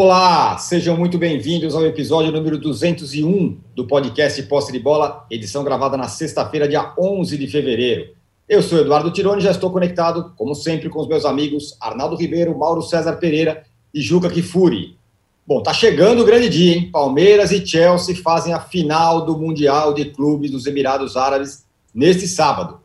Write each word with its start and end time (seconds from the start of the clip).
Olá, 0.00 0.56
sejam 0.58 0.96
muito 0.96 1.18
bem-vindos 1.18 1.74
ao 1.74 1.84
episódio 1.84 2.30
número 2.30 2.56
201 2.56 3.58
do 3.74 3.84
podcast 3.84 4.40
Posse 4.44 4.70
de 4.70 4.78
Bola, 4.78 5.26
edição 5.28 5.64
gravada 5.64 5.96
na 5.96 6.06
sexta-feira, 6.06 6.68
dia 6.68 6.94
11 6.96 7.36
de 7.36 7.48
fevereiro. 7.48 8.10
Eu 8.48 8.62
sou 8.62 8.78
Eduardo 8.78 9.10
Tironi 9.10 9.42
já 9.42 9.50
estou 9.50 9.72
conectado, 9.72 10.32
como 10.36 10.54
sempre, 10.54 10.88
com 10.88 11.00
os 11.00 11.08
meus 11.08 11.24
amigos 11.24 11.76
Arnaldo 11.80 12.14
Ribeiro, 12.14 12.56
Mauro 12.56 12.80
César 12.80 13.16
Pereira 13.16 13.64
e 13.92 14.00
Juca 14.00 14.30
Kifuri. 14.30 14.96
Bom, 15.44 15.64
tá 15.64 15.74
chegando 15.74 16.22
o 16.22 16.24
grande 16.24 16.48
dia, 16.48 16.76
hein? 16.76 16.90
Palmeiras 16.92 17.50
e 17.50 17.66
Chelsea 17.66 18.14
fazem 18.14 18.54
a 18.54 18.60
final 18.60 19.26
do 19.26 19.36
Mundial 19.36 19.92
de 19.92 20.04
Clubes 20.04 20.52
dos 20.52 20.64
Emirados 20.64 21.16
Árabes 21.16 21.66
neste 21.92 22.28
sábado. 22.28 22.78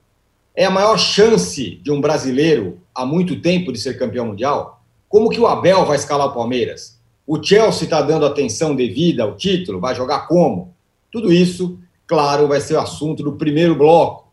É 0.55 0.65
a 0.65 0.71
maior 0.71 0.97
chance 0.97 1.75
de 1.75 1.91
um 1.91 2.01
brasileiro 2.01 2.81
há 2.91 3.05
muito 3.05 3.39
tempo 3.39 3.71
de 3.71 3.77
ser 3.77 3.99
campeão 3.99 4.25
mundial? 4.25 4.81
Como 5.07 5.29
que 5.29 5.39
o 5.39 5.45
Abel 5.45 5.85
vai 5.85 5.95
escalar 5.95 6.25
o 6.25 6.33
Palmeiras? 6.33 7.02
O 7.25 7.41
Chelsea 7.41 7.83
está 7.83 8.01
dando 8.01 8.25
atenção 8.25 8.75
devida 8.75 9.23
ao 9.23 9.35
título? 9.35 9.79
Vai 9.79 9.95
jogar 9.95 10.27
como? 10.27 10.73
Tudo 11.11 11.31
isso, 11.31 11.79
claro, 12.05 12.47
vai 12.47 12.59
ser 12.59 12.75
o 12.75 12.81
assunto 12.81 13.23
do 13.23 13.33
primeiro 13.33 13.75
bloco. 13.75 14.27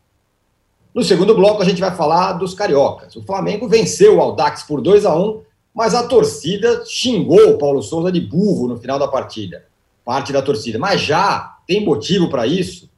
No 0.92 1.04
segundo 1.04 1.34
bloco, 1.34 1.62
a 1.62 1.64
gente 1.64 1.80
vai 1.80 1.94
falar 1.94 2.32
dos 2.32 2.52
cariocas. 2.52 3.14
O 3.14 3.22
Flamengo 3.22 3.68
venceu 3.68 4.16
o 4.16 4.20
Aldax 4.20 4.64
por 4.64 4.80
2 4.80 5.06
a 5.06 5.14
1 5.14 5.42
mas 5.74 5.94
a 5.94 6.02
torcida 6.02 6.84
xingou 6.84 7.50
o 7.50 7.58
Paulo 7.58 7.82
Souza 7.82 8.10
de 8.10 8.20
burro 8.20 8.68
no 8.68 8.76
final 8.76 8.98
da 8.98 9.06
partida. 9.06 9.66
Parte 10.04 10.32
da 10.32 10.42
torcida. 10.42 10.78
Mas 10.78 11.00
já 11.00 11.58
tem 11.66 11.84
motivo 11.84 12.28
para 12.28 12.46
isso. 12.46 12.90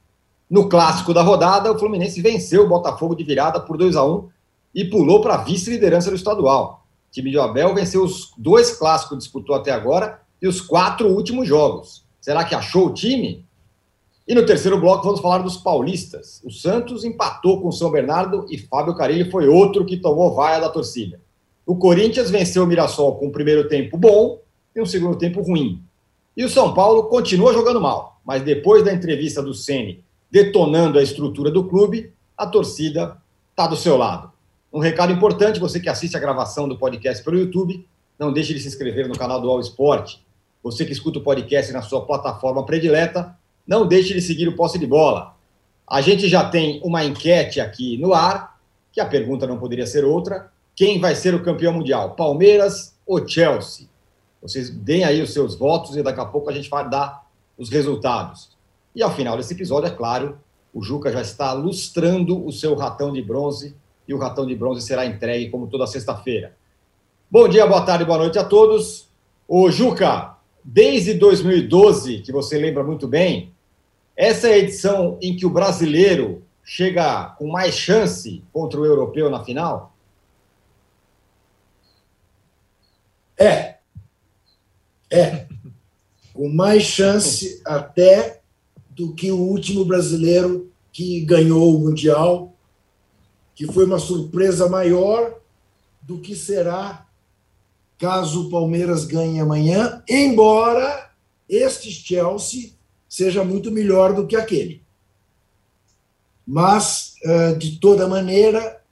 No 0.49 0.69
clássico 0.69 1.13
da 1.13 1.23
rodada, 1.23 1.71
o 1.71 1.79
Fluminense 1.79 2.21
venceu 2.21 2.65
o 2.65 2.69
Botafogo 2.69 3.15
de 3.15 3.25
virada 3.25 3.61
por 3.61 3.77
2 3.77 3.97
a 3.97 4.05
1 4.05 4.29
e 4.75 4.85
pulou 4.85 5.21
para 5.21 5.35
a 5.35 5.45
vice-liderança 5.45 6.11
do 6.11 6.17
estadual. 6.17 6.82
O 7.13 7.15
time 7.15 7.31
de 7.31 7.39
Abel 7.39 7.75
venceu 7.75 8.03
os 8.03 8.33
dois 8.39 8.75
clássicos 8.79 9.19
que 9.19 9.19
disputou 9.19 9.55
até 9.55 9.71
agora 9.71 10.23
e 10.41 10.49
os 10.49 10.63
quatro 10.63 11.09
últimos 11.09 11.47
jogos. 11.47 12.07
Será 12.19 12.43
que 12.43 12.55
achou 12.55 12.87
o 12.87 12.95
time? 12.95 13.45
E 14.27 14.35
no 14.35 14.47
terceiro 14.47 14.81
bloco 14.81 15.05
vamos 15.05 15.21
falar 15.21 15.39
dos 15.39 15.59
paulistas. 15.59 16.41
O 16.43 16.51
Santos 16.51 17.05
empatou 17.05 17.61
com 17.61 17.69
o 17.69 17.73
São 17.73 17.91
Bernardo 17.91 18.47
e 18.49 18.57
Fábio 18.57 18.97
Carilli 18.97 19.31
foi 19.31 19.47
outro 19.47 19.85
que 19.85 19.99
tomou 19.99 20.35
vaia 20.35 20.59
da 20.59 20.71
torcida. 20.71 21.21
O 21.67 21.77
Corinthians 21.77 22.31
venceu 22.31 22.65
o 22.65 22.67
Mirassol 22.67 23.17
com 23.17 23.27
um 23.27 23.33
primeiro 23.33 23.69
tempo 23.69 23.99
bom 23.99 24.41
e 24.75 24.81
um 24.81 24.87
segundo 24.87 25.19
tempo 25.19 25.43
ruim. 25.43 25.83
E 26.35 26.43
o 26.43 26.49
São 26.49 26.73
Paulo 26.73 27.05
continua 27.05 27.53
jogando 27.53 27.79
mal, 27.79 28.23
mas 28.25 28.43
depois 28.43 28.83
da 28.83 28.91
entrevista 28.91 29.43
do 29.43 29.53
Ceni 29.53 30.03
detonando 30.33 30.99
a 30.99 31.03
estrutura 31.03 31.51
do 31.51 31.65
clube, 31.65 32.11
a 32.39 32.47
torcida 32.47 33.19
está 33.51 33.67
do 33.67 33.77
seu 33.77 33.99
lado. 33.99 34.32
Um 34.73 34.81
recado 34.81 35.13
importante, 35.13 35.61
você 35.61 35.79
que 35.79 35.89
assiste 35.89 36.17
a 36.17 36.21
gravação 36.21 36.67
do 36.67 36.79
podcast 36.79 37.23
pelo 37.23 37.39
YouTube, 37.39 37.87
não 38.19 38.33
deixe 38.33 38.55
de 38.55 38.61
se 38.61 38.69
inscrever 38.69 39.07
no 39.07 39.19
canal 39.19 39.39
do 39.39 39.51
All 39.51 39.61
Sport. 39.61 40.17
Você 40.63 40.87
que 40.87 40.93
escuta 40.93 41.19
o 41.19 41.23
podcast 41.23 41.71
na 41.75 41.83
sua 41.83 42.07
plataforma 42.07 42.65
predileta, 42.65 43.37
não 43.67 43.87
deixe 43.87 44.15
de 44.15 44.23
seguir 44.23 44.49
o 44.49 44.57
Posse 44.57 44.79
de 44.79 44.87
Bola. 44.87 45.37
A 45.87 46.01
gente 46.01 46.27
já 46.27 46.49
tem 46.49 46.81
uma 46.83 47.05
enquete 47.05 47.61
aqui 47.61 47.99
no 47.99 48.15
ar, 48.15 48.59
que 48.91 48.99
a 48.99 49.05
pergunta 49.05 49.47
não 49.47 49.59
poderia 49.59 49.87
ser 49.87 50.07
outra. 50.07 50.51
Quem 50.75 50.99
vai 50.99 51.15
ser 51.15 51.35
o 51.35 51.43
campeão 51.43 51.75
mundial, 51.75 52.15
Palmeiras 52.15 52.97
ou 53.07 53.29
Chelsea? 53.29 53.87
Vocês 54.41 54.71
deem 54.71 55.05
aí 55.05 55.21
os 55.21 55.35
seus 55.35 55.55
votos 55.55 55.97
e 55.97 56.03
daqui 56.03 56.21
a 56.21 56.25
pouco 56.25 56.49
a 56.49 56.53
gente 56.53 56.71
vai 56.71 56.89
dar 56.89 57.27
os 57.59 57.69
resultados. 57.69 58.57
E 58.95 59.03
ao 59.03 59.15
final 59.15 59.37
desse 59.37 59.53
episódio, 59.53 59.89
é 59.89 59.91
claro, 59.91 60.39
o 60.73 60.83
Juca 60.83 61.13
já 61.13 61.21
está 61.21 61.53
lustrando 61.53 62.43
o 62.43 62.51
seu 62.51 62.75
ratão 62.75 63.13
de 63.13 63.21
bronze 63.21 63.77
e 64.07 64.15
o 64.15 64.19
ratão 64.19 64.47
de 64.47 64.55
bronze 64.55 64.85
será 64.87 65.07
entregue 65.07 65.51
como 65.51 65.67
toda 65.67 65.87
sexta-feira. 65.87 66.55
Bom 67.31 67.49
dia, 67.49 67.67
boa 67.67 67.83
tarde, 67.83 68.05
boa 68.05 68.19
noite 68.19 68.39
a 68.39 68.45
todos. 68.45 69.09
Ô 69.49 69.71
Juca, 69.71 70.37
desde 70.63 71.15
2012, 71.15 72.19
que 72.19 72.33
você 72.33 72.59
lembra 72.59 72.85
muito 72.85 73.09
bem, 73.09 73.53
essa 74.17 74.49
é 74.49 74.55
a 74.55 74.59
edição 74.59 75.19
em 75.21 75.35
que 75.35 75.47
o 75.47 75.51
brasileiro 75.51 76.43
chega 76.63 77.35
com 77.39 77.49
mais 77.49 77.75
chance 77.75 78.43
contra 78.53 78.79
o 78.79 78.85
europeu 78.85 79.31
na 79.31 79.43
final? 79.43 79.95
É. 83.39 83.79
É. 85.11 85.47
Com 86.33 86.49
mais 86.49 86.83
chance 86.83 87.61
até 87.65 88.41
do 88.91 89.15
que 89.15 89.31
o 89.31 89.39
último 89.39 89.85
brasileiro 89.85 90.71
que 90.93 91.21
ganhou 91.23 91.75
o 91.75 91.81
Mundial 91.81 92.52
que 93.55 93.67
foi 93.67 93.85
uma 93.85 93.99
surpresa 93.99 94.69
maior 94.69 95.39
do 96.01 96.19
que 96.19 96.35
será 96.35 97.07
caso 97.99 98.47
o 98.47 98.51
Palmeiras 98.51 99.05
ganhe 99.05 99.39
amanhã, 99.39 100.03
embora 100.09 101.13
este 101.49 101.91
Chelsea 101.91 102.73
seja 103.09 103.45
muito 103.45 103.71
melhor 103.71 104.13
do 104.13 104.27
que 104.27 104.35
aquele. 104.35 104.83
Mas, 106.45 107.15
eh, 107.23 107.55
de 107.55 107.79
toda 107.79 108.09
maneira, 108.09 108.83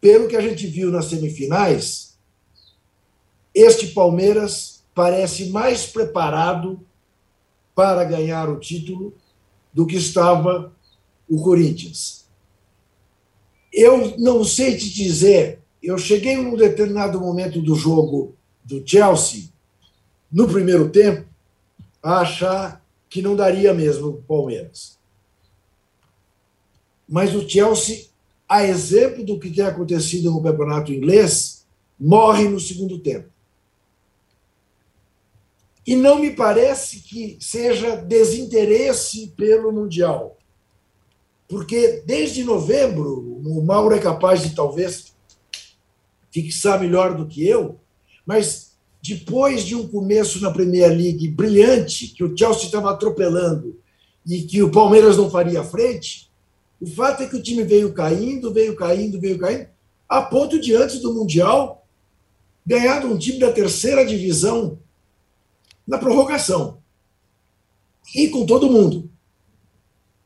pelo 0.00 0.26
que 0.26 0.36
a 0.36 0.40
gente 0.40 0.66
viu 0.66 0.90
nas 0.90 1.06
semifinais, 1.06 2.16
este 3.54 3.88
Palmeiras 3.88 4.82
parece 4.94 5.50
mais 5.50 5.84
preparado 5.84 6.80
para 7.74 8.04
ganhar 8.04 8.48
o 8.48 8.58
título 8.58 9.14
do 9.72 9.86
que 9.86 9.96
estava 9.96 10.72
o 11.28 11.42
Corinthians. 11.42 12.19
Eu 13.72 14.18
não 14.18 14.44
sei 14.44 14.76
te 14.76 14.90
dizer, 14.90 15.60
eu 15.82 15.96
cheguei 15.96 16.34
em 16.34 16.46
um 16.46 16.56
determinado 16.56 17.20
momento 17.20 17.60
do 17.62 17.74
jogo 17.74 18.34
do 18.64 18.82
Chelsea, 18.86 19.48
no 20.30 20.48
primeiro 20.48 20.90
tempo, 20.90 21.28
a 22.02 22.20
achar 22.20 22.84
que 23.08 23.20
não 23.20 23.34
daria 23.34 23.74
mesmo 23.74 24.08
o 24.08 24.22
Palmeiras. 24.22 24.98
Mas 27.08 27.34
o 27.34 27.48
Chelsea, 27.48 28.06
a 28.48 28.64
exemplo 28.64 29.24
do 29.24 29.38
que 29.38 29.50
tem 29.50 29.64
acontecido 29.64 30.30
no 30.30 30.42
campeonato 30.42 30.92
inglês, 30.92 31.66
morre 31.98 32.48
no 32.48 32.60
segundo 32.60 32.98
tempo. 32.98 33.28
E 35.86 35.96
não 35.96 36.20
me 36.20 36.30
parece 36.30 37.00
que 37.00 37.36
seja 37.40 37.96
desinteresse 37.96 39.32
pelo 39.36 39.72
Mundial. 39.72 40.36
Porque 41.50 42.04
desde 42.06 42.44
novembro, 42.44 43.40
o 43.44 43.60
Mauro 43.60 43.92
é 43.92 43.98
capaz 43.98 44.40
de 44.40 44.54
talvez 44.54 45.12
fixar 46.30 46.80
melhor 46.80 47.16
do 47.16 47.26
que 47.26 47.44
eu, 47.44 47.80
mas 48.24 48.76
depois 49.02 49.64
de 49.64 49.74
um 49.74 49.88
começo 49.88 50.40
na 50.40 50.52
Premier 50.52 50.90
League 50.90 51.26
brilhante, 51.26 52.06
que 52.06 52.22
o 52.22 52.36
Chelsea 52.36 52.66
estava 52.66 52.92
atropelando 52.92 53.80
e 54.24 54.42
que 54.42 54.62
o 54.62 54.70
Palmeiras 54.70 55.16
não 55.16 55.28
faria 55.28 55.64
frente, 55.64 56.30
o 56.80 56.86
fato 56.86 57.24
é 57.24 57.26
que 57.26 57.34
o 57.34 57.42
time 57.42 57.64
veio 57.64 57.92
caindo, 57.92 58.52
veio 58.52 58.76
caindo, 58.76 59.20
veio 59.20 59.36
caindo, 59.36 59.66
a 60.08 60.22
ponto 60.22 60.60
de 60.60 60.76
antes 60.76 61.00
do 61.00 61.12
Mundial 61.12 61.84
ganhar 62.64 63.04
um 63.04 63.18
time 63.18 63.40
da 63.40 63.50
terceira 63.50 64.06
divisão 64.06 64.78
na 65.84 65.98
prorrogação. 65.98 66.78
E 68.14 68.28
com 68.28 68.46
todo 68.46 68.70
mundo. 68.70 69.10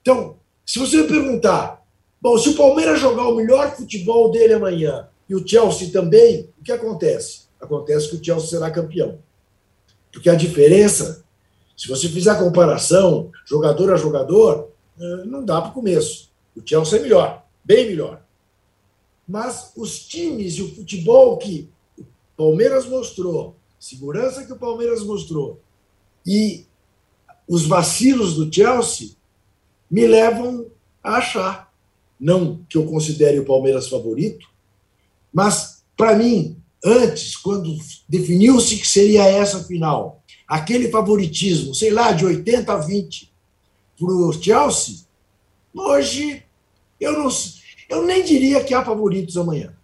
Então, 0.02 0.36
se 0.64 0.78
você 0.78 1.02
me 1.02 1.08
perguntar, 1.08 1.84
bom, 2.20 2.38
se 2.38 2.48
o 2.48 2.56
Palmeiras 2.56 3.00
jogar 3.00 3.28
o 3.28 3.34
melhor 3.34 3.76
futebol 3.76 4.30
dele 4.30 4.54
amanhã 4.54 5.08
e 5.28 5.34
o 5.34 5.46
Chelsea 5.46 5.90
também, 5.90 6.48
o 6.58 6.64
que 6.64 6.72
acontece? 6.72 7.44
Acontece 7.60 8.08
que 8.08 8.16
o 8.16 8.24
Chelsea 8.24 8.48
será 8.48 8.70
campeão. 8.70 9.18
Porque 10.12 10.30
a 10.30 10.34
diferença, 10.34 11.24
se 11.76 11.88
você 11.88 12.08
fizer 12.08 12.30
a 12.30 12.38
comparação 12.38 13.30
jogador 13.44 13.92
a 13.92 13.96
jogador, 13.96 14.70
eh, 14.98 15.24
não 15.26 15.44
dá 15.44 15.60
para 15.60 15.70
o 15.70 15.74
começo. 15.74 16.30
O 16.56 16.62
Chelsea 16.64 16.98
é 16.98 17.02
melhor, 17.02 17.44
bem 17.64 17.88
melhor. 17.88 18.22
Mas 19.26 19.72
os 19.76 19.98
times 20.06 20.54
e 20.54 20.62
o 20.62 20.74
futebol 20.74 21.36
que 21.38 21.68
o 21.98 22.04
Palmeiras 22.36 22.86
mostrou, 22.86 23.56
segurança 23.78 24.44
que 24.44 24.52
o 24.52 24.58
Palmeiras 24.58 25.02
mostrou, 25.02 25.60
e 26.26 26.66
os 27.48 27.66
vacilos 27.66 28.34
do 28.34 28.52
Chelsea 28.52 29.10
me 29.90 30.06
levam 30.06 30.66
a 31.02 31.16
achar, 31.16 31.72
não 32.18 32.64
que 32.68 32.76
eu 32.76 32.86
considere 32.86 33.38
o 33.38 33.44
Palmeiras 33.44 33.88
favorito, 33.88 34.48
mas 35.32 35.84
para 35.96 36.16
mim, 36.16 36.56
antes, 36.84 37.36
quando 37.36 37.76
definiu-se 38.08 38.76
que 38.76 38.86
seria 38.86 39.24
essa 39.24 39.64
final, 39.64 40.22
aquele 40.46 40.90
favoritismo, 40.90 41.74
sei 41.74 41.90
lá, 41.90 42.12
de 42.12 42.24
80 42.24 42.72
a 42.72 42.76
20 42.76 43.32
para 43.98 44.06
o 44.06 44.32
Chelsea, 44.32 45.04
hoje 45.74 46.42
eu 47.00 47.12
não 47.12 47.28
eu 47.88 48.04
nem 48.04 48.24
diria 48.24 48.64
que 48.64 48.74
há 48.74 48.84
favoritos 48.84 49.36
amanhã. 49.36 49.74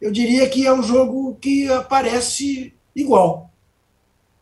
Eu 0.00 0.10
diria 0.10 0.48
que 0.48 0.66
é 0.66 0.72
um 0.72 0.82
jogo 0.82 1.36
que 1.36 1.68
aparece 1.68 2.74
igual. 2.94 3.50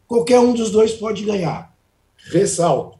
Qualquer 0.06 0.40
um 0.40 0.52
dos 0.52 0.70
dois 0.70 0.92
pode 0.92 1.24
ganhar. 1.24 1.74
Ressalto. 2.16 2.98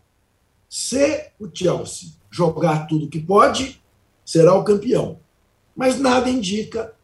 Se 0.73 1.33
o 1.39 1.51
Chelsea 1.53 2.13
jogar 2.31 2.87
tudo 2.87 3.07
que 3.07 3.21
pode, 3.21 3.79
será 4.25 4.55
o 4.55 4.65
campeão. 4.65 5.19
Mas 5.77 6.01
nada 6.01 6.31
indica 6.31 6.95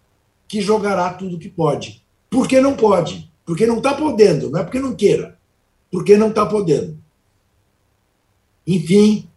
que 0.48 0.62
jogará 0.62 1.12
tudo 1.12 1.38
que 1.38 1.50
pode. 1.50 2.02
Por 2.30 2.48
que 2.48 2.62
não 2.62 2.74
pode? 2.74 3.30
Porque 3.44 3.66
não 3.66 3.76
está 3.76 3.92
podendo, 3.92 4.48
não 4.48 4.58
é 4.58 4.64
porque 4.64 4.80
não 4.80 4.96
queira, 4.96 5.38
porque 5.90 6.16
não 6.16 6.30
está 6.30 6.46
podendo. 6.46 6.98
Enfim, 8.66 9.28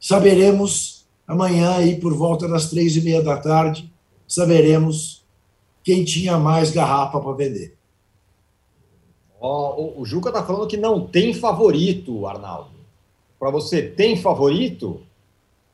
saberemos 0.00 1.06
amanhã, 1.24 1.76
aí 1.76 2.00
por 2.00 2.12
volta 2.12 2.48
das 2.48 2.68
três 2.68 2.96
e 2.96 3.00
meia 3.00 3.22
da 3.22 3.36
tarde, 3.36 3.88
saberemos 4.26 5.24
quem 5.84 6.04
tinha 6.04 6.36
mais 6.36 6.72
garrafa 6.72 7.20
para 7.20 7.36
vender. 7.36 7.78
Oh, 9.40 10.00
o 10.00 10.04
Juca 10.04 10.30
está 10.30 10.44
falando 10.44 10.66
que 10.66 10.76
não 10.76 11.06
tem 11.06 11.32
favorito, 11.32 12.26
Arnaldo. 12.26 12.75
Para 13.38 13.50
você, 13.50 13.82
tem 13.82 14.16
favorito? 14.16 15.02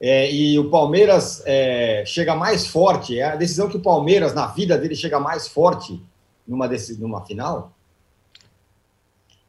É, 0.01 0.33
e 0.33 0.59
o 0.59 0.69
Palmeiras 0.69 1.43
é, 1.47 2.03
chega 2.05 2.35
mais 2.35 2.67
forte. 2.67 3.19
É 3.19 3.25
a 3.25 3.37
decisão 3.37 3.69
que 3.69 3.77
o 3.77 3.83
Palmeiras, 3.83 4.35
na 4.35 4.49
vida 4.49 4.77
dele, 4.77 4.97
chega 4.97 5.21
mais 5.21 5.47
forte 5.47 6.03
numa, 6.47 6.69
numa 6.99 7.25
final? 7.25 7.73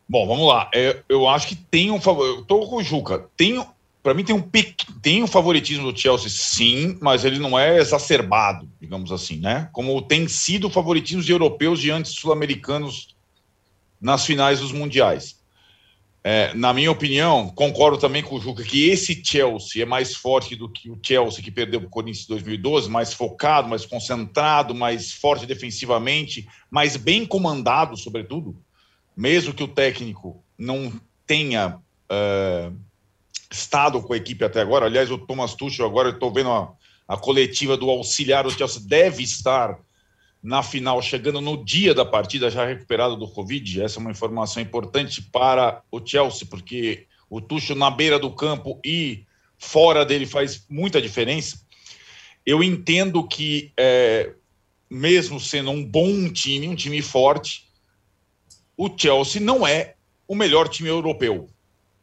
Bom, 0.08 0.28
vamos 0.28 0.48
lá. 0.48 0.70
É, 0.74 1.02
eu 1.10 1.28
acho 1.28 1.48
que 1.48 1.56
tem 1.56 1.90
um 1.90 2.00
favorito. 2.00 2.40
Eu 2.40 2.46
tô 2.46 2.68
com 2.68 2.76
o 2.76 2.84
Juca. 2.84 3.26
Tem, 3.36 3.66
para 4.04 4.14
mim 4.14 4.24
tem 4.24 4.36
um 4.36 4.44
tem 5.02 5.24
um 5.24 5.28
favoritismo 5.28 5.92
do 5.92 6.00
Chelsea, 6.00 6.30
sim, 6.30 6.98
mas 7.02 7.26
ele 7.26 7.40
não 7.40 7.58
é 7.58 7.80
exacerbado, 7.80 8.70
digamos 8.80 9.12
assim, 9.12 9.38
né? 9.38 9.70
Como 9.72 10.00
tem 10.04 10.28
sido 10.28 10.70
favoritismos 10.70 11.26
de 11.26 11.32
europeus 11.32 11.80
diante 11.80 12.10
sul-americanos 12.10 13.16
nas 14.00 14.26
finais 14.26 14.60
dos 14.60 14.72
mundiais. 14.72 15.42
É, 16.26 16.54
na 16.54 16.74
minha 16.74 16.90
opinião, 16.90 17.50
concordo 17.50 17.98
também 17.98 18.24
com 18.24 18.36
o 18.36 18.40
Juca 18.40 18.64
que 18.64 18.90
esse 18.90 19.22
Chelsea 19.26 19.84
é 19.84 19.86
mais 19.86 20.16
forte 20.16 20.56
do 20.56 20.70
que 20.70 20.90
o 20.90 20.98
Chelsea 21.04 21.44
que 21.44 21.52
perdeu 21.52 21.82
para 21.82 21.88
o 21.88 21.92
Corinthians 21.92 22.24
em 22.24 22.30
2012, 22.30 22.90
mais 22.90 23.14
focado, 23.14 23.68
mais 23.68 23.86
concentrado, 23.86 24.74
mais 24.74 25.12
forte 25.12 25.46
defensivamente, 25.46 26.48
mais 26.72 26.96
bem 26.96 27.26
comandado, 27.26 27.98
sobretudo, 27.98 28.56
mesmo 29.18 29.54
que 29.54 29.64
o 29.64 29.68
técnico 29.68 30.42
não 30.58 30.94
tenha 31.28 31.78
uh, 32.10 32.74
estado 33.52 34.02
com 34.02 34.14
a 34.14 34.18
equipe 34.18 34.46
até 34.46 34.62
agora. 34.62 34.86
Aliás, 34.86 35.12
o 35.12 35.18
Thomas 35.18 35.54
Tuchel, 35.56 35.86
agora 35.86 36.08
eu 36.08 36.14
estou 36.14 36.32
vendo 36.32 36.52
a, 36.52 36.72
a 37.06 37.18
coletiva 37.18 37.76
do 37.76 37.90
auxiliar, 37.90 38.48
o 38.48 38.50
Chelsea 38.50 38.82
deve 38.86 39.24
estar 39.24 39.78
na 40.44 40.62
final, 40.62 41.02
chegando 41.02 41.40
no 41.40 41.64
dia 41.64 41.94
da 41.94 42.04
partida, 42.04 42.52
já 42.52 42.66
recuperado 42.66 43.16
do 43.16 43.30
Covid. 43.30 43.82
Essa 43.82 43.98
é 43.98 44.02
uma 44.02 44.12
informação 44.12 44.62
importante 44.62 45.22
para 45.22 45.82
o 45.90 46.06
Chelsea, 46.06 46.46
porque 46.46 47.08
o 47.30 47.40
Tuchel 47.40 47.78
na 47.78 47.90
beira 47.90 48.20
do 48.20 48.30
campo 48.30 48.78
e 48.84 49.26
fora 49.58 50.06
dele 50.06 50.26
faz 50.26 50.66
muita 50.70 51.02
diferença. 51.02 51.66
Eu 52.46 52.62
entendo 52.62 53.26
que, 53.26 53.72
é, 53.78 54.34
mesmo 54.90 55.40
sendo 55.40 55.72
um 55.72 55.84
bom 55.84 56.30
time, 56.30 56.68
um 56.68 56.76
time 56.76 57.02
forte, 57.02 57.70
o 58.76 58.92
Chelsea 58.96 59.42
não 59.42 59.66
é 59.66 59.96
o 60.28 60.36
melhor 60.36 60.68
time 60.68 60.90
europeu 60.90 61.50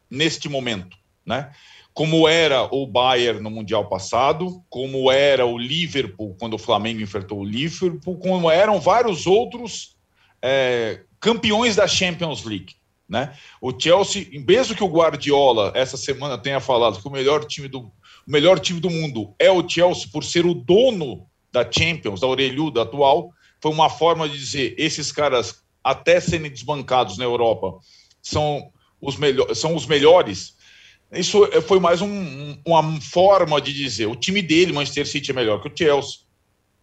neste 0.09 0.49
momento, 0.49 0.97
né? 1.23 1.53
Como 1.93 2.27
era 2.27 2.63
o 2.73 2.87
Bayern 2.87 3.41
no 3.41 3.49
Mundial 3.49 3.87
passado, 3.87 4.63
como 4.69 5.11
era 5.11 5.45
o 5.45 5.57
Liverpool 5.57 6.35
quando 6.39 6.53
o 6.53 6.59
Flamengo 6.59 7.01
enfrentou 7.01 7.39
o 7.39 7.45
Liverpool, 7.45 8.17
como 8.17 8.49
eram 8.49 8.79
vários 8.79 9.27
outros 9.27 9.95
é, 10.41 11.01
campeões 11.19 11.75
da 11.75 11.87
Champions 11.87 12.43
League. 12.43 12.75
Né? 13.07 13.33
O 13.59 13.77
Chelsea, 13.77 14.27
mesmo 14.47 14.75
que 14.75 14.83
o 14.83 14.87
Guardiola 14.87 15.73
essa 15.75 15.97
semana 15.97 16.37
tenha 16.37 16.61
falado 16.61 17.01
que 17.01 17.07
o 17.07 17.11
melhor 17.11 17.43
time 17.43 17.67
do, 17.67 17.79
o 17.81 17.91
melhor 18.25 18.57
time 18.57 18.79
do 18.79 18.89
mundo 18.89 19.35
é 19.37 19.51
o 19.51 19.67
Chelsea 19.67 20.07
por 20.11 20.23
ser 20.23 20.45
o 20.45 20.53
dono 20.53 21.27
da 21.51 21.69
Champions, 21.69 22.21
da 22.21 22.27
orelhuda 22.27 22.83
atual, 22.83 23.31
foi 23.59 23.69
uma 23.69 23.89
forma 23.89 24.29
de 24.29 24.37
dizer 24.37 24.75
esses 24.77 25.11
caras 25.11 25.61
até 25.83 26.21
serem 26.21 26.49
desbancados 26.49 27.17
na 27.17 27.25
Europa 27.25 27.79
são 28.21 28.71
os, 29.01 29.17
melhor, 29.17 29.53
são 29.55 29.75
os 29.75 29.85
melhores 29.85 30.55
isso 31.19 31.45
foi 31.63 31.79
mais 31.79 32.01
um, 32.01 32.57
uma 32.65 33.01
forma 33.01 33.59
de 33.59 33.73
dizer: 33.73 34.05
o 34.05 34.15
time 34.15 34.41
dele, 34.41 34.71
Manchester 34.71 35.07
City, 35.07 35.31
é 35.31 35.33
melhor 35.33 35.61
que 35.61 35.67
o 35.67 35.77
Chelsea, 35.77 36.19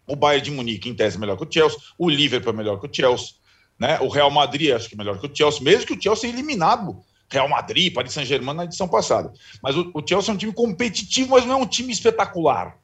o 0.06 0.14
Bayern 0.14 0.44
de 0.44 0.50
Munique, 0.50 0.88
em 0.88 0.94
tese, 0.94 1.16
é 1.16 1.20
melhor 1.20 1.36
que 1.36 1.44
o 1.44 1.50
Chelsea, 1.50 1.78
o 1.98 2.08
Liverpool 2.08 2.52
é 2.52 2.56
melhor 2.56 2.78
que 2.78 2.86
o 2.86 2.94
Chelsea, 2.94 3.34
né? 3.78 3.98
o 4.00 4.08
Real 4.08 4.30
Madrid, 4.30 4.74
acho 4.74 4.88
que 4.88 4.94
é 4.94 4.98
melhor 4.98 5.18
que 5.18 5.26
o 5.26 5.34
Chelsea, 5.34 5.62
mesmo 5.62 5.86
que 5.86 5.94
o 5.94 6.02
Chelsea 6.02 6.28
é 6.28 6.32
eliminado. 6.32 7.00
Real 7.30 7.48
Madrid, 7.48 7.92
Paris 7.92 8.14
Saint-Germain 8.14 8.54
na 8.54 8.64
edição 8.64 8.88
passada. 8.88 9.30
Mas 9.62 9.76
o, 9.76 9.90
o, 9.94 10.02
Chelsea 10.06 10.32
é 10.32 10.34
um 10.34 10.38
time 10.38 10.52
competitivo, 10.52 11.30
mas 11.30 11.44
não 11.44 11.58
é 11.58 11.62
um 11.62 11.66
time 11.66 11.92
espetacular. 11.92 12.78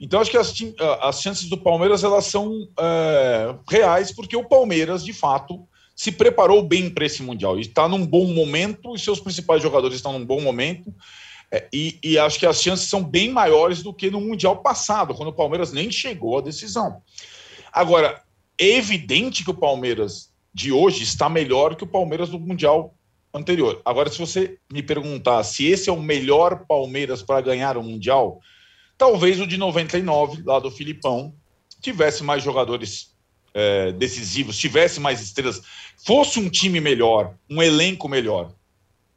Então, 0.00 0.20
acho 0.20 0.30
que 0.30 0.36
as, 0.36 0.52
as 1.00 1.20
chances 1.20 1.48
do 1.48 1.56
Palmeiras 1.56 2.02
elas 2.02 2.26
são 2.26 2.68
é, 2.78 3.54
reais, 3.68 4.12
porque 4.12 4.36
o 4.36 4.48
Palmeiras, 4.48 5.04
de 5.04 5.12
fato, 5.12 5.66
se 5.98 6.12
preparou 6.12 6.62
bem 6.62 6.88
para 6.88 7.04
esse 7.04 7.24
Mundial. 7.24 7.58
Está 7.58 7.88
num 7.88 8.06
bom 8.06 8.32
momento, 8.32 8.94
e 8.94 8.98
seus 9.00 9.18
principais 9.18 9.60
jogadores 9.60 9.96
estão 9.96 10.16
num 10.16 10.24
bom 10.24 10.40
momento. 10.40 10.94
É, 11.50 11.66
e, 11.72 11.98
e, 12.04 12.16
acho 12.16 12.38
que 12.38 12.46
as 12.46 12.62
chances 12.62 12.88
são 12.88 13.02
bem 13.02 13.32
maiores 13.32 13.82
do 13.82 13.92
que 13.92 14.08
no 14.08 14.20
Mundial 14.20 14.62
passado, 14.62 15.12
quando 15.12 15.30
o 15.30 15.34
Palmeiras 15.34 15.72
nem 15.72 15.90
chegou 15.90 16.38
à 16.38 16.40
decisão. 16.40 17.02
Agora, 17.72 18.22
é 18.56 18.76
evidente 18.76 19.42
que 19.42 19.50
o 19.50 19.58
Palmeiras 19.58 20.32
de 20.54 20.70
hoje 20.70 21.02
está 21.02 21.28
melhor 21.28 21.74
que 21.74 21.82
o 21.82 21.88
Palmeiras 21.88 22.28
do 22.28 22.38
Mundial 22.38 22.94
anterior. 23.34 23.82
Agora, 23.84 24.08
se 24.08 24.18
você 24.18 24.56
me 24.72 24.84
perguntar 24.84 25.42
se 25.42 25.66
esse 25.66 25.90
é 25.90 25.92
o 25.92 26.00
melhor 26.00 26.64
Palmeiras 26.68 27.24
para 27.24 27.40
ganhar 27.40 27.76
o 27.76 27.82
Mundial, 27.82 28.38
talvez 28.96 29.40
o 29.40 29.46
de 29.48 29.56
99, 29.56 30.42
lá 30.44 30.60
do 30.60 30.70
Filipão, 30.70 31.34
tivesse 31.80 32.22
mais 32.22 32.44
jogadores 32.44 33.17
é, 33.54 33.92
decisivos, 33.92 34.58
tivesse 34.58 35.00
mais 35.00 35.20
estrelas, 35.20 35.62
fosse 36.04 36.38
um 36.38 36.48
time 36.48 36.80
melhor, 36.80 37.34
um 37.48 37.62
elenco 37.62 38.08
melhor, 38.08 38.52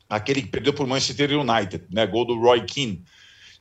aquele 0.10 0.42
que 0.42 0.50
perdeu 0.50 0.74
por 0.74 0.88
Manchester 0.88 1.31
United, 1.39 1.86
né, 1.89 2.06
gol 2.06 2.25
do 2.25 2.39
Roy 2.39 2.66
Keane, 2.66 3.04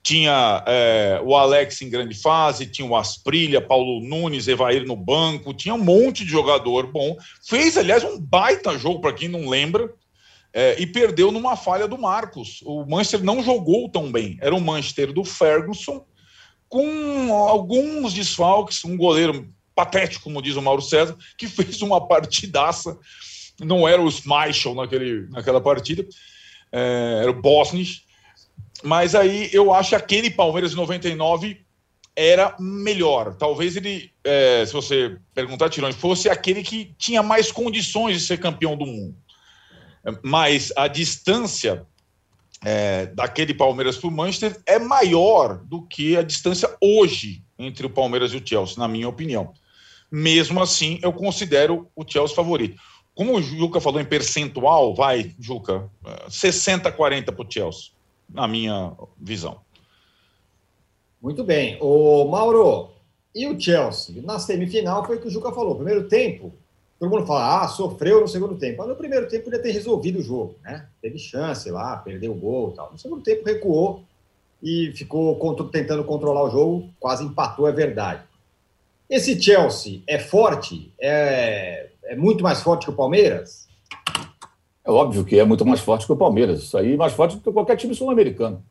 tinha 0.02 0.64
é, 0.66 1.20
o 1.22 1.36
Alex 1.36 1.82
em 1.82 1.90
grande 1.90 2.14
fase, 2.14 2.66
tinha 2.66 2.88
o 2.88 2.96
Asprilha, 2.96 3.60
Paulo 3.60 4.00
Nunes, 4.00 4.48
Evair 4.48 4.86
no 4.86 4.96
banco, 4.96 5.52
tinha 5.52 5.74
um 5.74 5.84
monte 5.84 6.24
de 6.24 6.30
jogador 6.30 6.86
bom. 6.86 7.16
Fez, 7.46 7.76
aliás, 7.76 8.02
um 8.02 8.18
baita 8.18 8.78
jogo, 8.78 9.00
para 9.00 9.12
quem 9.12 9.28
não 9.28 9.48
lembra, 9.48 9.92
é, 10.52 10.80
e 10.80 10.86
perdeu 10.86 11.30
numa 11.30 11.56
falha 11.56 11.86
do 11.86 11.98
Marcos. 11.98 12.62
O 12.64 12.84
Manchester 12.86 13.22
não 13.22 13.42
jogou 13.42 13.88
tão 13.88 14.10
bem. 14.10 14.38
Era 14.40 14.54
o 14.54 14.60
Manchester 14.60 15.12
do 15.12 15.24
Ferguson, 15.24 16.04
com 16.68 17.34
alguns 17.34 18.14
desfalques, 18.14 18.84
um 18.84 18.96
goleiro 18.96 19.52
patético, 19.80 20.24
como 20.24 20.42
diz 20.42 20.56
o 20.56 20.62
Mauro 20.62 20.82
César, 20.82 21.16
que 21.38 21.46
fez 21.48 21.80
uma 21.80 22.06
partidaça. 22.06 22.98
Não 23.58 23.88
era 23.88 24.00
o 24.00 24.10
Schmeichel 24.10 24.74
naquele, 24.74 25.28
naquela 25.30 25.60
partida, 25.60 26.06
é, 26.70 27.20
era 27.22 27.30
o 27.30 27.40
Bosnich. 27.40 28.04
Mas 28.82 29.14
aí 29.14 29.50
eu 29.52 29.72
acho 29.72 29.90
que 29.90 29.94
aquele 29.94 30.30
Palmeiras 30.30 30.70
de 30.70 30.76
99 30.76 31.64
era 32.14 32.56
melhor. 32.58 33.34
Talvez 33.34 33.76
ele, 33.76 34.10
é, 34.24 34.64
se 34.66 34.72
você 34.72 35.16
perguntar, 35.34 35.68
Tirone, 35.68 35.92
fosse 35.92 36.28
aquele 36.28 36.62
que 36.62 36.94
tinha 36.98 37.22
mais 37.22 37.50
condições 37.50 38.18
de 38.18 38.26
ser 38.26 38.38
campeão 38.38 38.76
do 38.76 38.86
mundo. 38.86 39.16
Mas 40.22 40.72
a 40.76 40.88
distância 40.88 41.86
é, 42.64 43.06
daquele 43.06 43.54
Palmeiras 43.54 43.96
para 43.96 44.08
o 44.08 44.12
Manchester 44.12 44.58
é 44.66 44.78
maior 44.78 45.58
do 45.64 45.82
que 45.86 46.16
a 46.16 46.22
distância 46.22 46.74
hoje 46.80 47.42
entre 47.58 47.86
o 47.86 47.90
Palmeiras 47.90 48.32
e 48.32 48.38
o 48.38 48.46
Chelsea, 48.46 48.78
na 48.78 48.88
minha 48.88 49.08
opinião. 49.08 49.52
Mesmo 50.10 50.60
assim, 50.60 50.98
eu 51.02 51.12
considero 51.12 51.88
o 51.94 52.04
Chelsea 52.06 52.34
favorito. 52.34 52.80
Como 53.14 53.36
o 53.36 53.42
Juca 53.42 53.80
falou 53.80 54.00
em 54.00 54.04
percentual, 54.04 54.94
vai, 54.94 55.34
Juca, 55.38 55.88
60-40 56.28 57.32
para 57.32 57.46
o 57.46 57.50
Chelsea, 57.50 57.90
na 58.28 58.48
minha 58.48 58.92
visão. 59.18 59.60
Muito 61.20 61.44
bem. 61.44 61.76
O 61.80 62.24
Mauro, 62.24 62.90
e 63.34 63.46
o 63.46 63.60
Chelsea? 63.60 64.22
Na 64.22 64.38
semifinal 64.38 65.04
foi 65.04 65.16
o 65.16 65.20
que 65.20 65.28
o 65.28 65.30
Juca 65.30 65.52
falou. 65.52 65.76
Primeiro 65.76 66.08
tempo, 66.08 66.52
todo 66.98 67.10
mundo 67.10 67.26
fala, 67.26 67.62
ah, 67.62 67.68
sofreu 67.68 68.20
no 68.20 68.28
segundo 68.28 68.56
tempo. 68.56 68.78
Mas 68.78 68.88
no 68.88 68.96
primeiro 68.96 69.28
tempo 69.28 69.44
podia 69.44 69.62
ter 69.62 69.70
resolvido 69.70 70.18
o 70.18 70.22
jogo, 70.22 70.56
né? 70.62 70.88
Teve 71.00 71.18
chance 71.18 71.70
lá, 71.70 71.96
perdeu 71.96 72.32
o 72.32 72.36
gol 72.36 72.70
e 72.70 72.74
tal. 72.74 72.90
No 72.90 72.98
segundo 72.98 73.22
tempo 73.22 73.44
recuou 73.44 74.02
e 74.62 74.92
ficou 74.94 75.36
tentando 75.70 76.04
controlar 76.04 76.44
o 76.44 76.50
jogo, 76.50 76.90
quase 76.98 77.24
empatou, 77.24 77.68
é 77.68 77.72
verdade. 77.72 78.22
Esse 79.10 79.42
Chelsea 79.42 80.02
é 80.06 80.20
forte? 80.20 80.94
É, 81.00 81.90
é 82.04 82.14
muito 82.14 82.44
mais 82.44 82.62
forte 82.62 82.84
que 82.84 82.92
o 82.92 82.94
Palmeiras? 82.94 83.68
É 84.84 84.90
óbvio 84.90 85.24
que 85.24 85.36
é 85.36 85.44
muito 85.44 85.66
mais 85.66 85.80
forte 85.80 86.06
que 86.06 86.12
o 86.12 86.16
Palmeiras. 86.16 86.62
Isso 86.62 86.78
aí 86.78 86.94
é 86.94 86.96
mais 86.96 87.12
forte 87.12 87.34
do 87.34 87.42
que 87.42 87.50
qualquer 87.50 87.76
time 87.76 87.92
sul-americano. 87.92 88.64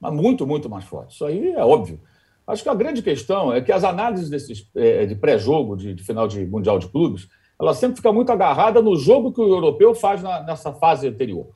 Mas 0.00 0.14
muito, 0.14 0.46
muito 0.46 0.70
mais 0.70 0.86
forte. 0.86 1.12
Isso 1.14 1.26
aí 1.26 1.50
é 1.50 1.62
óbvio. 1.62 2.00
Acho 2.46 2.62
que 2.62 2.70
a 2.70 2.74
grande 2.74 3.02
questão 3.02 3.52
é 3.52 3.60
que 3.60 3.70
as 3.70 3.84
análises 3.84 4.30
desses, 4.30 4.66
é, 4.74 5.04
de 5.04 5.14
pré-jogo, 5.14 5.76
de, 5.76 5.92
de, 5.92 6.02
final 6.02 6.26
de 6.26 6.46
Mundial 6.46 6.78
de 6.78 6.88
Clubes, 6.88 7.28
ela 7.60 7.74
sempre 7.74 7.96
fica 7.96 8.10
muito 8.10 8.32
agarrada 8.32 8.80
no 8.80 8.96
jogo 8.96 9.30
que 9.30 9.42
o 9.42 9.48
europeu 9.48 9.94
faz 9.94 10.22
na, 10.22 10.42
nessa 10.42 10.72
fase 10.72 11.06
anterior. 11.06 11.50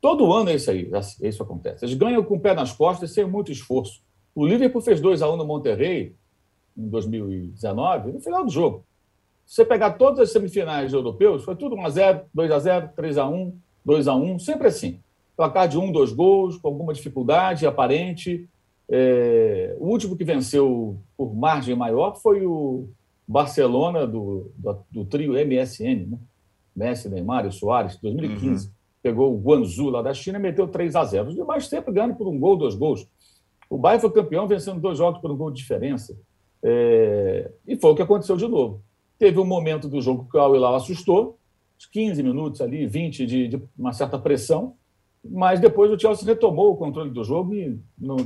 Todo 0.00 0.32
ano 0.32 0.48
é 0.48 0.54
isso 0.54 0.70
aí, 0.70 0.90
é 1.20 1.28
isso 1.28 1.42
acontece. 1.42 1.84
Eles 1.84 1.94
ganham 1.94 2.24
com 2.24 2.36
o 2.36 2.40
pé 2.40 2.54
nas 2.54 2.72
costas 2.72 3.10
sem 3.10 3.26
muito 3.26 3.52
esforço. 3.52 4.00
O 4.34 4.46
Liverpool 4.46 4.80
fez 4.80 4.98
2 4.98 5.20
a 5.20 5.30
1 5.30 5.36
no 5.36 5.44
Monterrey 5.44 6.14
em 6.76 6.88
2019, 6.88 8.12
no 8.12 8.20
final 8.20 8.44
do 8.44 8.50
jogo. 8.50 8.84
Se 9.46 9.56
você 9.56 9.64
pegar 9.64 9.92
todas 9.92 10.20
as 10.20 10.32
semifinais 10.32 10.92
europeus, 10.92 11.44
foi 11.44 11.56
tudo 11.56 11.76
1x0, 11.76 12.22
2x0, 12.36 12.94
3x1, 12.94 13.52
2x1, 13.86 14.38
sempre 14.38 14.68
assim. 14.68 15.00
Placar 15.36 15.66
de 15.66 15.78
um, 15.78 15.90
dois 15.90 16.12
gols, 16.12 16.56
com 16.56 16.68
alguma 16.68 16.92
dificuldade 16.92 17.66
aparente. 17.66 18.48
É, 18.88 19.76
o 19.78 19.88
último 19.88 20.16
que 20.16 20.24
venceu 20.24 20.98
por 21.16 21.34
margem 21.34 21.74
maior 21.74 22.16
foi 22.16 22.44
o 22.46 22.88
Barcelona 23.26 24.06
do, 24.06 24.50
do, 24.56 24.78
do 24.90 25.04
trio 25.04 25.32
MSN, 25.32 26.10
né? 26.10 26.18
Messi, 26.74 27.08
Neymar 27.08 27.46
e 27.46 27.52
Soares, 27.52 27.96
2015. 27.96 28.66
Uhum. 28.66 28.72
Pegou 29.02 29.34
o 29.34 29.38
Guangzhou 29.40 29.90
lá 29.90 30.02
da 30.02 30.12
China 30.12 30.38
e 30.38 30.42
meteu 30.42 30.68
3 30.68 30.94
a 30.94 31.04
0 31.04 31.28
Os 31.28 31.34
demais 31.34 31.66
sempre 31.66 31.92
ganham 31.92 32.14
por 32.14 32.28
um 32.28 32.38
gol, 32.38 32.56
dois 32.56 32.74
gols. 32.74 33.08
O 33.68 33.78
Bayern 33.78 34.00
foi 34.00 34.12
campeão 34.12 34.46
vencendo 34.46 34.80
dois 34.80 34.98
jogos 34.98 35.20
por 35.20 35.30
um 35.30 35.36
gol 35.36 35.50
de 35.50 35.58
diferença. 35.58 36.16
É... 36.62 37.50
E 37.66 37.76
foi 37.76 37.92
o 37.92 37.94
que 37.94 38.02
aconteceu 38.02 38.36
de 38.36 38.46
novo. 38.46 38.82
Teve 39.18 39.38
um 39.38 39.44
momento 39.44 39.88
do 39.88 40.00
jogo 40.00 40.26
que 40.30 40.36
o 40.36 40.40
Al 40.40 40.54
Hilal 40.54 40.74
assustou, 40.76 41.38
uns 41.76 41.86
15 41.86 42.22
minutos 42.22 42.60
ali, 42.60 42.86
20 42.86 43.26
de, 43.26 43.48
de, 43.48 43.62
uma 43.78 43.92
certa 43.92 44.18
pressão, 44.18 44.74
mas 45.22 45.60
depois 45.60 45.90
o 45.90 45.98
Chelsea 45.98 46.26
retomou 46.26 46.72
o 46.72 46.76
controle 46.76 47.10
do 47.10 47.22
jogo. 47.22 47.54
E, 47.54 47.78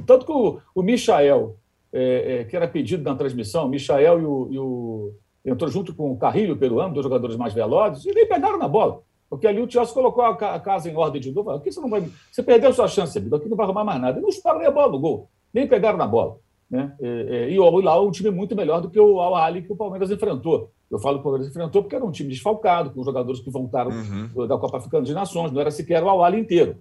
tanto 0.06 0.24
que 0.24 0.32
o, 0.32 0.60
o 0.74 0.82
Michael, 0.82 1.56
é, 1.92 2.40
é, 2.40 2.44
que 2.44 2.54
era 2.54 2.68
pedido 2.68 3.02
na 3.02 3.16
transmissão, 3.16 3.66
o 3.66 3.68
Michael 3.68 4.20
e 4.20 4.24
o, 4.24 4.64
o, 4.64 5.14
entrou 5.44 5.68
junto 5.70 5.94
com 5.94 6.12
o 6.12 6.16
Carrilho, 6.16 6.56
peruano, 6.56 6.94
dois 6.94 7.04
jogadores 7.04 7.36
mais 7.36 7.52
velozes, 7.52 8.04
e 8.06 8.12
nem 8.12 8.26
pegaram 8.26 8.58
na 8.58 8.68
bola. 8.68 9.02
Porque 9.28 9.48
ali 9.48 9.60
o 9.60 9.68
Chelsea 9.68 9.92
colocou 9.92 10.22
a 10.22 10.60
casa 10.60 10.88
em 10.88 10.94
ordem 10.94 11.20
de 11.20 11.32
novo. 11.32 11.50
Aqui 11.50 11.72
você 11.72 11.80
não 11.80 11.88
vai. 11.88 12.08
Você 12.30 12.40
perdeu 12.40 12.72
sua 12.72 12.86
chance. 12.86 13.18
Aqui 13.18 13.48
não 13.48 13.56
vai 13.56 13.66
arrumar 13.66 13.82
mais 13.82 14.00
nada. 14.00 14.18
E 14.18 14.22
não 14.22 14.28
espalhou 14.28 14.68
a 14.68 14.70
bola 14.70 14.92
no 14.92 15.00
gol. 15.00 15.28
Nem 15.52 15.66
pegaram 15.66 15.98
na 15.98 16.06
bola. 16.06 16.38
Né? 16.70 16.94
E, 17.00 17.52
e, 17.52 17.58
o 17.58 17.64
Al 17.64 18.04
é 18.04 18.08
um 18.08 18.10
time 18.10 18.30
muito 18.30 18.56
melhor 18.56 18.80
do 18.80 18.90
que 18.90 18.98
o 18.98 19.20
Al 19.20 19.34
Ali 19.36 19.62
que 19.62 19.72
o 19.72 19.76
Palmeiras 19.76 20.10
enfrentou. 20.10 20.70
Eu 20.90 20.98
falo 20.98 21.16
que 21.16 21.20
o 21.20 21.24
Palmeiras 21.24 21.48
enfrentou 21.48 21.82
porque 21.82 21.96
era 21.96 22.04
um 22.04 22.10
time 22.10 22.30
desfalcado, 22.30 22.90
com 22.90 23.02
jogadores 23.02 23.40
que 23.40 23.50
voltaram 23.50 23.90
uhum. 23.90 24.46
da 24.46 24.58
Copa 24.58 24.78
Africana 24.78 25.04
de 25.04 25.12
Nações, 25.12 25.50
não 25.52 25.60
era 25.60 25.70
sequer 25.70 26.02
o 26.02 26.08
Al 26.08 26.24
Ali 26.24 26.38
inteiro. 26.40 26.76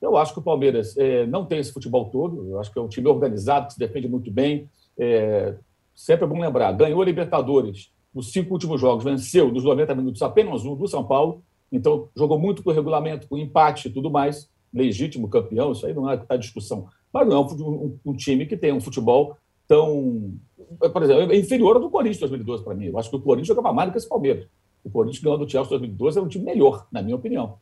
Eu 0.00 0.16
acho 0.16 0.32
que 0.32 0.38
o 0.38 0.42
Palmeiras 0.42 0.96
é, 0.96 1.26
não 1.26 1.46
tem 1.46 1.58
esse 1.58 1.72
futebol 1.72 2.10
todo, 2.10 2.50
eu 2.50 2.60
acho 2.60 2.72
que 2.72 2.78
é 2.78 2.82
um 2.82 2.88
time 2.88 3.08
organizado, 3.08 3.68
que 3.68 3.74
se 3.74 3.78
defende 3.78 4.08
muito 4.08 4.30
bem. 4.30 4.68
É, 4.98 5.54
sempre 5.94 6.24
é 6.24 6.28
bom 6.28 6.38
lembrar, 6.38 6.72
ganhou 6.72 7.00
a 7.00 7.04
Libertadores 7.04 7.92
nos 8.14 8.30
cinco 8.30 8.52
últimos 8.52 8.80
jogos, 8.80 9.04
venceu 9.04 9.50
dos 9.50 9.64
90 9.64 9.94
minutos 9.94 10.22
apenas 10.22 10.64
um 10.64 10.76
do 10.76 10.86
São 10.86 11.04
Paulo, 11.04 11.42
então, 11.74 12.08
jogou 12.16 12.38
muito 12.38 12.62
com 12.62 12.70
o 12.70 12.72
regulamento, 12.72 13.26
com 13.26 13.36
empate 13.36 13.88
e 13.88 13.90
tudo 13.90 14.08
mais, 14.08 14.48
legítimo 14.72 15.28
campeão, 15.28 15.72
isso 15.72 15.84
aí 15.84 15.92
não 15.92 16.08
é 16.08 16.38
discussão. 16.38 16.86
Mas 17.14 17.28
não 17.28 17.36
é 17.36 17.40
um, 17.40 17.46
um, 17.46 17.98
um, 18.06 18.16
time 18.16 18.44
que 18.44 18.56
tem 18.56 18.72
um 18.72 18.80
futebol 18.80 19.36
tão. 19.68 20.34
Por 20.92 21.00
exemplo, 21.00 21.32
é 21.32 21.38
inferior 21.38 21.76
ao 21.76 21.82
do 21.82 21.88
Corinthians 21.88 22.18
2012 22.18 22.64
para 22.64 22.74
mim. 22.74 22.86
Eu 22.86 22.98
acho 22.98 23.08
que 23.08 23.14
o 23.14 23.20
Corinthians 23.20 23.46
jogava 23.46 23.72
mais 23.72 23.88
do 23.88 23.92
que 23.92 23.98
esse 23.98 24.08
Palmeiras. 24.08 24.48
O 24.82 24.90
Corinthians 24.90 25.22
ganhou 25.22 25.38
do 25.38 25.48
Chelsea 25.48 25.70
2012 25.70 26.18
era 26.18 26.26
um 26.26 26.28
time 26.28 26.44
melhor, 26.44 26.88
na 26.90 27.00
minha 27.00 27.14
opinião. 27.14 27.58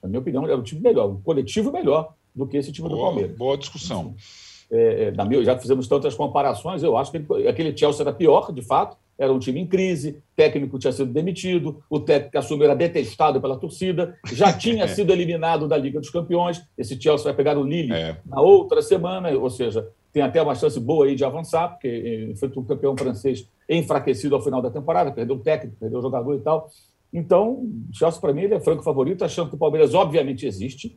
Na 0.00 0.08
minha 0.08 0.20
opinião, 0.20 0.46
era 0.46 0.56
um 0.56 0.62
time 0.62 0.80
melhor, 0.80 1.10
um 1.10 1.20
coletivo 1.20 1.72
melhor 1.72 2.14
do 2.32 2.46
que 2.46 2.56
esse 2.56 2.70
time 2.70 2.88
boa, 2.88 3.00
do 3.00 3.04
Palmeiras. 3.04 3.36
Boa 3.36 3.58
discussão. 3.58 4.14
É, 4.16 4.47
é, 4.70 5.10
na 5.12 5.24
minha, 5.24 5.42
já 5.42 5.58
fizemos 5.58 5.88
tantas 5.88 6.14
comparações, 6.14 6.82
eu 6.82 6.96
acho 6.96 7.10
que 7.10 7.16
ele, 7.18 7.48
aquele 7.48 7.76
Chelsea 7.76 8.02
era 8.02 8.12
pior, 8.12 8.52
de 8.52 8.62
fato, 8.62 8.96
era 9.18 9.32
um 9.32 9.38
time 9.38 9.60
em 9.60 9.66
crise, 9.66 10.22
técnico 10.36 10.78
tinha 10.78 10.92
sido 10.92 11.12
demitido, 11.12 11.82
o 11.90 11.98
técnico 11.98 12.32
que 12.32 12.38
assumiu 12.38 12.64
era 12.66 12.76
detestado 12.76 13.40
pela 13.40 13.56
torcida, 13.56 14.16
já 14.32 14.52
tinha 14.56 14.86
sido 14.86 15.12
eliminado 15.12 15.66
da 15.66 15.76
Liga 15.76 15.98
dos 15.98 16.10
Campeões. 16.10 16.62
Esse 16.76 17.00
Chelsea 17.00 17.24
vai 17.24 17.34
pegar 17.34 17.58
o 17.58 17.64
Lille 17.64 17.92
é. 17.92 18.16
na 18.24 18.40
outra 18.40 18.80
semana, 18.80 19.30
ou 19.30 19.50
seja, 19.50 19.88
tem 20.12 20.22
até 20.22 20.40
uma 20.40 20.54
chance 20.54 20.78
boa 20.78 21.06
aí 21.06 21.16
de 21.16 21.24
avançar, 21.24 21.70
porque 21.70 22.32
foi 22.38 22.48
um 22.56 22.64
campeão 22.64 22.96
francês 22.96 23.48
enfraquecido 23.68 24.36
ao 24.36 24.42
final 24.42 24.62
da 24.62 24.70
temporada, 24.70 25.10
perdeu 25.10 25.36
o 25.36 25.40
técnico, 25.40 25.76
perdeu 25.80 25.98
o 25.98 26.02
jogador 26.02 26.34
e 26.36 26.40
tal. 26.40 26.70
Então, 27.12 27.52
o 27.52 27.88
Chelsea, 27.92 28.20
para 28.20 28.32
mim, 28.32 28.42
ele 28.42 28.54
é 28.54 28.60
franco 28.60 28.82
favorito, 28.82 29.24
achando 29.24 29.48
que 29.48 29.56
o 29.56 29.58
Palmeiras, 29.58 29.94
obviamente, 29.94 30.46
existe. 30.46 30.96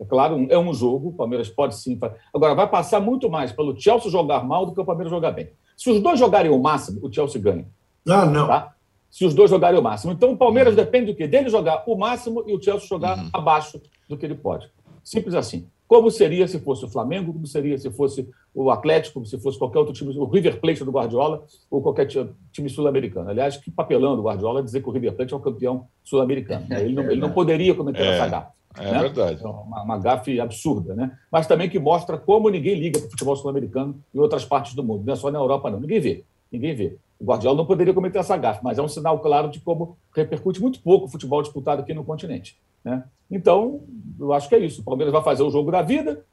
É 0.00 0.04
claro, 0.04 0.46
é 0.48 0.58
um 0.58 0.72
jogo, 0.72 1.08
o 1.08 1.12
Palmeiras 1.12 1.48
pode 1.48 1.74
sim. 1.74 1.98
Agora, 2.32 2.54
vai 2.54 2.68
passar 2.68 3.00
muito 3.00 3.28
mais 3.28 3.50
pelo 3.50 3.78
Chelsea 3.78 4.10
jogar 4.10 4.44
mal 4.44 4.64
do 4.64 4.72
que 4.72 4.80
o 4.80 4.84
Palmeiras 4.84 5.10
jogar 5.10 5.32
bem. 5.32 5.50
Se 5.76 5.90
os 5.90 6.00
dois 6.00 6.18
jogarem 6.18 6.50
o 6.50 6.58
máximo, 6.58 7.00
o 7.02 7.12
Chelsea 7.12 7.40
ganha. 7.40 7.66
Ah, 8.08 8.24
não. 8.24 8.46
Tá? 8.46 8.74
Se 9.10 9.24
os 9.24 9.34
dois 9.34 9.50
jogarem 9.50 9.78
o 9.78 9.82
máximo. 9.82 10.12
Então, 10.12 10.32
o 10.32 10.36
Palmeiras 10.36 10.76
uhum. 10.76 10.84
depende 10.84 11.12
do 11.12 11.16
quê? 11.16 11.26
Dele 11.26 11.48
jogar 11.48 11.82
o 11.86 11.96
máximo 11.96 12.44
e 12.46 12.54
o 12.54 12.62
Chelsea 12.62 12.86
jogar 12.88 13.18
uhum. 13.18 13.30
abaixo 13.32 13.80
do 14.08 14.16
que 14.16 14.24
ele 14.24 14.34
pode. 14.34 14.70
Simples 15.02 15.34
assim. 15.34 15.68
Como 15.86 16.10
seria 16.10 16.46
se 16.46 16.60
fosse 16.60 16.84
o 16.84 16.88
Flamengo, 16.88 17.32
como 17.32 17.46
seria 17.46 17.78
se 17.78 17.90
fosse 17.90 18.28
o 18.54 18.70
Atlético, 18.70 19.14
como 19.14 19.26
se 19.26 19.38
fosse 19.38 19.58
qualquer 19.58 19.78
outro 19.78 19.94
time, 19.94 20.14
o 20.18 20.26
River 20.26 20.60
Plate 20.60 20.84
do 20.84 20.90
Guardiola 20.90 21.44
ou 21.70 21.80
qualquer 21.80 22.06
time 22.52 22.68
sul-americano. 22.68 23.30
Aliás, 23.30 23.56
que 23.56 23.70
papelando 23.70 24.20
o 24.20 24.24
Guardiola 24.24 24.62
dizer 24.62 24.82
que 24.82 24.88
o 24.88 24.92
River 24.92 25.14
Plate 25.14 25.32
é 25.32 25.36
o 25.36 25.40
campeão 25.40 25.86
sul-americano. 26.04 26.66
Ele, 26.70 26.92
não, 26.92 27.04
ele 27.04 27.20
não 27.20 27.30
poderia 27.30 27.74
cometer 27.74 28.02
é. 28.02 28.16
essa 28.16 28.28
gafa. 28.28 28.57
É 28.76 28.92
né? 28.92 29.00
verdade. 29.00 29.42
É 29.42 29.46
uma, 29.46 29.82
uma 29.82 29.98
gafe 29.98 30.40
absurda, 30.40 30.94
né? 30.94 31.16
Mas 31.30 31.46
também 31.46 31.68
que 31.68 31.78
mostra 31.78 32.16
como 32.18 32.48
ninguém 32.48 32.74
liga 32.74 32.98
para 32.98 33.08
o 33.08 33.10
futebol 33.10 33.36
sul-americano 33.36 34.02
em 34.14 34.18
outras 34.18 34.44
partes 34.44 34.74
do 34.74 34.84
mundo. 34.84 35.04
Não 35.04 35.12
é 35.12 35.16
só 35.16 35.30
na 35.30 35.38
Europa, 35.38 35.70
não. 35.70 35.80
Ninguém 35.80 36.00
vê. 36.00 36.24
Ninguém 36.50 36.74
vê. 36.74 36.96
O 37.18 37.24
Guardiola 37.24 37.56
não 37.56 37.66
poderia 37.66 37.92
cometer 37.92 38.18
essa 38.18 38.36
gafe, 38.36 38.60
mas 38.62 38.78
é 38.78 38.82
um 38.82 38.88
sinal 38.88 39.18
claro 39.18 39.50
de 39.50 39.60
como 39.60 39.96
repercute 40.14 40.60
muito 40.60 40.80
pouco 40.80 41.06
o 41.06 41.08
futebol 41.08 41.42
disputado 41.42 41.82
aqui 41.82 41.92
no 41.92 42.04
continente. 42.04 42.56
Né? 42.84 43.02
Então, 43.30 43.80
eu 44.18 44.32
acho 44.32 44.48
que 44.48 44.54
é 44.54 44.58
isso. 44.58 44.82
O 44.82 44.84
Palmeiras 44.84 45.12
vai 45.12 45.22
fazer 45.22 45.42
o 45.42 45.50
jogo 45.50 45.70
da 45.70 45.82
vida, 45.82 46.24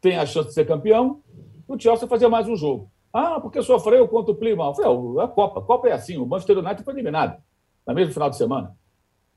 tem 0.00 0.16
a 0.16 0.24
chance 0.24 0.48
de 0.48 0.54
ser 0.54 0.66
campeão, 0.66 1.20
o 1.66 1.78
Chelsea 1.78 2.08
fazer 2.08 2.28
mais 2.28 2.48
um 2.48 2.56
jogo. 2.56 2.88
Ah, 3.12 3.40
porque 3.40 3.62
sofreu 3.62 4.06
contra 4.06 4.32
o 4.32 4.34
Plymouth. 4.34 4.74
Falei, 4.76 5.24
a 5.24 5.28
Copa. 5.28 5.60
A 5.60 5.62
Copa 5.62 5.88
é 5.88 5.92
assim. 5.92 6.16
O 6.16 6.26
Manchester 6.26 6.58
United 6.58 6.84
foi 6.84 6.94
eliminado 6.94 7.38
no 7.86 7.94
mesmo 7.94 8.12
final 8.12 8.30
de 8.30 8.36
semana. 8.36 8.76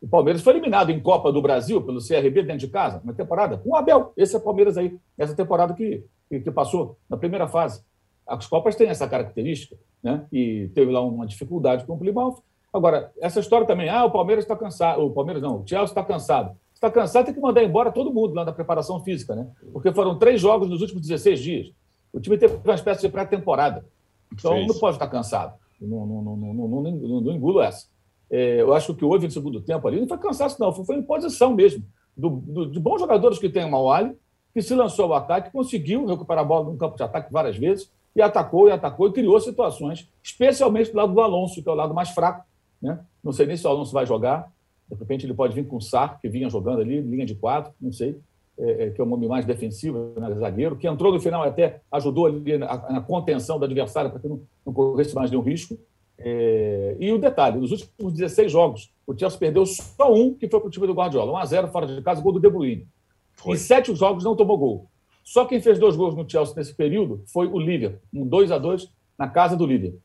O 0.02 0.08
Palmeiras 0.08 0.42
foi 0.42 0.54
eliminado 0.54 0.90
em 0.90 1.00
Copa 1.00 1.32
do 1.32 1.42
Brasil 1.42 1.80
pelo 1.82 2.00
CRB 2.00 2.42
dentro 2.42 2.58
de 2.58 2.68
casa, 2.68 3.00
na 3.06 3.14
temporada, 3.14 3.58
com 3.58 3.70
o 3.70 3.76
Abel. 3.76 4.12
Esse 4.18 4.36
é 4.36 4.40
o 4.40 4.42
Palmeiras 4.42 4.76
aí, 4.76 4.98
essa 5.16 5.36
temporada 5.36 5.76
que, 5.76 6.04
que, 6.28 6.52
passou, 6.52 6.98
na 7.08 7.16
primeira 7.16 7.48
fase. 7.48 7.84
As 8.26 8.48
Copas 8.48 8.76
têm 8.76 8.88
essa 8.88 9.08
característica, 9.08 9.78
né? 10.02 10.26
E 10.32 10.72
teve 10.74 10.92
lá 10.92 11.02
uma 11.02 11.28
dificuldade 11.28 11.86
com 11.86 11.94
o 11.94 12.00
Plymouth. 12.00 12.42
Agora, 12.74 13.12
essa 13.22 13.40
história 13.40 13.68
também, 13.68 13.90
ah, 13.90 14.06
o 14.06 14.12
Palmeiras 14.12 14.44
está 14.44 14.56
cansado, 14.56 15.06
o 15.06 15.12
Palmeiras 15.12 15.44
não, 15.44 15.62
o 15.62 15.68
Chelsea 15.68 15.92
está 15.92 16.04
cansado. 16.04 16.58
Está 16.74 16.90
cansado, 16.90 17.26
tem 17.26 17.34
que 17.36 17.40
mandar 17.40 17.64
embora 17.64 17.92
todo 17.92 18.12
mundo 18.12 18.34
lá 18.34 18.44
da 18.44 18.52
preparação 18.52 19.04
física, 19.04 19.36
né? 19.36 19.48
Porque 19.72 19.92
foram 19.94 20.18
três 20.18 20.42
jogos 20.42 20.68
nos 20.68 20.82
últimos 20.82 21.04
16 21.04 21.40
dias. 21.40 21.72
O 22.12 22.20
time 22.20 22.40
teve 22.40 22.56
uma 22.64 22.74
espécie 22.74 23.02
de 23.02 23.10
pré-temporada. 23.10 23.86
Então, 24.34 24.66
não 24.66 24.80
pode 24.80 24.96
estar 24.96 25.08
cansado. 25.08 25.54
Não, 25.80 26.06
não, 26.06 26.22
não, 26.22 26.36
não, 26.36 26.54
não, 26.54 26.82
não, 26.82 27.22
não 27.22 27.32
engulo 27.34 27.62
essa. 27.62 27.88
É, 28.32 28.62
eu 28.62 28.74
acho 28.74 28.96
que 28.96 29.04
houve 29.04 29.26
no 29.26 29.32
segundo 29.32 29.60
tempo 29.60 29.86
ali 29.86 30.00
não 30.00 30.08
foi 30.08 30.18
cansaço, 30.18 30.60
não, 30.60 30.74
foi, 30.74 30.86
foi 30.86 30.96
imposição 30.96 31.54
mesmo. 31.54 31.84
Do, 32.16 32.30
do, 32.30 32.66
de 32.72 32.80
bons 32.80 33.00
jogadores 33.00 33.38
que 33.38 33.50
tem 33.50 33.66
o 33.66 33.72
Mauali, 33.72 34.16
que 34.54 34.62
se 34.62 34.74
lançou 34.74 35.06
ao 35.06 35.16
ataque, 35.16 35.52
conseguiu 35.52 36.06
recuperar 36.06 36.44
a 36.44 36.48
bola 36.48 36.72
no 36.72 36.78
campo 36.78 36.96
de 36.96 37.04
ataque 37.04 37.32
várias 37.32 37.58
vezes, 37.58 37.92
e 38.16 38.22
atacou, 38.22 38.68
e 38.68 38.72
atacou, 38.72 39.08
e 39.08 39.14
criou 39.14 39.40
situações, 39.40 40.10
especialmente 40.24 40.92
do 40.92 40.98
lado 40.98 41.14
do 41.14 41.22
Alonso, 41.22 41.62
que 41.62 41.70
é 41.70 41.72
o 41.72 41.76
lado 41.76 41.94
mais 41.94 42.10
fraco. 42.10 42.46
Né? 42.82 43.00
Não 43.24 43.32
sei 43.32 43.46
nem 43.46 43.56
se 43.56 43.66
o 43.66 43.70
Alonso 43.70 43.94
vai 43.94 44.06
jogar, 44.06 44.52
de 44.90 44.96
repente 44.96 45.26
ele 45.26 45.34
pode 45.34 45.54
vir 45.54 45.68
com 45.68 45.78
o 45.78 45.82
Sar, 45.82 46.20
que 46.20 46.28
vinha 46.28 46.50
jogando 46.50 46.82
ali, 46.82 47.00
linha 47.00 47.26
de 47.26 47.36
quatro, 47.36 47.74
não 47.80 47.92
sei, 47.92 48.18
é, 48.60 48.86
é, 48.86 48.90
que 48.92 49.00
é 49.00 49.04
um 49.04 49.14
homem 49.14 49.30
mais 49.30 49.46
defensivo, 49.46 50.14
né, 50.18 50.34
zagueiro, 50.36 50.76
que 50.76 50.88
entrou 50.88 51.14
no 51.14 51.20
final 51.20 51.44
até 51.44 51.82
ajudou 51.92 52.26
ali 52.26 52.58
na, 52.58 52.92
na 52.92 53.02
contenção 53.02 53.58
do 53.58 53.66
adversário 53.66 54.12
para 54.12 54.20
que 54.20 54.28
não, 54.28 54.42
não 54.66 54.74
corresse 54.74 55.16
mais 55.16 55.32
nenhum 55.32 55.44
risco. 55.44 55.78
É, 56.24 56.98
e 57.00 57.12
o 57.12 57.18
detalhe, 57.18 57.60
nos 57.60 57.72
últimos 57.72 58.14
16 58.14 58.52
jogos, 58.52 58.92
o 59.06 59.18
Chelsea 59.18 59.40
perdeu 59.40 59.66
só 59.66 60.14
um, 60.14 60.34
que 60.34 60.48
foi 60.48 60.60
para 60.60 60.68
o 60.68 60.72
time 60.72 60.88
do 60.88 60.94
Guardiola. 60.94 61.42
1x0 61.44 61.72
fora 61.72 61.88
de 61.88 62.02
casa, 62.02 62.22
gol 62.22 62.34
do 62.34 62.40
De 62.40 62.50
Bruyne. 62.50 62.88
Foi. 63.34 63.54
Em 63.54 63.58
sete 63.58 63.94
jogos 63.96 64.24
não 64.24 64.36
tomou 64.36 64.58
gol. 64.58 64.88
Só 65.24 65.46
quem 65.46 65.62
fez 65.62 65.80
dois 65.80 65.96
gols 65.96 66.16
no 66.16 66.30
Chelsea 66.30 66.56
nesse 66.56 66.74
período 66.74 67.24
foi 67.32 67.48
o 67.48 67.60
Liverpool, 67.60 68.02
um 68.14 68.28
2 68.28 68.52
a 68.52 68.58
2 68.58 68.92
na 69.18 69.28
casa 69.28 69.56
do 69.56 69.66
Liverpool. 69.66 70.02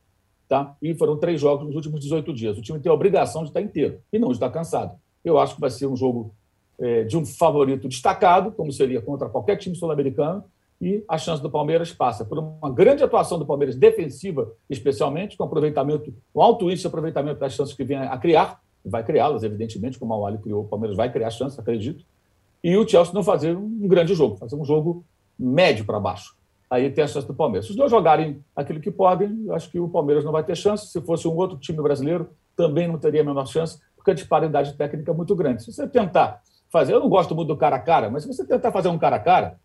Tá? 0.49 0.76
E 0.80 0.94
foram 0.94 1.16
três 1.16 1.40
jogos 1.40 1.66
nos 1.66 1.75
últimos 1.75 2.00
18 2.00 2.32
dias. 2.32 2.56
O 2.56 2.62
time 2.62 2.78
tem 2.78 2.90
a 2.90 2.94
obrigação 2.94 3.42
de 3.42 3.50
estar 3.50 3.61
inteiro 3.61 4.00
e 4.12 4.18
não 4.18 4.28
de 4.28 4.35
estar 4.35 4.50
cansado. 4.50 4.96
Eu 5.25 5.38
acho 5.38 5.54
que 5.54 5.61
vai 5.61 5.70
ser 5.70 5.87
um 5.87 5.96
jogo 5.96 6.35
é, 6.78 7.04
de 7.04 7.16
um 7.16 7.25
favorito 7.25 7.88
destacado, 7.88 8.52
como 8.52 8.70
seria 8.70 9.00
contra 9.00 9.28
qualquer 9.28 9.56
time 9.56 9.75
sul-americano, 9.75 10.44
e 10.80 11.04
a 11.09 11.16
chance 11.16 11.42
do 11.42 11.50
Palmeiras 11.50 11.92
passa 11.92 12.25
por 12.25 12.38
uma 12.38 12.71
grande 12.71 13.02
atuação 13.02 13.38
do 13.38 13.47
Palmeiras 13.47 13.76
defensiva, 13.76 14.52
especialmente, 14.68 15.37
com 15.37 15.45
aproveitamento, 15.45 16.12
um 16.35 16.40
alto 16.40 16.66
índice 16.66 16.83
de 16.83 16.88
aproveitamento 16.88 17.40
das 17.40 17.54
chances 17.54 17.75
que 17.75 17.85
vem 17.85 17.97
a 17.97 18.16
criar, 18.18 18.61
vai 18.85 19.02
criá-las, 19.02 19.42
evidentemente, 19.42 19.99
como 19.99 20.14
o 20.14 20.16
Mauali 20.16 20.38
criou, 20.38 20.64
o 20.64 20.68
Palmeiras 20.68 20.97
vai 20.97 21.11
criar 21.11 21.30
chances, 21.30 21.59
acredito, 21.59 22.04
e 22.62 22.76
o 22.76 22.87
Chelsea 22.87 23.14
não 23.14 23.23
fazer 23.23 23.56
um 23.56 23.88
grande 23.88 24.14
jogo, 24.14 24.37
fazer 24.37 24.56
um 24.56 24.64
jogo 24.64 25.04
médio 25.38 25.85
para 25.85 25.99
baixo. 25.99 26.37
Aí 26.68 26.90
tem 26.90 27.04
a 27.04 27.06
chance 27.06 27.26
do 27.26 27.35
Palmeiras. 27.35 27.66
Se 27.66 27.71
os 27.71 27.76
dois 27.76 27.90
jogarem 27.90 28.42
aquilo 28.54 28.80
que 28.80 28.90
podem, 28.90 29.47
acho 29.50 29.71
que 29.71 29.78
o 29.78 29.88
Palmeiras 29.88 30.25
não 30.25 30.33
vai 30.33 30.42
ter 30.42 30.56
chance. 30.56 30.88
Se 30.88 31.00
fosse 31.00 31.28
um 31.28 31.37
outro 31.37 31.56
time 31.59 31.80
brasileiro, 31.80 32.28
também 32.56 32.88
não 32.88 32.99
teria 32.99 33.21
a 33.21 33.25
menor 33.25 33.47
chance, 33.47 33.78
porque 33.95 34.11
a 34.11 34.14
disparidade 34.14 34.75
técnica 34.75 35.12
é 35.12 35.14
muito 35.14 35.35
grande. 35.37 35.62
Se 35.62 35.73
você 35.73 35.87
tentar 35.87 36.42
fazer, 36.68 36.95
eu 36.95 37.00
não 37.00 37.09
gosto 37.09 37.35
muito 37.37 37.49
do 37.49 37.56
cara 37.56 37.76
a 37.76 37.80
cara, 37.80 38.11
mas 38.11 38.25
se 38.25 38.28
você 38.28 38.45
tentar 38.45 38.73
fazer 38.73 38.88
um 38.88 38.99
cara 38.99 39.16
a 39.16 39.21
cara, 39.21 39.61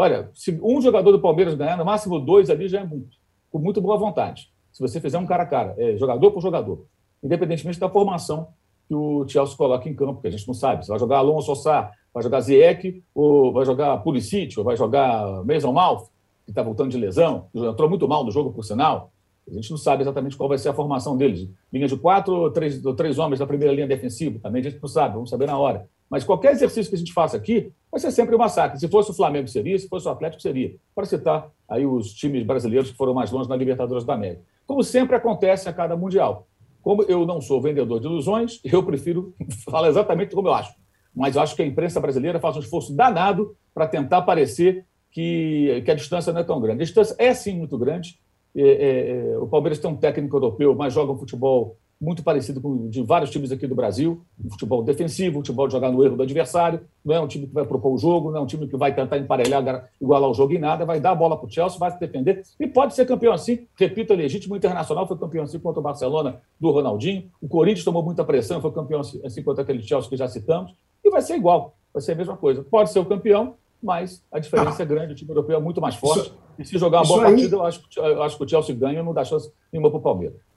Olha, 0.00 0.30
se 0.32 0.56
um 0.62 0.80
jogador 0.80 1.10
do 1.10 1.18
Palmeiras 1.18 1.54
ganhar, 1.54 1.76
no 1.76 1.84
máximo 1.84 2.20
dois 2.20 2.48
ali 2.48 2.68
já 2.68 2.78
é 2.78 2.84
muito, 2.84 3.16
com 3.50 3.58
muito 3.58 3.80
boa 3.80 3.98
vontade. 3.98 4.48
Se 4.70 4.80
você 4.80 5.00
fizer 5.00 5.18
um 5.18 5.26
cara 5.26 5.42
a 5.42 5.46
cara, 5.46 5.74
é, 5.76 5.96
jogador 5.96 6.30
por 6.30 6.40
jogador, 6.40 6.86
independentemente 7.20 7.80
da 7.80 7.88
formação 7.88 8.46
que 8.86 8.94
o 8.94 9.26
Chelsea 9.26 9.56
coloca 9.56 9.88
em 9.88 9.96
campo, 9.96 10.20
que 10.20 10.28
a 10.28 10.30
gente 10.30 10.46
não 10.46 10.54
sabe. 10.54 10.84
Se 10.84 10.88
vai 10.88 11.00
jogar 11.00 11.18
Alonso 11.18 11.46
Sossá, 11.46 11.90
vai 12.14 12.22
jogar 12.22 12.40
Ziyech, 12.42 13.02
ou 13.12 13.52
vai 13.52 13.64
jogar 13.64 13.96
Pulisic, 13.98 14.56
ou 14.56 14.64
vai 14.64 14.76
jogar 14.76 15.44
Mason 15.44 15.72
Mouth, 15.72 16.04
que 16.44 16.52
está 16.52 16.62
voltando 16.62 16.92
de 16.92 16.96
lesão, 16.96 17.48
entrou 17.52 17.88
muito 17.88 18.06
mal 18.06 18.22
no 18.24 18.30
jogo, 18.30 18.52
por 18.52 18.62
sinal. 18.62 19.10
A 19.50 19.52
gente 19.52 19.68
não 19.68 19.78
sabe 19.78 20.04
exatamente 20.04 20.36
qual 20.36 20.48
vai 20.48 20.58
ser 20.58 20.68
a 20.68 20.74
formação 20.74 21.16
deles. 21.16 21.50
Linha 21.72 21.88
de 21.88 21.96
quatro 21.96 22.48
três, 22.52 22.80
três 22.96 23.18
homens 23.18 23.40
na 23.40 23.46
primeira 23.48 23.74
linha 23.74 23.88
defensiva, 23.88 24.38
também 24.38 24.60
a 24.60 24.70
gente 24.70 24.80
não 24.80 24.88
sabe, 24.88 25.14
vamos 25.14 25.28
saber 25.28 25.48
na 25.48 25.58
hora. 25.58 25.88
Mas 26.10 26.24
qualquer 26.24 26.52
exercício 26.52 26.88
que 26.88 26.96
a 26.96 26.98
gente 26.98 27.12
faça 27.12 27.36
aqui 27.36 27.72
vai 27.90 28.00
ser 28.00 28.10
sempre 28.10 28.34
um 28.34 28.38
massacre. 28.38 28.78
Se 28.78 28.88
fosse 28.88 29.10
o 29.10 29.14
Flamengo, 29.14 29.46
seria. 29.48 29.78
Se 29.78 29.88
fosse 29.88 30.06
o 30.08 30.10
Atlético, 30.10 30.40
seria. 30.40 30.74
Para 30.94 31.04
citar 31.04 31.50
aí 31.68 31.84
os 31.84 32.12
times 32.14 32.44
brasileiros 32.44 32.90
que 32.90 32.96
foram 32.96 33.12
mais 33.12 33.30
longe 33.30 33.48
na 33.48 33.56
Libertadores 33.56 34.04
da 34.04 34.14
América. 34.14 34.42
Como 34.66 34.82
sempre 34.82 35.16
acontece 35.16 35.68
a 35.68 35.72
cada 35.72 35.96
Mundial. 35.96 36.46
Como 36.82 37.02
eu 37.02 37.26
não 37.26 37.40
sou 37.40 37.60
vendedor 37.60 38.00
de 38.00 38.06
ilusões, 38.06 38.60
eu 38.64 38.82
prefiro 38.82 39.34
falar 39.64 39.88
exatamente 39.88 40.34
como 40.34 40.48
eu 40.48 40.54
acho. 40.54 40.74
Mas 41.14 41.36
eu 41.36 41.42
acho 41.42 41.54
que 41.54 41.62
a 41.62 41.66
imprensa 41.66 42.00
brasileira 42.00 42.40
faz 42.40 42.56
um 42.56 42.60
esforço 42.60 42.94
danado 42.94 43.54
para 43.74 43.86
tentar 43.86 44.22
parecer 44.22 44.86
que, 45.10 45.82
que 45.84 45.90
a 45.90 45.94
distância 45.94 46.32
não 46.32 46.40
é 46.40 46.44
tão 46.44 46.60
grande. 46.60 46.82
A 46.82 46.84
distância 46.84 47.14
é 47.18 47.34
sim 47.34 47.56
muito 47.56 47.76
grande. 47.76 48.18
É, 48.54 48.62
é, 48.62 49.32
é 49.32 49.38
o 49.38 49.46
Palmeiras 49.46 49.78
tem 49.78 49.90
um 49.90 49.96
técnico 49.96 50.36
europeu, 50.36 50.74
mas 50.74 50.94
joga 50.94 51.12
um 51.12 51.18
futebol 51.18 51.76
muito 52.00 52.22
parecido 52.22 52.60
com 52.60 52.88
de 52.88 53.02
vários 53.02 53.30
times 53.30 53.50
aqui 53.50 53.66
do 53.66 53.74
Brasil, 53.74 54.22
um 54.42 54.50
futebol 54.50 54.82
defensivo, 54.82 55.38
um 55.38 55.40
futebol 55.40 55.66
de 55.66 55.72
jogar 55.72 55.90
no 55.90 56.04
erro 56.04 56.16
do 56.16 56.22
adversário, 56.22 56.80
não 57.04 57.14
é 57.14 57.20
um 57.20 57.26
time 57.26 57.46
que 57.46 57.52
vai 57.52 57.66
propor 57.66 57.92
o 57.92 57.98
jogo, 57.98 58.30
não 58.30 58.38
é 58.38 58.40
um 58.40 58.46
time 58.46 58.68
que 58.68 58.76
vai 58.76 58.94
tentar 58.94 59.18
emparelhar, 59.18 59.90
igualar 60.00 60.30
o 60.30 60.34
jogo 60.34 60.52
em 60.52 60.58
nada, 60.58 60.86
vai 60.86 61.00
dar 61.00 61.10
a 61.10 61.14
bola 61.14 61.36
para 61.36 61.46
o 61.46 61.50
Chelsea, 61.50 61.78
vai 61.78 61.90
se 61.90 61.98
defender 61.98 62.42
e 62.60 62.66
pode 62.68 62.94
ser 62.94 63.04
campeão 63.04 63.32
assim. 63.32 63.66
Repito, 63.76 64.12
é 64.12 64.16
legítimo, 64.16 64.54
o 64.54 64.56
Internacional 64.56 65.08
foi 65.08 65.18
campeão 65.18 65.44
assim 65.44 65.58
contra 65.58 65.80
o 65.80 65.82
Barcelona 65.82 66.40
do 66.60 66.70
Ronaldinho, 66.70 67.30
o 67.42 67.48
Corinthians 67.48 67.84
tomou 67.84 68.02
muita 68.02 68.24
pressão, 68.24 68.60
foi 68.60 68.70
campeão 68.70 69.00
assim, 69.00 69.20
assim 69.24 69.42
contra 69.42 69.62
aquele 69.62 69.82
Chelsea 69.82 70.08
que 70.08 70.16
já 70.16 70.28
citamos, 70.28 70.72
e 71.04 71.10
vai 71.10 71.20
ser 71.20 71.36
igual, 71.36 71.74
vai 71.92 72.00
ser 72.00 72.12
a 72.12 72.16
mesma 72.16 72.36
coisa. 72.36 72.62
Pode 72.62 72.90
ser 72.90 73.00
o 73.00 73.04
campeão, 73.04 73.54
mas 73.82 74.24
a 74.30 74.38
diferença 74.38 74.82
ah, 74.82 74.84
é 74.84 74.86
grande, 74.86 75.12
o 75.12 75.16
time 75.16 75.30
europeu 75.30 75.56
é 75.56 75.60
muito 75.60 75.80
mais 75.80 75.96
forte, 75.96 76.20
isso, 76.20 76.38
e 76.58 76.64
se 76.64 76.78
jogar 76.78 76.98
uma 76.98 77.06
boa 77.06 77.26
aí... 77.26 77.32
partida, 77.32 77.56
eu 77.56 77.64
acho, 77.64 77.82
eu 77.96 78.22
acho 78.22 78.36
que 78.36 78.44
o 78.44 78.48
Chelsea 78.48 78.74
ganha 78.74 79.00
e 79.00 79.02
não 79.02 79.12
dá 79.12 79.24
chance 79.24 79.50
nenhuma 79.72 79.90
para 79.90 79.98
o 79.98 80.02
Palmeiras. 80.02 80.47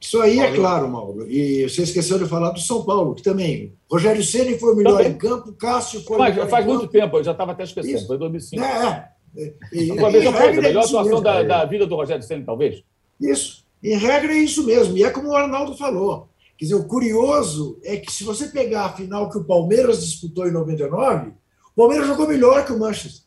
Isso 0.00 0.20
aí 0.20 0.38
é 0.38 0.54
claro, 0.54 0.88
Mauro. 0.88 1.28
E 1.28 1.68
você 1.68 1.82
esqueceu 1.82 2.18
de 2.18 2.26
falar 2.26 2.50
do 2.50 2.60
São 2.60 2.84
Paulo, 2.84 3.14
que 3.14 3.22
também. 3.22 3.74
Rogério 3.90 4.22
Ceni 4.22 4.58
foi 4.58 4.72
o 4.72 4.76
melhor 4.76 4.98
também. 4.98 5.12
em 5.12 5.18
campo, 5.18 5.52
Cássio 5.52 6.02
foi 6.02 6.18
Mas, 6.18 6.36
Faz 6.48 6.64
muito 6.64 6.82
campo. 6.82 6.92
tempo, 6.92 7.16
eu 7.18 7.24
já 7.24 7.32
estava 7.32 7.52
até 7.52 7.64
esquecendo, 7.64 7.96
Isso. 7.96 8.06
foi 8.06 8.16
2005. 8.18 8.62
É, 8.62 9.10
é. 9.36 9.54
E, 9.72 9.90
Uma 9.90 10.10
vez 10.10 10.26
a 10.26 10.52
melhor 10.52 10.84
atuação 10.84 11.20
da, 11.20 11.42
da, 11.42 11.64
vida 11.64 11.86
do 11.86 11.96
Rogério 11.96 12.22
Ceni, 12.22 12.44
talvez. 12.44 12.82
Isso. 13.20 13.64
Em 13.82 13.96
regra 13.96 14.32
é 14.32 14.38
isso 14.38 14.64
mesmo. 14.64 14.96
E 14.96 15.02
é 15.02 15.10
como 15.10 15.28
o 15.28 15.36
Arnaldo 15.36 15.76
falou. 15.76 16.28
Quer 16.56 16.64
dizer, 16.64 16.74
o 16.76 16.86
curioso 16.86 17.78
é 17.84 17.96
que 17.96 18.12
se 18.12 18.24
você 18.24 18.48
pegar 18.48 18.86
a 18.86 18.92
final 18.92 19.30
que 19.30 19.38
o 19.38 19.44
Palmeiras 19.44 20.04
disputou 20.04 20.46
em 20.46 20.52
99, 20.52 21.28
o 21.28 21.32
Palmeiras 21.76 22.06
jogou 22.06 22.26
melhor 22.26 22.64
que 22.64 22.72
o 22.72 22.78
Manchester. 22.78 23.22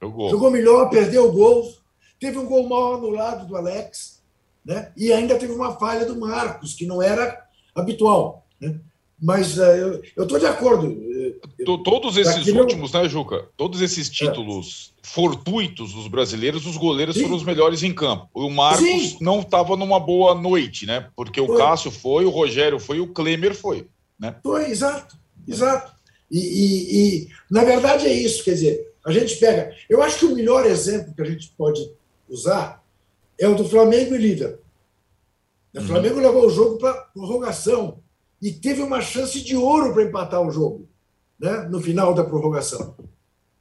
Jogou, 0.00 0.30
jogou 0.30 0.50
melhor, 0.50 0.88
perdeu 0.88 1.28
o 1.28 1.32
gol. 1.32 1.70
Teve 2.18 2.38
um 2.38 2.46
gol 2.46 2.68
mal 2.68 2.94
anulado 2.94 3.46
do 3.46 3.56
Alex 3.56 4.21
né? 4.64 4.92
e 4.96 5.12
ainda 5.12 5.38
teve 5.38 5.52
uma 5.52 5.76
falha 5.76 6.04
do 6.06 6.18
Marcos, 6.18 6.74
que 6.74 6.86
não 6.86 7.02
era 7.02 7.46
habitual. 7.74 8.46
Né? 8.60 8.78
Mas 9.20 9.56
uh, 9.56 10.02
eu 10.16 10.24
estou 10.24 10.36
de 10.36 10.46
acordo. 10.46 10.86
Eh, 10.88 11.64
todos 11.84 12.16
esses 12.16 12.48
últimos, 12.48 12.92
né, 12.92 13.08
Juca? 13.08 13.46
Todos 13.56 13.80
esses 13.80 14.08
é. 14.08 14.10
títulos 14.10 14.92
é. 14.96 15.06
fortuitos 15.06 15.92
dos 15.92 16.08
brasileiros, 16.08 16.66
os 16.66 16.76
goleiros 16.76 17.14
Sim. 17.14 17.22
foram 17.22 17.36
os 17.36 17.44
melhores 17.44 17.84
em 17.84 17.94
campo. 17.94 18.28
O 18.34 18.50
Marcos 18.50 18.84
Sim. 18.84 19.18
não 19.20 19.38
estava 19.38 19.76
numa 19.76 20.00
boa 20.00 20.34
noite, 20.34 20.86
né? 20.86 21.08
Porque 21.14 21.40
o 21.40 21.46
foi. 21.46 21.56
Cássio 21.56 21.92
foi, 21.92 22.24
o 22.24 22.30
Rogério 22.30 22.80
foi, 22.80 22.98
o 22.98 23.06
Klemer 23.06 23.54
foi. 23.54 23.86
Né? 24.18 24.34
Foi, 24.42 24.68
exato, 24.68 25.16
exato. 25.46 25.92
E, 26.28 26.38
e, 26.38 26.96
e, 26.96 27.28
na 27.48 27.62
verdade 27.62 28.06
é 28.06 28.12
isso, 28.12 28.42
quer 28.42 28.54
dizer, 28.54 28.92
a 29.06 29.12
gente 29.12 29.36
pega. 29.36 29.72
Eu 29.88 30.02
acho 30.02 30.18
que 30.18 30.24
o 30.24 30.34
melhor 30.34 30.66
exemplo 30.66 31.14
que 31.14 31.22
a 31.22 31.26
gente 31.26 31.52
pode 31.56 31.92
usar 32.28 32.81
é 33.42 33.48
o 33.48 33.56
do 33.56 33.68
Flamengo 33.68 34.14
e 34.14 34.18
líder. 34.18 34.60
O 35.74 35.80
uhum. 35.80 35.86
Flamengo 35.86 36.20
levou 36.20 36.46
o 36.46 36.50
jogo 36.50 36.78
para 36.78 36.94
prorrogação 36.94 37.98
e 38.40 38.52
teve 38.52 38.80
uma 38.80 39.00
chance 39.00 39.40
de 39.40 39.56
ouro 39.56 39.92
para 39.92 40.04
empatar 40.04 40.40
o 40.40 40.50
jogo 40.50 40.88
né, 41.40 41.68
no 41.68 41.80
final 41.80 42.14
da 42.14 42.22
prorrogação. 42.22 42.94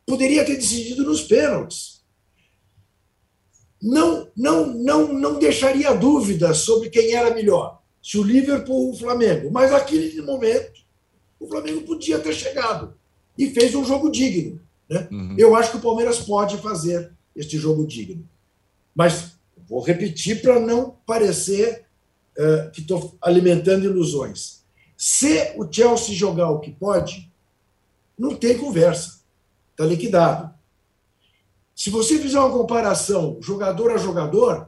Poderia 0.06 0.46
ter 0.46 0.56
decidido 0.56 1.04
nos 1.04 1.24
pênaltis. 1.24 2.04
Não, 3.82 4.30
não, 4.38 4.68
não, 4.68 5.14
não 5.14 5.40
deixaria 5.40 5.96
dúvida 5.96 6.54
sobre 6.54 6.92
quem 6.92 7.14
era 7.14 7.34
melhor, 7.34 7.82
se 8.04 8.20
o 8.20 8.24
Liverpool 8.24 8.86
ou 8.86 8.92
o 8.92 8.98
Flamengo. 8.98 9.50
Mas 9.52 9.72
naquele 9.72 10.22
momento, 10.22 10.82
o 11.40 11.48
Flamengo 11.48 11.82
podia 11.82 12.20
ter 12.20 12.34
chegado 12.34 12.94
e 13.36 13.50
fez 13.50 13.74
um 13.74 13.84
jogo 13.84 14.12
digno. 14.12 14.62
Né? 14.88 15.08
Uhum. 15.12 15.36
Eu 15.40 15.56
acho 15.56 15.72
que 15.72 15.78
o 15.78 15.82
Palmeiras 15.82 16.20
pode 16.20 16.60
fazer 16.60 17.12
este 17.36 17.58
jogo 17.58 17.88
digno. 17.88 18.30
Mas 18.94 19.41
Vou 19.72 19.80
repetir 19.80 20.42
para 20.42 20.60
não 20.60 20.98
parecer 21.06 21.86
uh, 22.38 22.70
que 22.72 22.82
estou 22.82 23.16
alimentando 23.22 23.86
ilusões. 23.86 24.66
Se 24.98 25.54
o 25.56 25.66
Chelsea 25.72 26.14
jogar 26.14 26.52
o 26.52 26.60
que 26.60 26.72
pode, 26.72 27.32
não 28.20 28.36
tem 28.36 28.58
conversa. 28.58 29.22
Está 29.72 29.86
liquidado. 29.86 30.54
Se 31.74 31.90
você 31.90 32.20
fizer 32.20 32.38
uma 32.38 32.52
comparação 32.52 33.38
jogador 33.40 33.92
a 33.92 33.98
jogador, 33.98 34.68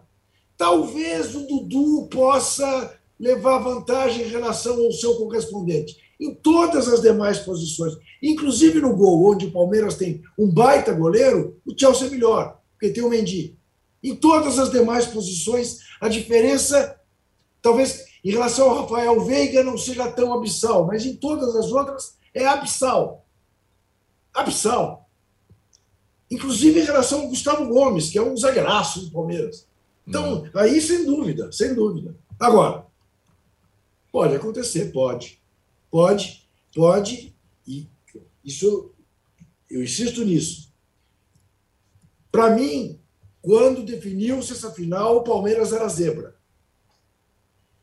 talvez 0.57 1.35
o 1.35 1.47
Dudu 1.47 2.07
possa 2.07 2.97
levar 3.19 3.57
vantagem 3.57 4.25
em 4.25 4.29
relação 4.29 4.85
ao 4.85 4.91
seu 4.93 5.15
correspondente. 5.15 5.97
Em 6.17 6.33
todas 6.33 6.87
as 6.87 7.01
demais 7.01 7.39
posições, 7.39 7.97
inclusive 8.21 8.79
no 8.79 8.95
gol, 8.95 9.33
onde 9.33 9.47
o 9.47 9.51
Palmeiras 9.51 9.95
tem 9.95 10.23
um 10.39 10.49
baita 10.49 10.93
goleiro, 10.93 11.59
o 11.65 11.77
Chelsea 11.77 12.07
é 12.07 12.09
melhor, 12.09 12.57
porque 12.71 12.93
tem 12.93 13.03
o 13.03 13.09
Mendy. 13.09 13.57
Em 14.03 14.15
todas 14.15 14.59
as 14.59 14.69
demais 14.69 15.05
posições, 15.05 15.79
a 16.01 16.09
diferença, 16.09 16.99
talvez 17.61 18.05
em 18.23 18.31
relação 18.31 18.69
ao 18.69 18.81
Rafael 18.81 19.23
Veiga, 19.25 19.63
não 19.63 19.77
seja 19.77 20.11
tão 20.11 20.33
abissal, 20.33 20.85
mas 20.85 21.05
em 21.05 21.15
todas 21.15 21.55
as 21.55 21.71
outras 21.71 22.17
é 22.33 22.45
abissal. 22.45 23.25
Abissal. 24.33 25.09
Inclusive 26.29 26.81
em 26.81 26.85
relação 26.85 27.21
ao 27.21 27.27
Gustavo 27.29 27.65
Gomes, 27.67 28.09
que 28.09 28.17
é 28.17 28.21
um 28.21 28.35
zagueiraço 28.35 29.05
do 29.05 29.11
Palmeiras. 29.11 29.67
Então, 30.05 30.43
hum. 30.43 30.49
aí 30.55 30.81
sem 30.81 31.05
dúvida, 31.05 31.51
sem 31.51 31.73
dúvida. 31.73 32.15
Agora, 32.39 32.85
pode 34.11 34.35
acontecer, 34.35 34.91
pode. 34.91 35.41
Pode, 35.89 36.49
pode, 36.73 37.35
e 37.67 37.87
isso 38.43 38.91
eu 39.69 39.83
insisto 39.83 40.25
nisso. 40.25 40.73
Para 42.31 42.49
mim, 42.49 42.99
quando 43.43 43.83
definiu-se 43.83 44.53
essa 44.53 44.71
final, 44.71 45.17
o 45.17 45.23
Palmeiras 45.23 45.73
era 45.73 45.85
zebra. 45.89 46.33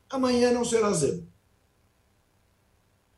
Amanhã 0.09 0.51
não 0.51 0.65
será 0.65 0.91
zebra. 0.91 1.23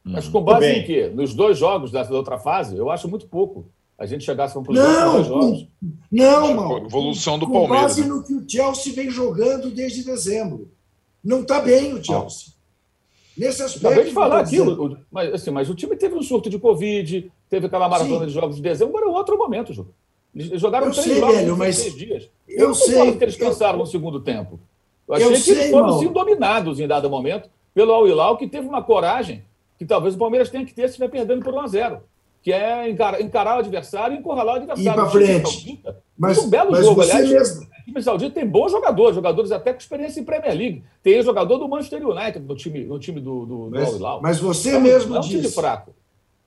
Mas 0.04 0.28
com 0.28 0.44
base 0.44 0.66
em 0.66 0.84
quê? 0.84 1.08
Nos 1.08 1.34
dois 1.34 1.58
jogos 1.58 1.90
dessa 1.90 2.14
outra 2.14 2.38
fase, 2.38 2.76
eu 2.76 2.92
acho 2.92 3.08
muito 3.08 3.28
pouco. 3.28 3.72
A 3.98 4.06
gente 4.06 4.26
chegasse 4.26 4.52
a 4.52 4.56
conclusão 4.56 4.84
não, 4.84 5.14
dois 5.14 5.28
jogos. 5.28 5.68
Não, 6.12 6.54
não. 6.54 6.86
Evolução 6.86 7.40
do 7.40 7.48
com 7.48 7.54
Palmeiras. 7.54 7.80
Com 7.80 7.88
base 7.88 8.02
né? 8.02 8.08
no 8.08 8.24
que 8.24 8.34
o 8.34 8.46
Chelsea 8.46 8.92
vem 8.92 9.10
jogando 9.10 9.72
desde 9.72 10.04
dezembro. 10.04 10.70
Não 11.24 11.44
está 11.44 11.62
bem 11.62 11.94
o 11.94 12.04
Chelsea. 12.04 12.52
Nesse 13.38 13.64
aspecto. 13.64 13.88
Acabei 13.88 14.06
de 14.06 14.12
falar 14.12 14.42
aqui, 14.42 14.58
mas, 15.10 15.34
assim, 15.34 15.50
mas 15.50 15.70
o 15.70 15.76
time 15.76 15.96
teve 15.96 16.14
um 16.14 16.22
surto 16.22 16.50
de 16.50 16.60
Covid, 16.60 17.32
teve 17.50 17.68
aquela 17.68 17.88
maratona 17.88 18.20
Sim. 18.20 18.26
de 18.26 18.34
jogos 18.34 18.58
de 18.58 18.62
dezembro, 18.62 18.98
agora 18.98 19.10
é 19.10 19.18
outro 19.18 19.38
momento, 19.38 19.74
Ju. 19.74 19.88
Eles 20.36 20.60
jogaram 20.60 20.88
eu 20.88 20.92
três 20.92 21.06
sei, 21.06 21.20
jogos 21.20 21.36
velho, 21.36 21.58
mas 21.58 21.80
três 21.80 21.96
dias. 21.96 22.30
Eu, 22.48 22.70
eu 22.70 22.76
sei 22.76 23.18
que 23.18 23.24
eles 23.24 23.36
cansaram 23.36 23.76
eu... 23.76 23.80
no 23.80 23.86
segundo 23.86 24.20
tempo. 24.20 24.60
Eu 25.08 25.16
achei 25.16 25.28
eu 25.28 25.32
que 25.32 25.38
sei, 25.38 25.54
eles 25.54 25.72
foram 25.72 26.00
sim 26.00 26.12
dominados 26.12 26.80
em 26.80 26.88
dado 26.88 27.10
momento 27.10 27.50
pelo 27.74 27.92
Al 27.92 28.08
Hilal, 28.08 28.38
que 28.38 28.48
teve 28.48 28.68
uma 28.68 28.84
coragem 28.84 29.44
que 29.78 29.86
talvez 29.86 30.16
o 30.16 30.18
Palmeiras 30.18 30.50
tenha 30.50 30.66
que 30.66 30.74
ter 30.74 30.84
se 30.84 30.90
estiver 30.90 31.10
perdendo 31.10 31.44
por 31.44 31.54
1 31.54 31.60
a 31.60 31.68
0 31.68 32.02
que 32.44 32.52
é 32.52 32.90
encarar, 32.90 33.22
encarar 33.22 33.56
o 33.56 33.60
adversário 33.60 34.16
e 34.16 34.20
encurralar 34.20 34.56
o 34.56 34.58
adversário. 34.58 34.92
Ir 34.92 34.94
para 34.94 35.10
frente. 35.10 35.82
mas, 36.18 36.38
um 36.38 36.50
belo 36.50 36.72
mas 36.72 36.86
jogo, 36.86 37.02
aliás. 37.02 37.30
Mesmo... 37.30 37.64
O 37.64 37.86
time 37.86 38.04
saudita 38.04 38.32
tem 38.32 38.48
bons 38.48 38.72
jogadores, 38.72 39.16
jogadores 39.16 39.52
até 39.52 39.72
com 39.72 39.80
experiência 39.80 40.20
em 40.20 40.26
Premier 40.26 40.54
League. 40.54 40.84
Tem 41.02 41.22
jogador 41.22 41.58
do 41.58 41.68
Manchester 41.68 42.06
United 42.06 42.46
no 42.46 42.56
time, 42.56 42.84
no 42.84 43.00
time 43.00 43.22
do, 43.22 43.46
do, 43.46 43.70
mas, 43.72 43.82
do 43.82 43.88
Al 43.88 43.96
Hilal. 43.96 44.22
Mas 44.22 44.40
você 44.40 44.76
é, 44.76 44.80
mesmo 44.80 45.16
é 45.16 45.20
um 45.20 45.22
disse. 45.22 45.36
Time 45.38 45.50
fraco. 45.52 45.96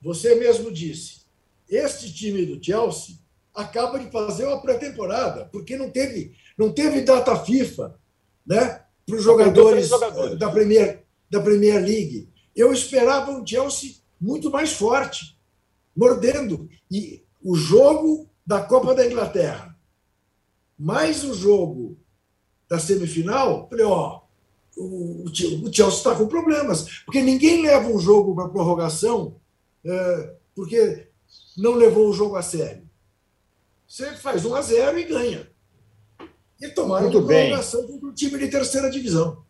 Você 0.03 0.35
mesmo 0.35 0.71
disse. 0.71 1.23
Este 1.69 2.13
time 2.13 2.45
do 2.45 2.63
Chelsea 2.63 3.17
acaba 3.57 3.99
de 3.99 4.11
fazer 4.11 4.47
uma 4.47 4.61
pré-temporada, 4.61 5.49
porque 5.51 5.77
não 5.77 5.91
teve, 5.91 6.35
não 6.59 6.71
teve 6.71 7.01
data 7.01 7.37
FIFA 7.37 7.99
né, 8.47 8.83
para 9.05 9.17
os 9.17 9.23
jogadores, 9.23 9.89
jogadores, 9.89 10.39
Da, 10.39 10.51
Premier, 10.51 11.05
da 11.31 11.41
Premier 11.41 11.83
League. 11.83 12.29
Eu 12.55 12.73
esperava 12.73 13.33
um 13.33 13.47
Chelsea 13.47 13.97
muito 14.21 14.51
mais 14.51 14.73
forte, 14.73 15.39
mordendo. 15.97 16.69
E 16.91 17.23
o 17.43 17.57
jogo 17.57 18.29
da 18.47 18.63
Copa 18.63 18.95
da 18.95 19.07
Inglaterra, 19.07 19.77
mais 20.79 21.25
o 21.25 21.33
jogo 21.33 21.97
da 22.69 22.79
semifinal, 22.79 23.67
falei, 23.69 23.87
ó, 23.87 24.21
o, 24.77 25.25
o 25.25 25.35
Chelsea 25.35 25.89
está 25.89 26.15
com 26.15 26.27
problemas, 26.27 27.03
porque 27.05 27.23
ninguém 27.23 27.63
leva 27.63 27.89
um 27.89 27.99
jogo 27.99 28.35
para 28.35 28.49
prorrogação 28.49 29.37
é, 29.85 30.35
porque 30.55 31.09
não 31.57 31.75
levou 31.75 32.09
o 32.09 32.13
jogo 32.13 32.37
a 32.37 32.43
sério. 32.43 32.86
Você 33.87 34.13
faz 34.15 34.45
1 34.45 34.55
a 34.55 34.63
0 34.63 34.99
e 34.99 35.05
ganha. 35.05 35.47
E 36.61 36.69
tomaram 36.69 37.05
Muito 37.05 37.19
uma 37.19 37.27
prorrogação 37.27 37.87
contra 37.87 38.09
o 38.09 38.15
time 38.15 38.39
de 38.39 38.49
terceira 38.49 38.91
divisão. 38.91 39.45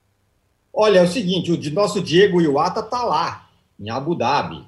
Olha, 0.72 0.98
é 0.98 1.02
o 1.02 1.08
seguinte, 1.08 1.52
o 1.52 1.74
nosso 1.74 2.02
Diego 2.02 2.40
Iwata 2.40 2.80
está 2.80 3.02
lá, 3.02 3.48
em 3.80 3.88
Abu 3.88 4.14
Dhabi, 4.14 4.66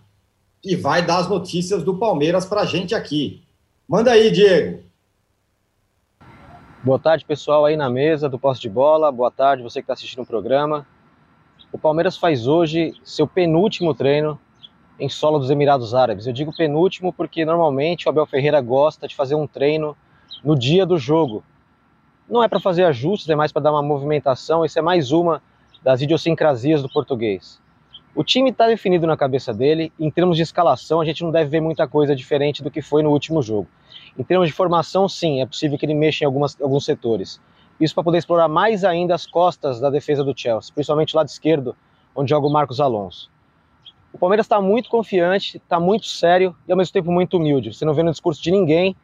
e 0.65 0.75
vai 0.75 1.05
dar 1.05 1.19
as 1.19 1.29
notícias 1.29 1.83
do 1.83 1.99
Palmeiras 1.99 2.47
para 2.47 2.63
a 2.63 2.65
gente 2.65 2.95
aqui. 2.95 3.43
Manda 3.87 4.13
aí, 4.13 4.31
Diego. 4.31 4.83
Boa 6.83 6.99
tarde, 6.99 7.25
pessoal 7.25 7.67
aí 7.67 7.77
na 7.77 7.91
mesa 7.91 8.29
do 8.29 8.39
Posse 8.39 8.61
de 8.61 8.71
Bola. 8.71 9.13
Boa 9.13 9.31
tarde, 9.31 9.63
você 9.63 9.81
que 9.81 9.85
está 9.85 9.93
assistindo 9.93 10.23
o 10.23 10.27
programa. 10.27 10.87
O 11.71 11.79
Palmeiras 11.79 12.17
faz 12.17 12.47
hoje 12.47 12.95
seu 13.05 13.27
penúltimo 13.27 13.93
treino 13.93 14.41
em 14.99 15.09
solo 15.09 15.39
dos 15.39 15.51
Emirados 15.51 15.95
Árabes. 15.95 16.27
Eu 16.27 16.33
digo 16.33 16.55
penúltimo 16.55 17.13
porque 17.13 17.45
normalmente 17.45 18.07
o 18.07 18.11
Abel 18.11 18.27
Ferreira 18.27 18.61
gosta 18.61 19.07
de 19.07 19.15
fazer 19.15 19.35
um 19.35 19.47
treino 19.47 19.97
no 20.43 20.57
dia 20.57 20.85
do 20.85 20.99
jogo. 20.99 21.45
Não 22.29 22.43
é 22.43 22.49
para 22.49 22.61
fazer 22.61 22.85
ajustes, 22.85 23.29
é 23.29 23.35
mais 23.35 23.53
para 23.53 23.63
dar 23.63 23.73
uma 23.73 23.83
movimentação. 23.83 24.65
Isso 24.65 24.79
é 24.79 24.83
mais 24.83 25.13
uma 25.13 25.43
das 25.83 26.03
idiosincrasias 26.03 26.83
do 26.83 26.89
português. 26.89 27.61
O 28.15 28.25
time 28.25 28.51
está 28.51 28.67
definido 28.67 29.07
na 29.07 29.17
cabeça 29.17 29.55
dele. 29.55 29.93
Em 29.99 30.11
termos 30.11 30.37
de 30.37 30.43
escalação, 30.43 31.01
a 31.01 31.05
gente 31.05 31.23
não 31.23 31.31
deve 31.31 31.51
ver 31.51 31.61
muita 31.61 31.87
coisa 31.87 32.17
diferente 32.17 32.63
do 32.63 32.71
que 32.71 32.83
foi 32.83 33.03
no 33.03 33.11
último 33.11 33.41
jogo. 33.41 33.69
Em 34.19 34.25
termos 34.25 34.49
de 34.49 34.53
formação, 34.53 35.09
sim, 35.09 35.41
é 35.41 35.47
possível 35.47 35.79
que 35.79 35.87
ele 35.87 35.95
mexa 35.95 36.25
em 36.25 36.27
algumas, 36.27 36.61
alguns 36.61 36.85
setores. 36.85 37.41
Isso 37.81 37.95
para 37.95 38.03
poder 38.03 38.19
explorar 38.19 38.49
mais 38.49 38.85
ainda 38.85 39.15
as 39.15 39.25
costas 39.25 39.79
da 39.79 39.89
defesa 39.89 40.25
do 40.25 40.37
Chelsea, 40.37 40.75
principalmente 40.75 41.15
o 41.15 41.17
lado 41.17 41.29
esquerdo, 41.29 41.77
onde 42.15 42.31
joga 42.31 42.47
o 42.47 42.51
Marcos 42.51 42.81
Alonso. 42.81 43.31
O 44.12 44.18
Palmeiras 44.18 44.47
está 44.47 44.61
muito 44.61 44.88
confiante, 44.88 45.59
está 45.59 45.79
muito 45.79 46.07
sério 46.07 46.57
e 46.66 46.73
ao 46.73 46.79
mesmo 46.79 46.92
tempo 46.92 47.12
muito 47.12 47.37
humilde. 47.37 47.73
Você 47.73 47.85
não 47.85 47.94
vê 47.94 48.03
no 48.03 48.11
discurso 48.11 48.42
de 48.42 48.51
ninguém 48.51 48.97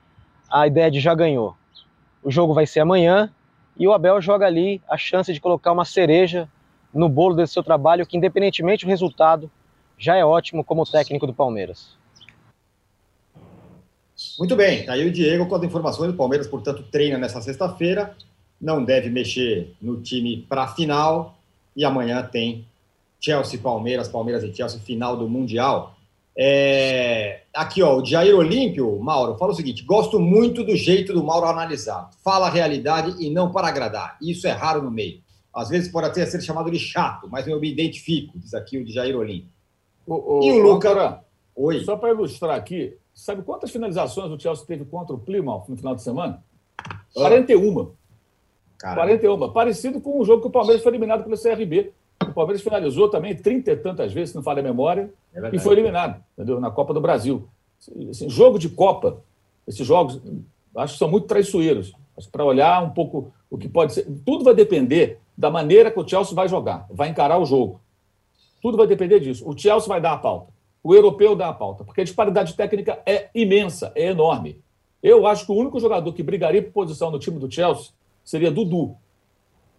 a 0.51 0.67
ideia 0.67 0.91
de 0.91 1.01
já 1.01 1.15
ganhou. 1.15 1.57
O 2.23 2.31
jogo 2.31 2.55
vai 2.55 2.67
ser 2.67 2.81
amanhã 2.81 3.31
e 3.77 3.87
o 3.87 3.93
Abel 3.93 4.21
joga 4.21 4.47
ali 4.47 4.81
a 4.89 4.97
chance 4.97 5.33
de 5.33 5.41
colocar 5.41 5.73
uma 5.73 5.85
cereja 5.85 6.49
no 6.93 7.09
bolo 7.09 7.35
desse 7.35 7.53
seu 7.53 7.63
trabalho, 7.63 8.07
que 8.07 8.17
independentemente 8.17 8.87
do 8.87 8.89
resultado, 8.89 9.51
já 9.99 10.17
é 10.17 10.25
ótimo 10.25 10.65
como 10.65 10.87
técnico 10.87 11.27
do 11.27 11.35
Palmeiras. 11.35 11.97
Muito 14.39 14.55
bem, 14.55 14.85
tá 14.85 14.93
aí 14.93 15.07
o 15.07 15.11
Diego 15.11 15.47
com 15.47 15.57
as 15.57 15.63
informações 15.65 16.13
do 16.13 16.17
Palmeiras, 16.17 16.47
portanto, 16.47 16.85
treina 16.85 17.19
nessa 17.19 17.41
sexta-feira, 17.41 18.17
não 18.61 18.85
deve 18.85 19.11
mexer 19.11 19.75
no 19.83 20.01
time 20.01 20.47
para 20.49 20.63
a 20.63 20.69
final 20.69 21.37
e 21.77 21.85
amanhã 21.85 22.23
tem 22.23 22.65
Chelsea 23.25 23.59
Palmeiras, 23.59 24.09
Palmeiras 24.09 24.43
e 24.43 24.53
Chelsea, 24.53 24.81
final 24.81 25.17
do 25.17 25.29
Mundial. 25.29 25.95
É... 26.37 27.43
Aqui, 27.55 27.83
ó, 27.83 27.97
o 27.97 28.05
Jair 28.05 28.37
Olímpio, 28.37 28.99
Mauro, 28.99 29.39
fala 29.39 29.53
o 29.53 29.55
seguinte: 29.55 29.85
gosto 29.85 30.19
muito 30.19 30.65
do 30.65 30.77
jeito 30.77 31.13
do 31.13 31.23
Mauro 31.23 31.47
analisar. 31.47 32.11
Fala 32.23 32.49
a 32.49 32.51
realidade 32.51 33.15
e 33.25 33.31
não 33.31 33.53
para 33.53 33.69
agradar. 33.69 34.19
Isso 34.21 34.47
é 34.47 34.51
raro 34.51 34.83
no 34.83 34.91
meio. 34.91 35.23
Às 35.55 35.69
vezes 35.69 35.91
pode 35.91 36.09
até 36.09 36.27
ser 36.27 36.43
chamado 36.43 36.71
de 36.71 36.79
chato, 36.79 37.29
mas 37.31 37.47
eu 37.47 37.61
me 37.61 37.71
identifico, 37.71 38.37
diz 38.39 38.53
aqui 38.53 38.77
o 38.77 38.87
Jair 38.87 39.17
Olímpio. 39.17 39.49
O, 40.07 40.41
o, 40.41 40.45
e 40.45 40.53
o 40.53 40.63
Lucas. 40.63 41.19
Oi. 41.57 41.85
Só 41.85 41.97
para 41.97 42.11
ilustrar 42.11 42.57
aqui, 42.57 42.99
Sabe 43.15 43.43
quantas 43.43 43.71
finalizações 43.71 44.31
o 44.31 44.39
Chelsea 44.39 44.67
teve 44.67 44.85
contra 44.85 45.15
o 45.15 45.19
Plymouth 45.19 45.67
no 45.69 45.77
final 45.77 45.95
de 45.95 46.03
semana? 46.03 46.43
41. 47.15 47.93
Caramba. 48.77 49.03
41. 49.03 49.53
Parecido 49.53 50.01
com 50.01 50.21
o 50.21 50.25
jogo 50.25 50.43
que 50.43 50.49
o 50.49 50.51
Palmeiras 50.51 50.83
foi 50.83 50.91
eliminado 50.91 51.23
pelo 51.23 51.41
CRB. 51.41 51.93
O 52.35 52.41
Palmeiras 52.43 52.63
finalizou 52.63 53.09
também 53.09 53.35
trinta 53.35 53.73
e 53.73 53.77
tantas 53.77 54.13
vezes, 54.13 54.31
se 54.31 54.37
não 54.37 54.43
falha 54.43 54.61
a 54.61 54.63
memória, 54.63 55.13
é 55.33 55.55
e 55.55 55.59
foi 55.59 55.75
eliminado 55.75 56.23
entendeu? 56.33 56.61
na 56.61 56.71
Copa 56.71 56.93
do 56.93 57.01
Brasil. 57.01 57.49
Assim, 58.11 58.29
jogo 58.29 58.59
de 58.59 58.69
Copa, 58.69 59.19
esses 59.67 59.87
jogos, 59.87 60.21
acho 60.77 60.95
que 60.95 60.99
são 60.99 61.09
muito 61.09 61.27
traiçoeiros. 61.27 61.93
Para 62.31 62.45
olhar 62.45 62.83
um 62.83 62.91
pouco 62.91 63.33
o 63.51 63.59
que 63.59 63.69
pode 63.69 63.93
ser. 63.93 64.07
Tudo 64.25 64.45
vai 64.45 64.55
depender 64.55 65.19
da 65.37 65.51
maneira 65.51 65.91
que 65.91 65.99
o 65.99 66.07
Chelsea 66.07 66.35
vai 66.35 66.49
jogar, 66.49 66.87
vai 66.91 67.09
encarar 67.09 67.39
o 67.39 67.45
jogo. 67.45 67.81
Tudo 68.63 68.77
vai 68.77 68.87
depender 68.87 69.21
disso. 69.21 69.49
O 69.49 69.57
Chelsea 69.57 69.89
vai 69.89 70.01
dar 70.01 70.13
a 70.13 70.19
pauta 70.19 70.55
o 70.85 70.95
europeu 70.95 71.35
dá 71.35 71.49
a 71.49 71.53
pauta, 71.55 71.83
porque 71.83 72.03
a 72.03 72.05
disparidade 72.05 72.53
técnica 72.53 73.01
é 73.07 73.31
imensa, 73.35 73.91
é 73.97 74.11
enorme. 74.11 74.61
Eu 75.03 75.27
acho 75.27 75.47
que 75.47 75.53
o 75.53 75.55
único 75.55 75.81
jogador 75.81 76.13
que 76.13 76.23
brigaria 76.23 76.63
por 76.63 76.73
posição 76.73 77.11
no 77.11 77.19
time 77.19 77.39
do 77.39 77.51
Chelsea 77.51 77.93
seria 78.23 78.51
Dudu. 78.51 78.95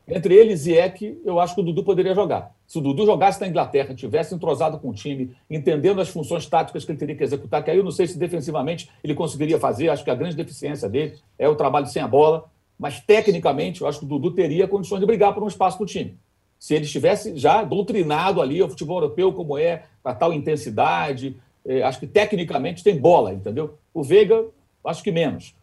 Entre 0.08 0.36
eles 0.36 0.68
e 0.68 0.74
Eck, 0.74 1.20
eu 1.26 1.40
acho 1.40 1.56
que 1.56 1.62
o 1.62 1.64
Dudu 1.64 1.84
poderia 1.84 2.14
jogar. 2.14 2.54
Se 2.68 2.78
o 2.78 2.82
Dudu 2.82 3.06
jogasse 3.06 3.42
na 3.42 3.48
Inglaterra, 3.48 3.96
tivesse 3.96 4.36
entrosado 4.36 4.78
com 4.78 4.90
o 4.90 4.94
time, 4.94 5.36
entendendo 5.50 6.00
as 6.00 6.10
funções 6.10 6.46
táticas 6.46 6.86
que 6.86 6.92
ele 6.92 7.00
teria 7.00 7.16
que 7.16 7.24
executar, 7.24 7.64
que 7.64 7.72
aí 7.72 7.78
eu 7.78 7.84
não 7.84 7.92
sei 7.92 8.06
se 8.06 8.18
defensivamente 8.18 8.90
ele 9.04 9.16
conseguiria 9.16 9.60
fazer, 9.60 9.90
acho 9.90 10.04
que 10.04 10.12
a 10.12 10.16
grande 10.16 10.36
deficiência 10.36 10.88
dele 10.88 11.16
é 11.40 11.50
o 11.50 11.56
trabalho 11.56 11.88
sem 11.88 12.02
a 12.02 12.08
bola, 12.08 12.46
mas 12.78 13.00
tecnicamente 13.00 13.82
eu 13.82 13.88
acho 13.88 14.00
que 14.00 14.06
o 14.06 14.08
Dudu 14.08 14.32
teria 14.32 14.68
condições 14.68 15.00
de 15.00 15.06
brigar 15.06 15.34
por 15.34 15.44
um 15.44 15.48
espaço 15.48 15.80
no 15.80 15.86
time 15.86 16.18
se 16.60 16.74
ele 16.74 16.86
estivesse 16.86 17.38
já 17.38 17.64
doutrinado 17.64 18.42
ali 18.42 18.62
o 18.62 18.70
futebol 18.70 18.98
europeu 18.98 19.32
como 19.34 19.58
é, 19.58 19.84
para 20.02 20.16
tal 20.16 20.34
intensidade. 20.34 21.36
É, 21.64 21.84
acho 21.84 22.00
que 22.00 22.08
tecnicamente 22.08 22.84
tem 22.84 22.98
bola, 22.98 23.34
entendeu? 23.34 23.78
O 23.94 24.04
Veiga, 24.04 24.46
acho 24.84 25.04
que 25.04 25.12
menos. 25.12 25.56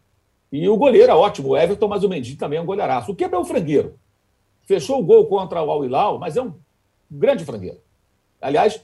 E 0.51 0.67
o 0.69 0.77
goleiro 0.77 1.11
é 1.11 1.15
ótimo, 1.15 1.49
o 1.49 1.57
Everton, 1.57 1.87
mas 1.87 2.03
o 2.03 2.09
Mendy 2.09 2.35
também 2.35 2.59
é 2.59 2.61
um 2.61 2.65
goleiraço. 2.65 3.11
O 3.11 3.15
que 3.15 3.23
é 3.23 3.37
o 3.37 3.43
frangueiro. 3.43 3.95
Fechou 4.63 4.99
o 4.99 5.03
gol 5.03 5.25
contra 5.27 5.61
o 5.61 5.69
Al-Hilal, 5.69 6.19
mas 6.19 6.37
é 6.37 6.41
um 6.41 6.53
grande 7.09 7.43
frangueiro. 7.45 7.77
Aliás, 8.41 8.83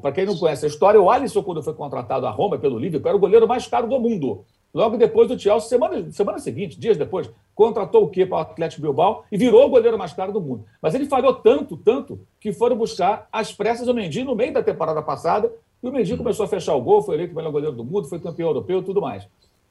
para 0.00 0.12
quem 0.12 0.26
não 0.26 0.36
conhece 0.36 0.64
a 0.64 0.68
história, 0.68 1.00
o 1.00 1.10
Alisson, 1.10 1.42
quando 1.42 1.62
foi 1.62 1.74
contratado 1.74 2.26
a 2.26 2.30
Roma 2.30 2.58
pelo 2.58 2.78
Liverpool, 2.78 3.08
era 3.08 3.16
o 3.16 3.20
goleiro 3.20 3.46
mais 3.46 3.66
caro 3.66 3.86
do 3.86 4.00
mundo. 4.00 4.44
Logo 4.72 4.96
depois 4.96 5.28
do 5.28 5.38
Chelsea, 5.38 5.68
semana, 5.68 6.10
semana 6.12 6.38
seguinte, 6.38 6.78
dias 6.78 6.96
depois, 6.96 7.30
contratou 7.54 8.04
o 8.04 8.08
quê 8.08 8.26
para 8.26 8.38
o 8.38 8.40
Atlético 8.40 8.82
Bilbao 8.82 9.24
e 9.32 9.36
virou 9.36 9.66
o 9.66 9.70
goleiro 9.70 9.96
mais 9.96 10.12
caro 10.12 10.32
do 10.32 10.40
mundo. 10.40 10.64
Mas 10.82 10.94
ele 10.94 11.06
falhou 11.06 11.34
tanto, 11.34 11.76
tanto, 11.76 12.20
que 12.38 12.52
foram 12.52 12.76
buscar 12.76 13.26
as 13.32 13.52
pressas 13.52 13.88
o 13.88 13.94
Mendy 13.94 14.22
no 14.22 14.34
meio 14.34 14.52
da 14.52 14.62
temporada 14.62 15.00
passada 15.00 15.50
e 15.82 15.88
o 15.88 15.92
Mendy 15.92 16.16
começou 16.16 16.44
a 16.44 16.48
fechar 16.48 16.74
o 16.74 16.80
gol, 16.82 17.02
foi 17.02 17.14
eleito 17.14 17.32
o 17.32 17.36
melhor 17.36 17.52
goleiro 17.52 17.74
do 17.74 17.84
mundo, 17.84 18.08
foi 18.08 18.18
campeão 18.18 18.48
europeu 18.48 18.80
e 18.80 18.82
tudo 18.82 19.00
mais. 19.00 19.26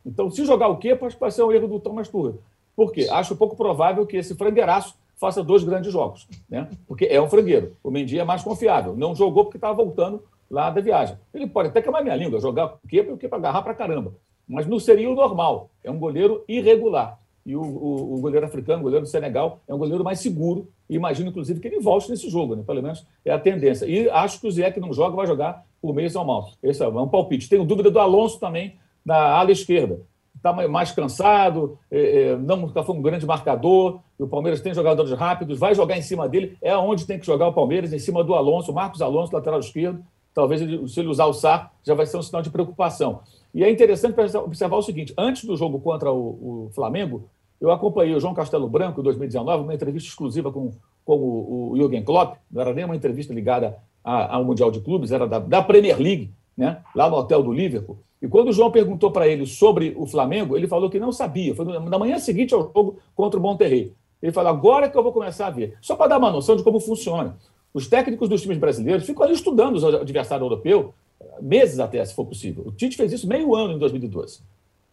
Então, 0.05 0.29
se 0.29 0.45
jogar 0.45 0.69
o 0.69 0.77
quê, 0.77 0.95
pode 0.95 1.33
ser 1.33 1.43
um 1.43 1.51
erro 1.51 1.67
do 1.67 1.79
Thomas 1.79 2.07
Tuchel. 2.07 2.39
Por 2.75 2.91
quê? 2.91 3.07
Acho 3.11 3.35
pouco 3.35 3.55
provável 3.55 4.05
que 4.05 4.17
esse 4.17 4.35
frangueiraço 4.35 4.95
faça 5.25 5.43
dois 5.43 5.63
grandes 5.63 5.91
jogos, 5.91 6.27
né? 6.49 6.69
Porque 6.87 7.05
é 7.05 7.21
um 7.21 7.29
frangueiro. 7.29 7.75
O 7.83 7.91
Mendy 7.91 8.19
é 8.19 8.23
mais 8.23 8.43
confiável. 8.43 8.95
Não 8.95 9.15
jogou 9.15 9.45
porque 9.45 9.57
estava 9.57 9.73
voltando 9.73 10.23
lá 10.49 10.69
da 10.69 10.81
viagem. 10.81 11.17
Ele 11.33 11.47
pode 11.47 11.69
até 11.69 11.81
queimar 11.81 12.03
minha 12.03 12.15
língua, 12.15 12.39
jogar 12.39 12.77
o 12.83 12.87
quê, 12.87 13.03
porque 13.03 13.27
para 13.27 13.37
agarrar 13.37 13.61
para 13.61 13.73
caramba 13.73 14.13
mas 14.47 14.67
não 14.67 14.79
seria 14.79 15.09
o 15.09 15.15
normal. 15.15 15.69
É 15.83 15.89
um 15.89 15.97
goleiro 15.97 16.43
irregular. 16.47 17.19
E 17.45 17.55
o, 17.55 17.61
o, 17.61 18.15
o, 18.15 18.21
goleiro 18.21 18.45
africano, 18.45 18.79
o 18.79 18.83
goleiro 18.83 19.05
do 19.05 19.09
Senegal, 19.09 19.59
é 19.67 19.73
um 19.73 19.77
goleiro 19.77 20.03
mais 20.03 20.19
seguro. 20.19 20.67
E 20.89 20.95
imagino, 20.95 21.29
inclusive, 21.29 21.59
que 21.59 21.67
ele 21.67 21.79
volte 21.79 22.09
nesse 22.09 22.29
jogo, 22.29 22.55
né? 22.55 22.63
pelo 22.65 22.81
menos 22.81 23.05
é 23.23 23.31
a 23.31 23.39
tendência. 23.39 23.85
E 23.85 24.09
acho 24.09 24.39
que 24.39 24.47
o 24.47 24.51
Zé, 24.51 24.71
que 24.71 24.79
não 24.79 24.93
joga, 24.93 25.15
vai 25.15 25.27
jogar 25.27 25.63
por 25.81 25.93
meio 25.93 26.09
São 26.09 26.25
Paulo. 26.25 26.47
Esse 26.63 26.83
é 26.83 26.87
um 26.87 27.07
palpite. 27.07 27.49
Tenho 27.49 27.63
dúvida 27.63 27.91
do 27.91 27.99
Alonso 27.99 28.39
também, 28.39 28.75
na 29.03 29.15
ala 29.15 29.51
esquerda. 29.51 29.99
Está 30.45 30.67
mais 30.67 30.91
cansado, 30.91 31.75
é, 31.89 32.21
é, 32.21 32.37
não 32.37 32.69
foi 32.69 32.95
um 32.95 33.01
grande 33.01 33.25
marcador. 33.25 33.99
o 34.19 34.27
Palmeiras 34.27 34.61
tem 34.61 34.75
jogadores 34.75 35.11
rápidos, 35.13 35.57
vai 35.57 35.73
jogar 35.73 35.97
em 35.97 36.03
cima 36.03 36.29
dele. 36.29 36.55
É 36.61 36.77
onde 36.77 37.07
tem 37.07 37.17
que 37.17 37.25
jogar 37.25 37.47
o 37.47 37.53
Palmeiras, 37.53 37.91
em 37.91 37.97
cima 37.97 38.23
do 38.23 38.35
Alonso, 38.35 38.71
Marcos 38.71 39.01
Alonso, 39.01 39.33
lateral 39.33 39.59
esquerdo. 39.59 40.03
Talvez, 40.35 40.61
ele, 40.61 40.87
se 40.87 40.99
ele 40.99 41.09
usar 41.09 41.25
o 41.25 41.33
SAR, 41.33 41.71
já 41.83 41.95
vai 41.95 42.05
ser 42.05 42.17
um 42.17 42.21
sinal 42.21 42.43
de 42.43 42.51
preocupação. 42.51 43.21
E 43.55 43.63
é 43.63 43.71
interessante 43.71 44.15
observar 44.37 44.75
o 44.75 44.83
seguinte: 44.83 45.15
antes 45.17 45.45
do 45.45 45.57
jogo 45.57 45.79
contra 45.79 46.11
o, 46.11 46.67
o 46.67 46.69
Flamengo, 46.75 47.27
eu 47.59 47.71
acompanhei 47.71 48.13
o 48.13 48.19
João 48.19 48.35
Castelo 48.35 48.69
Branco, 48.69 49.01
em 49.01 49.03
2019, 49.03 49.63
uma 49.63 49.73
entrevista 49.73 50.09
exclusiva 50.09 50.51
com, 50.51 50.73
com 51.03 51.15
o, 51.15 51.71
o 51.71 51.77
Jürgen 51.77 52.03
Klopp. 52.03 52.37
Não 52.51 52.61
era 52.61 52.71
nem 52.71 52.85
uma 52.85 52.95
entrevista 52.95 53.33
ligada 53.33 53.77
ao 54.03 54.45
Mundial 54.45 54.69
de 54.69 54.79
Clubes, 54.81 55.11
era 55.11 55.27
da, 55.27 55.39
da 55.39 55.63
Premier 55.63 55.99
League, 55.99 56.29
né? 56.57 56.81
lá 56.95 57.09
no 57.09 57.17
hotel 57.17 57.43
do 57.43 57.51
Liverpool. 57.51 57.97
E 58.21 58.27
quando 58.27 58.49
o 58.49 58.53
João 58.53 58.71
perguntou 58.71 59.11
para 59.11 59.27
ele 59.27 59.45
sobre 59.45 59.93
o 59.97 60.05
Flamengo, 60.05 60.57
ele 60.57 60.67
falou 60.67 60.89
que 60.89 60.99
não 60.99 61.11
sabia. 61.11 61.53
Foi 61.53 61.65
na 61.65 61.99
manhã 61.99 62.17
seguinte 62.17 62.53
ao 62.53 62.63
jogo 62.63 62.97
contra 63.13 63.39
o 63.39 63.43
Monterrey. 63.43 63.93
Ele 64.21 64.31
falou: 64.31 64.49
agora 64.49 64.89
que 64.89 64.97
eu 64.97 65.03
vou 65.03 65.11
começar 65.11 65.47
a 65.47 65.51
ver. 65.51 65.77
Só 65.81 65.95
para 65.95 66.07
dar 66.07 66.17
uma 66.17 66.31
noção 66.31 66.55
de 66.55 66.63
como 66.63 66.79
funciona. 66.79 67.37
Os 67.73 67.87
técnicos 67.87 68.29
dos 68.29 68.41
times 68.41 68.57
brasileiros 68.57 69.05
ficam 69.05 69.23
ali 69.23 69.33
estudando 69.33 69.77
o 69.77 69.97
adversário 69.97 70.45
europeu 70.45 70.93
meses 71.41 71.79
até, 71.79 72.03
se 72.05 72.13
for 72.13 72.25
possível. 72.25 72.63
O 72.65 72.71
Tite 72.71 72.95
fez 72.95 73.11
isso 73.11 73.27
meio 73.27 73.53
ano 73.55 73.73
em 73.73 73.77
2012, 73.77 74.39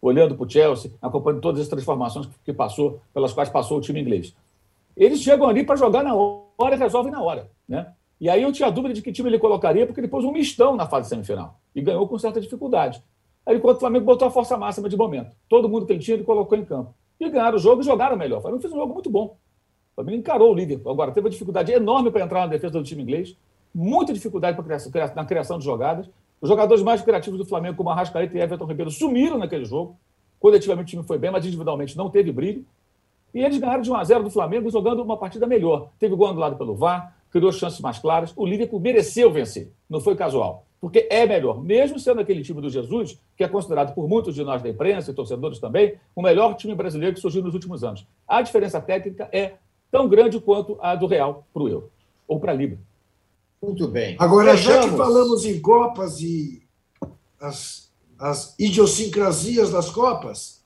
olhando 0.01 0.35
para 0.35 0.45
o 0.45 0.49
Chelsea, 0.49 0.91
acompanhando 1.01 1.41
todas 1.41 1.61
as 1.61 1.67
transformações 1.67 2.27
que 2.43 2.53
passou, 2.53 2.99
pelas 3.13 3.33
quais 3.33 3.49
passou 3.49 3.77
o 3.77 3.81
time 3.81 4.01
inglês. 4.01 4.35
Eles 4.95 5.21
chegam 5.21 5.47
ali 5.47 5.63
para 5.63 5.75
jogar 5.75 6.03
na 6.03 6.13
hora 6.13 6.75
e 6.75 6.77
resolvem 6.77 7.11
na 7.11 7.21
hora. 7.21 7.49
Né? 7.67 7.87
E 8.23 8.29
aí 8.29 8.41
eu 8.41 8.53
tinha 8.53 8.71
dúvida 8.71 8.93
de 8.93 9.01
que 9.01 9.11
time 9.11 9.29
ele 9.29 9.37
colocaria, 9.37 9.85
porque 9.85 9.99
ele 9.99 10.07
pôs 10.07 10.23
um 10.23 10.31
mistão 10.31 10.77
na 10.77 10.87
fase 10.87 11.09
semifinal 11.09 11.59
e 11.75 11.81
ganhou 11.81 12.07
com 12.07 12.17
certa 12.17 12.39
dificuldade. 12.39 13.03
Aí, 13.45 13.57
enquanto 13.57 13.75
o 13.75 13.79
Flamengo 13.81 14.05
botou 14.05 14.25
a 14.25 14.31
força 14.31 14.55
máxima 14.55 14.87
de 14.87 14.95
momento, 14.95 15.35
todo 15.49 15.67
mundo 15.67 15.85
que 15.85 15.91
ele 15.91 15.99
tinha, 15.99 16.15
ele 16.15 16.23
colocou 16.23 16.57
em 16.57 16.63
campo. 16.63 16.95
E 17.19 17.29
ganharam 17.29 17.57
o 17.57 17.59
jogo 17.59 17.81
e 17.81 17.83
jogaram 17.83 18.15
melhor. 18.15 18.37
O 18.37 18.41
Flamengo 18.41 18.61
fez 18.61 18.73
um 18.73 18.77
jogo 18.77 18.93
muito 18.93 19.09
bom. 19.09 19.35
O 19.91 19.95
Flamengo 19.95 20.19
encarou 20.19 20.53
o 20.53 20.55
Liverpool. 20.55 20.89
Agora, 20.89 21.11
teve 21.11 21.25
uma 21.25 21.31
dificuldade 21.31 21.73
enorme 21.73 22.11
para 22.11 22.23
entrar 22.23 22.39
na 22.39 22.47
defesa 22.47 22.79
do 22.79 22.83
time 22.85 23.03
inglês, 23.03 23.35
muita 23.75 24.13
dificuldade 24.13 24.57
na 25.13 25.25
criação 25.25 25.59
de 25.59 25.65
jogadas. 25.65 26.09
Os 26.39 26.47
jogadores 26.47 26.81
mais 26.81 27.01
criativos 27.01 27.37
do 27.37 27.45
Flamengo, 27.45 27.75
como 27.75 27.89
Arrascaeta 27.89 28.37
e 28.37 28.39
Everton 28.39 28.65
Ribeiro, 28.65 28.89
sumiram 28.89 29.37
naquele 29.37 29.65
jogo. 29.65 29.97
Coletivamente 30.39 30.85
o 30.85 30.91
time 30.91 31.03
foi 31.03 31.17
bem, 31.17 31.29
mas 31.29 31.45
individualmente 31.45 31.97
não 31.97 32.09
teve 32.09 32.31
brilho. 32.31 32.65
E 33.33 33.43
eles 33.43 33.57
ganharam 33.57 33.81
de 33.81 33.91
1 33.91 33.95
a 33.95 34.03
0 34.05 34.23
do 34.23 34.29
Flamengo 34.29 34.69
jogando 34.69 35.03
uma 35.03 35.17
partida 35.17 35.45
melhor. 35.45 35.89
Teve 35.99 36.15
gol 36.15 36.27
anulado 36.27 36.55
pelo 36.55 36.73
VAR, 36.73 37.13
criou 37.33 37.51
chances 37.51 37.79
mais 37.79 37.97
claras. 37.97 38.31
O 38.35 38.45
Liverpool 38.45 38.79
mereceu 38.79 39.31
vencer, 39.31 39.71
não 39.89 39.99
foi 39.99 40.15
casual. 40.15 40.67
Porque 40.79 41.07
é 41.09 41.25
melhor, 41.25 41.63
mesmo 41.63 41.97
sendo 41.97 42.21
aquele 42.21 42.43
time 42.43 42.61
do 42.61 42.69
Jesus, 42.69 43.17
que 43.35 43.43
é 43.43 43.47
considerado 43.47 43.95
por 43.95 44.07
muitos 44.07 44.35
de 44.35 44.43
nós 44.43 44.61
da 44.61 44.69
imprensa 44.69 45.09
e 45.09 45.13
torcedores 45.13 45.57
também, 45.57 45.95
o 46.15 46.21
melhor 46.21 46.55
time 46.55 46.75
brasileiro 46.75 47.15
que 47.15 47.21
surgiu 47.21 47.41
nos 47.41 47.55
últimos 47.55 47.83
anos. 47.83 48.05
A 48.27 48.41
diferença 48.41 48.79
técnica 48.79 49.27
é 49.31 49.53
tão 49.89 50.07
grande 50.07 50.39
quanto 50.39 50.77
a 50.79 50.95
do 50.95 51.07
Real 51.07 51.47
para 51.51 51.63
o 51.63 51.69
Euro, 51.69 51.91
ou 52.27 52.39
para 52.39 52.51
a 52.51 52.55
Libra. 52.55 52.77
Muito 53.61 53.87
bem. 53.87 54.15
Agora, 54.19 54.55
já 54.55 54.81
que 54.83 54.95
falamos 54.95 55.45
em 55.45 55.59
Copas 55.59 56.19
e 56.19 56.61
as, 57.39 57.91
as 58.19 58.53
idiosincrasias 58.59 59.71
das 59.71 59.89
Copas, 59.89 60.63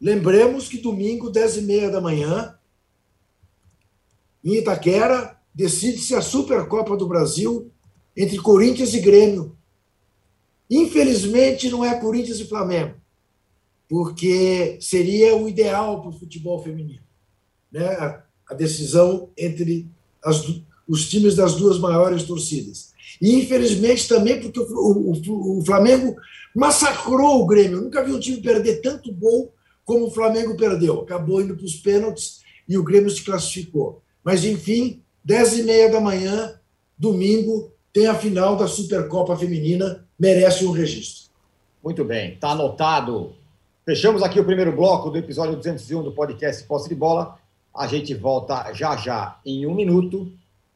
lembremos 0.00 0.68
que 0.68 0.78
domingo, 0.78 1.28
10 1.28 1.58
e 1.58 1.62
meia 1.62 1.90
da 1.90 2.00
manhã, 2.00 2.56
em 4.44 4.54
Itaquera, 4.54 5.34
decide-se 5.54 6.14
a 6.14 6.20
Supercopa 6.20 6.96
do 6.96 7.06
Brasil 7.06 7.70
entre 8.16 8.38
Corinthians 8.38 8.92
e 8.94 9.00
Grêmio. 9.00 9.56
Infelizmente, 10.68 11.70
não 11.70 11.84
é 11.84 11.98
Corinthians 11.98 12.40
e 12.40 12.46
Flamengo, 12.46 12.94
porque 13.88 14.78
seria 14.80 15.36
o 15.36 15.48
ideal 15.48 16.00
para 16.00 16.10
o 16.10 16.18
futebol 16.18 16.62
feminino. 16.62 17.02
Né? 17.70 17.86
A 18.48 18.54
decisão 18.54 19.30
entre 19.36 19.86
as, 20.24 20.42
os 20.88 21.08
times 21.08 21.36
das 21.36 21.54
duas 21.54 21.78
maiores 21.78 22.24
torcidas. 22.24 22.92
E, 23.20 23.34
infelizmente, 23.34 24.08
também 24.08 24.40
porque 24.40 24.58
o, 24.58 24.64
o, 24.64 25.58
o 25.58 25.64
Flamengo 25.64 26.16
massacrou 26.54 27.42
o 27.42 27.46
Grêmio. 27.46 27.78
Eu 27.78 27.82
nunca 27.82 28.02
vi 28.02 28.12
um 28.12 28.20
time 28.20 28.40
perder 28.40 28.80
tanto 28.80 29.12
gol 29.12 29.52
como 29.84 30.06
o 30.06 30.10
Flamengo 30.10 30.56
perdeu. 30.56 31.00
Acabou 31.00 31.40
indo 31.40 31.56
para 31.56 31.64
os 31.64 31.76
pênaltis 31.76 32.40
e 32.68 32.76
o 32.76 32.82
Grêmio 32.82 33.10
se 33.10 33.22
classificou. 33.22 34.02
Mas, 34.24 34.44
enfim, 34.44 35.03
10 35.24 35.60
e 35.60 35.62
meia 35.62 35.90
da 35.90 36.00
manhã, 36.00 36.52
domingo, 36.98 37.72
tem 37.90 38.06
a 38.06 38.14
final 38.14 38.56
da 38.56 38.68
Supercopa 38.68 39.34
Feminina, 39.34 40.06
merece 40.18 40.66
um 40.66 40.70
registro. 40.70 41.30
Muito 41.82 42.04
bem, 42.04 42.34
está 42.34 42.50
anotado. 42.50 43.34
Fechamos 43.86 44.22
aqui 44.22 44.38
o 44.38 44.44
primeiro 44.44 44.76
bloco 44.76 45.08
do 45.08 45.16
episódio 45.16 45.56
201 45.56 46.02
do 46.02 46.12
podcast 46.12 46.62
Posse 46.64 46.90
de 46.90 46.94
Bola. 46.94 47.38
A 47.74 47.86
gente 47.86 48.12
volta 48.14 48.70
já 48.74 48.96
já 48.96 49.40
em 49.46 49.66
um 49.66 49.74
minuto 49.74 50.30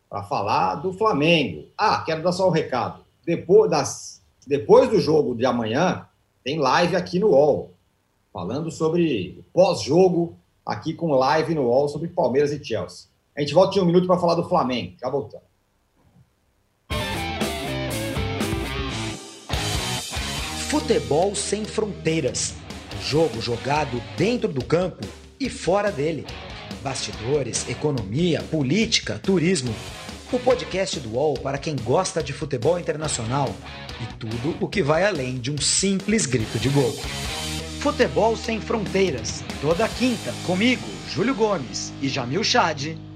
para 0.09 0.23
falar 0.23 0.77
do 0.77 0.95
Flamengo. 0.95 1.67
Ah, 1.77 2.03
quero 2.07 2.23
dar 2.23 2.33
só 2.33 2.49
um 2.49 2.53
recado. 2.53 3.05
Depois, 3.27 3.71
das, 3.71 4.23
depois 4.47 4.89
do 4.89 4.99
jogo 4.99 5.35
de 5.35 5.45
amanhã, 5.45 6.07
tem 6.43 6.59
live 6.59 6.97
aqui 6.97 7.19
no 7.19 7.33
UOL, 7.33 7.75
falando 8.33 8.71
sobre 8.71 9.45
pós-jogo, 9.53 10.39
aqui 10.65 10.95
com 10.95 11.13
live 11.13 11.55
no 11.55 11.65
UOL 11.65 11.87
sobre 11.89 12.09
Palmeiras 12.09 12.51
e 12.51 12.65
Chelsea. 12.65 13.08
A 13.39 13.41
gente 13.41 13.55
volta 13.55 13.79
em 13.79 13.83
um 13.83 13.85
minuto 13.85 14.09
para 14.09 14.19
falar 14.19 14.35
do 14.35 14.49
Flamengo. 14.49 14.97
Já 15.01 15.09
voltando. 15.09 15.45
Futebol 20.69 21.37
sem 21.37 21.65
fronteiras. 21.65 22.57
Jogo 23.01 23.41
jogado 23.41 24.03
dentro 24.17 24.53
do 24.53 24.65
campo 24.65 25.07
e 25.39 25.49
fora 25.49 25.93
dele. 25.93 26.27
Bastidores, 26.83 27.69
economia, 27.69 28.43
política, 28.43 29.21
turismo. 29.21 29.73
O 30.33 30.41
podcast 30.41 30.99
do 30.99 31.11
UOL 31.11 31.35
para 31.35 31.59
quem 31.59 31.77
gosta 31.77 32.21
de 32.21 32.33
futebol 32.33 32.77
internacional 32.77 33.55
e 34.03 34.15
tudo 34.15 34.57
o 34.61 34.67
que 34.67 34.83
vai 34.83 35.07
além 35.07 35.39
de 35.39 35.53
um 35.53 35.59
simples 35.59 36.27
grito 36.27 36.59
de 36.59 36.69
gol. 36.71 36.93
Futebol 37.79 38.37
Sem 38.37 38.61
Fronteiras, 38.61 39.45
toda 39.61 39.89
quinta, 39.89 40.35
comigo, 40.45 40.83
Júlio 41.09 41.37
Gomes 41.37 41.93
e 42.03 42.09
Jamil 42.09 42.43
Chad, 42.43 42.97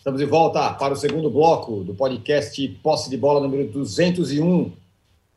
Estamos 0.00 0.18
de 0.18 0.24
volta 0.24 0.72
para 0.72 0.94
o 0.94 0.96
segundo 0.96 1.28
bloco 1.28 1.84
do 1.84 1.94
podcast 1.94 2.66
Posse 2.82 3.10
de 3.10 3.18
Bola 3.18 3.38
número 3.38 3.70
201. 3.70 4.62
O 4.62 4.72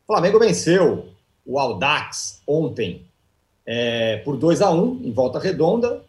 Flamengo 0.06 0.38
venceu 0.38 1.10
o 1.44 1.58
Aldax 1.58 2.40
ontem 2.46 3.02
é, 3.66 4.16
por 4.24 4.38
2 4.38 4.62
a 4.62 4.70
1 4.70 5.02
em 5.04 5.12
volta 5.12 5.38
redonda. 5.38 6.02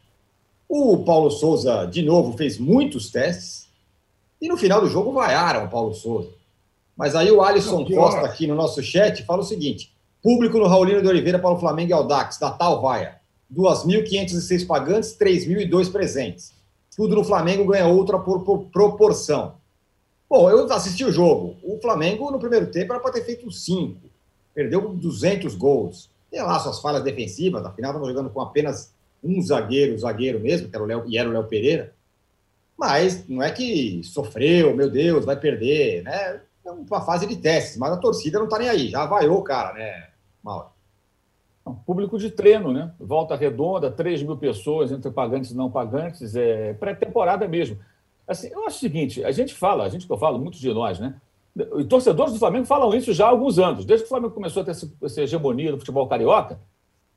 O 0.70 1.00
Paulo 1.00 1.30
Souza, 1.32 1.86
de 1.86 2.02
novo, 2.02 2.38
fez 2.38 2.58
muitos 2.58 3.12
testes. 3.12 3.68
E 4.42 4.48
no 4.48 4.56
final 4.56 4.80
do 4.80 4.88
jogo 4.88 5.12
vaiaram 5.12 5.66
o 5.66 5.70
Paulo 5.70 5.94
Souza. 5.94 6.30
Mas 6.96 7.14
aí 7.14 7.30
o 7.30 7.42
Alisson 7.42 7.84
Costa, 7.84 8.22
aqui 8.22 8.48
no 8.48 8.56
nosso 8.56 8.82
chat, 8.82 9.22
fala 9.26 9.42
o 9.42 9.46
seguinte: 9.46 9.92
público 10.24 10.58
no 10.58 10.68
Raulino 10.68 11.02
de 11.02 11.08
Oliveira 11.10 11.40
para 11.40 11.52
o 11.52 11.60
Flamengo 11.60 11.90
e 11.90 11.94
Aldax, 11.94 12.38
da 12.38 12.52
tal 12.52 12.82
vaia. 12.82 13.20
2.506 13.54 14.66
pagantes, 14.66 15.18
3.002 15.20 15.92
presentes 15.92 16.55
tudo 16.96 17.16
no 17.16 17.24
Flamengo 17.24 17.66
ganha 17.66 17.88
outra 17.88 18.18
por, 18.18 18.44
por, 18.44 18.66
proporção. 18.66 19.56
Bom, 20.30 20.50
eu 20.50 20.72
assisti 20.72 21.04
o 21.04 21.12
jogo. 21.12 21.58
O 21.62 21.80
Flamengo, 21.82 22.32
no 22.32 22.40
primeiro 22.40 22.68
tempo, 22.68 22.94
era 22.94 23.02
para 23.02 23.12
ter 23.12 23.26
feito 23.26 23.52
5. 23.52 24.00
Perdeu 24.54 24.90
200 24.94 25.56
gols. 25.56 26.10
Tem 26.32 26.42
lá 26.42 26.60
suas 26.60 26.80
falhas 26.80 27.04
defensivas. 27.04 27.66
Afinal, 27.66 27.92
estava 27.92 28.08
jogando 28.08 28.30
com 28.30 28.42
apenas 28.42 28.94
um 29.24 29.42
zagueiro, 29.42 29.98
zagueiro 29.98 30.40
mesmo, 30.40 30.70
que 30.70 30.76
era 30.76 30.84
o 30.84 30.88
Léo, 30.88 31.04
e 31.08 31.18
era 31.18 31.30
o 31.30 31.34
Léo 31.34 31.44
Pereira. 31.48 31.94
Mas 32.78 33.28
não 33.28 33.42
é 33.42 33.52
que 33.52 34.02
sofreu, 34.04 34.76
meu 34.76 34.90
Deus, 34.90 35.26
vai 35.26 35.40
perder, 35.40 36.04
né? 36.04 36.42
É 36.66 36.72
uma 36.72 37.02
fase 37.02 37.28
de 37.28 37.36
testes, 37.36 37.78
mas 37.78 37.92
a 37.92 37.98
torcida 37.98 38.40
não 38.40 38.46
está 38.46 38.58
nem 38.58 38.70
aí. 38.70 38.90
Já 38.90 39.06
vaiou 39.06 39.38
o 39.38 39.44
cara, 39.44 39.74
né, 39.74 40.10
Mauro? 40.44 40.75
Público 41.74 42.18
de 42.20 42.30
treino, 42.30 42.72
né? 42.72 42.92
Volta 43.00 43.36
redonda, 43.36 43.90
3 43.90 44.22
mil 44.22 44.38
pessoas 44.38 44.92
entre 44.92 45.10
pagantes 45.10 45.52
e 45.52 45.58
não 45.58 45.72
pagantes, 45.72 46.36
é 46.36 46.74
pré-temporada 46.74 47.48
mesmo. 47.48 47.80
Assim, 48.28 48.50
eu 48.52 48.66
acho 48.66 48.78
o 48.78 48.80
seguinte: 48.80 49.24
a 49.24 49.32
gente 49.32 49.54
fala, 49.54 49.84
a 49.84 49.90
gente 49.90 50.06
que 50.06 50.14
eu 50.14 50.18
falo, 50.18 50.38
muitos 50.38 50.60
de 50.60 50.72
nós, 50.74 51.00
né? 51.00 51.16
E 51.78 51.86
torcedores 51.86 52.34
do 52.34 52.40
Flamengo 52.40 52.66
falam 52.66 52.94
isso 52.94 53.14
já 53.14 53.26
há 53.26 53.30
alguns 53.30 53.58
anos, 53.58 53.86
desde 53.86 54.04
que 54.04 54.08
o 54.08 54.10
Flamengo 54.10 54.34
começou 54.34 54.62
a 54.62 54.66
ter 54.66 54.72
essa 54.72 55.22
hegemonia 55.22 55.72
do 55.72 55.80
futebol 55.80 56.06
carioca. 56.08 56.60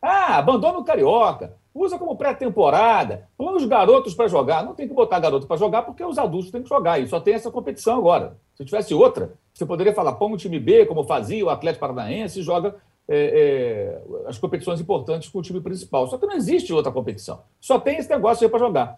Ah, 0.01 0.39
abandona 0.39 0.79
o 0.79 0.85
carioca, 0.85 1.57
usa 1.75 1.99
como 1.99 2.17
pré-temporada, 2.17 3.29
põe 3.37 3.55
os 3.57 3.65
garotos 3.65 4.15
para 4.15 4.29
jogar. 4.29 4.65
Não 4.65 4.75
tem 4.75 4.87
que 4.87 4.95
botar 4.95 5.19
garoto 5.19 5.47
para 5.47 5.57
jogar 5.57 5.83
porque 5.83 6.05
os 6.05 6.19
adultos 6.19 6.53
têm 6.53 6.63
que 6.63 6.69
jogar, 6.69 7.01
e 7.01 7.09
só 7.09 7.19
tem 7.19 7.35
essa 7.35 7.51
competição 7.51 7.99
agora. 7.99 8.39
Se 8.55 8.65
tivesse 8.65 8.95
outra, 8.95 9.35
você 9.53 9.67
poderia 9.67 9.93
falar, 9.93 10.13
põe 10.13 10.33
o 10.33 10.37
time 10.37 10.61
B, 10.61 10.87
como 10.87 11.03
fazia 11.03 11.45
o 11.45 11.51
Atlético 11.51 11.81
Paranaense, 11.81 12.41
joga 12.43 12.77
é, 13.09 14.01
é, 14.25 14.29
as 14.29 14.39
competições 14.39 14.81
importantes 14.81 15.29
com 15.29 15.39
o 15.39 15.43
time 15.43 15.61
principal. 15.61 16.07
Só 16.09 16.19
que 16.19 16.27
não 16.27 16.35
existe 16.35 16.73
outra 16.73 16.93
competição. 16.93 17.41
Só 17.59 17.81
tem 17.81 17.97
esse 17.97 18.11
negócio 18.11 18.45
aí 18.45 18.51
para 18.51 18.59
jogar. 18.59 18.97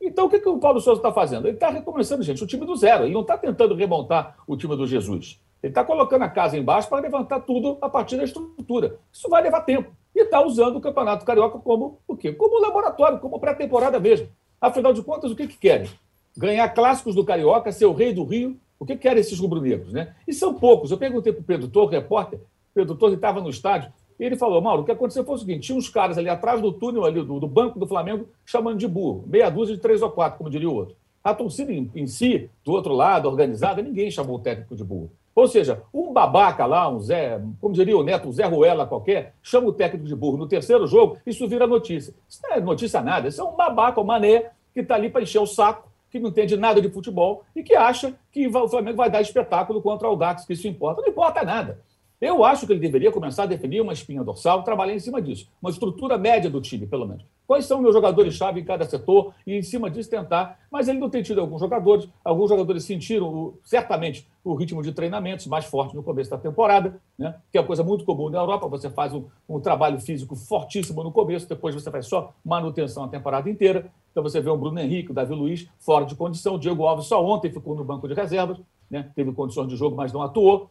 Então, 0.00 0.26
o 0.26 0.30
que, 0.30 0.38
que 0.38 0.48
o 0.48 0.58
Paulo 0.58 0.80
Souza 0.80 1.00
está 1.00 1.12
fazendo? 1.12 1.46
Ele 1.46 1.56
está 1.56 1.68
recomeçando, 1.68 2.22
gente, 2.22 2.42
o 2.42 2.46
time 2.46 2.64
do 2.64 2.76
zero. 2.76 3.04
Ele 3.04 3.12
não 3.12 3.20
está 3.20 3.36
tentando 3.36 3.74
remontar 3.74 4.36
o 4.46 4.56
time 4.56 4.76
do 4.76 4.86
Jesus. 4.86 5.40
Ele 5.62 5.72
está 5.72 5.84
colocando 5.84 6.22
a 6.22 6.28
casa 6.28 6.56
embaixo 6.56 6.88
para 6.88 7.02
levantar 7.02 7.40
tudo 7.40 7.76
a 7.82 7.88
partir 7.88 8.16
da 8.16 8.24
estrutura. 8.24 8.98
Isso 9.12 9.28
vai 9.28 9.42
levar 9.42 9.60
tempo. 9.62 9.90
E 10.14 10.22
está 10.22 10.42
usando 10.42 10.76
o 10.76 10.80
Campeonato 10.80 11.24
Carioca 11.24 11.58
como 11.58 11.98
o 12.08 12.16
quê? 12.16 12.32
Como 12.32 12.60
laboratório, 12.60 13.18
como 13.18 13.38
pré-temporada 13.38 14.00
mesmo. 14.00 14.28
Afinal 14.58 14.92
de 14.92 15.02
contas, 15.02 15.30
o 15.30 15.36
que, 15.36 15.46
que 15.46 15.58
querem? 15.58 15.90
Ganhar 16.36 16.68
clássicos 16.70 17.14
do 17.14 17.24
Carioca, 17.24 17.70
ser 17.70 17.84
o 17.84 17.92
rei 17.92 18.12
do 18.12 18.24
Rio. 18.24 18.58
O 18.78 18.86
que 18.86 18.96
querem 18.96 19.20
esses 19.20 19.38
rubro-negros, 19.38 19.92
né? 19.92 20.14
E 20.26 20.32
são 20.32 20.54
poucos. 20.54 20.90
Eu 20.90 20.96
perguntei 20.96 21.34
para 21.34 21.42
o 21.42 21.44
Pedro 21.44 21.68
Torre, 21.68 21.96
repórter, 21.96 22.40
Pedro 22.74 22.94
Torre 22.94 23.14
estava 23.14 23.40
no 23.40 23.50
estádio, 23.50 23.92
e 24.18 24.24
ele 24.24 24.36
falou, 24.36 24.60
Mauro, 24.60 24.82
o 24.82 24.84
que 24.84 24.92
aconteceu 24.92 25.24
foi 25.24 25.34
o 25.34 25.38
seguinte, 25.38 25.66
tinha 25.66 25.78
uns 25.78 25.88
caras 25.88 26.18
ali 26.18 26.28
atrás 26.28 26.60
do 26.60 26.72
túnel 26.72 27.04
ali 27.04 27.24
do, 27.24 27.40
do 27.40 27.46
banco 27.48 27.78
do 27.78 27.86
Flamengo 27.86 28.28
chamando 28.44 28.76
de 28.76 28.86
burro, 28.86 29.24
meia 29.26 29.48
dúzia 29.48 29.74
de 29.74 29.80
três 29.80 30.02
ou 30.02 30.10
quatro, 30.10 30.36
como 30.36 30.50
diria 30.50 30.68
o 30.68 30.74
outro. 30.74 30.94
A 31.24 31.34
torcida 31.34 31.72
em, 31.72 31.90
em 31.94 32.06
si, 32.06 32.50
do 32.64 32.72
outro 32.72 32.92
lado, 32.94 33.28
organizada, 33.28 33.80
ninguém 33.80 34.10
chamou 34.10 34.36
o 34.36 34.38
técnico 34.38 34.76
de 34.76 34.84
burro. 34.84 35.10
Ou 35.34 35.48
seja, 35.48 35.82
um 35.92 36.12
babaca 36.12 36.66
lá, 36.66 36.88
um 36.88 37.00
Zé, 37.00 37.40
como 37.60 37.72
diria 37.72 37.96
o 37.96 38.02
Neto, 38.02 38.28
um 38.28 38.32
Zé 38.32 38.44
Ruela 38.44 38.86
qualquer, 38.86 39.34
chama 39.42 39.68
o 39.68 39.72
técnico 39.72 40.06
de 40.06 40.14
burro 40.14 40.36
no 40.36 40.46
terceiro 40.46 40.86
jogo, 40.86 41.16
isso 41.26 41.48
vira 41.48 41.66
notícia. 41.66 42.12
Isso 42.28 42.40
não 42.42 42.52
é 42.52 42.60
notícia 42.60 43.00
nada, 43.00 43.28
isso 43.28 43.40
é 43.40 43.44
um 43.44 43.56
babaca, 43.56 44.00
um 44.00 44.04
mané 44.04 44.50
que 44.74 44.80
está 44.80 44.96
ali 44.96 45.08
para 45.08 45.22
encher 45.22 45.40
o 45.40 45.46
saco, 45.46 45.88
que 46.10 46.18
não 46.18 46.28
entende 46.28 46.56
nada 46.56 46.82
de 46.82 46.90
futebol 46.90 47.44
e 47.54 47.62
que 47.62 47.74
acha 47.74 48.14
que 48.32 48.46
o 48.46 48.68
Flamengo 48.68 48.96
vai 48.96 49.08
dar 49.08 49.22
espetáculo 49.22 49.80
contra 49.80 50.10
o 50.10 50.16
Dax, 50.16 50.44
que 50.44 50.52
isso 50.52 50.66
importa. 50.68 51.00
Não 51.00 51.08
importa 51.08 51.42
nada. 51.42 51.80
Eu 52.20 52.44
acho 52.44 52.66
que 52.66 52.72
ele 52.72 52.80
deveria 52.80 53.10
começar 53.10 53.44
a 53.44 53.46
definir 53.46 53.80
uma 53.80 53.94
espinha 53.94 54.22
dorsal, 54.22 54.62
trabalhar 54.62 54.94
em 54.94 54.98
cima 54.98 55.22
disso, 55.22 55.48
uma 55.62 55.70
estrutura 55.70 56.18
média 56.18 56.50
do 56.50 56.60
time, 56.60 56.86
pelo 56.86 57.06
menos. 57.06 57.24
Quais 57.46 57.64
são 57.64 57.80
meus 57.80 57.94
jogadores-chave 57.94 58.60
em 58.60 58.64
cada 58.64 58.84
setor 58.84 59.34
e, 59.46 59.54
em 59.54 59.62
cima 59.62 59.90
disso, 59.90 60.10
tentar. 60.10 60.60
Mas 60.70 60.86
ele 60.86 60.98
não 60.98 61.08
tem 61.08 61.22
tido 61.22 61.40
alguns 61.40 61.60
jogadores, 61.60 62.06
alguns 62.22 62.50
jogadores 62.50 62.84
sentiram 62.84 63.54
certamente 63.64 64.28
o 64.44 64.54
ritmo 64.54 64.82
de 64.82 64.92
treinamentos 64.92 65.46
mais 65.46 65.64
forte 65.64 65.96
no 65.96 66.02
começo 66.02 66.30
da 66.30 66.36
temporada, 66.36 67.00
né? 67.18 67.36
que 67.50 67.56
é 67.56 67.60
uma 67.60 67.66
coisa 67.66 67.82
muito 67.82 68.04
comum 68.04 68.28
na 68.28 68.38
Europa. 68.38 68.68
Você 68.68 68.90
faz 68.90 69.14
um, 69.14 69.24
um 69.48 69.58
trabalho 69.58 69.98
físico 69.98 70.36
fortíssimo 70.36 71.02
no 71.02 71.10
começo, 71.10 71.48
depois 71.48 71.74
você 71.74 71.90
faz 71.90 72.06
só 72.06 72.34
manutenção 72.44 73.04
a 73.04 73.08
temporada 73.08 73.48
inteira. 73.48 73.90
Então 74.10 74.22
você 74.22 74.40
vê 74.40 74.50
o 74.50 74.56
Bruno 74.56 74.78
Henrique, 74.78 75.10
o 75.10 75.14
Davi 75.14 75.34
Luiz 75.34 75.66
fora 75.78 76.04
de 76.04 76.14
condição, 76.14 76.54
o 76.56 76.58
Diego 76.58 76.84
Alves 76.84 77.06
só 77.06 77.24
ontem 77.24 77.50
ficou 77.50 77.74
no 77.74 77.82
banco 77.82 78.06
de 78.06 78.14
reservas, 78.14 78.58
né? 78.90 79.10
teve 79.16 79.32
condições 79.32 79.68
de 79.68 79.76
jogo, 79.76 79.96
mas 79.96 80.12
não 80.12 80.22
atuou. 80.22 80.70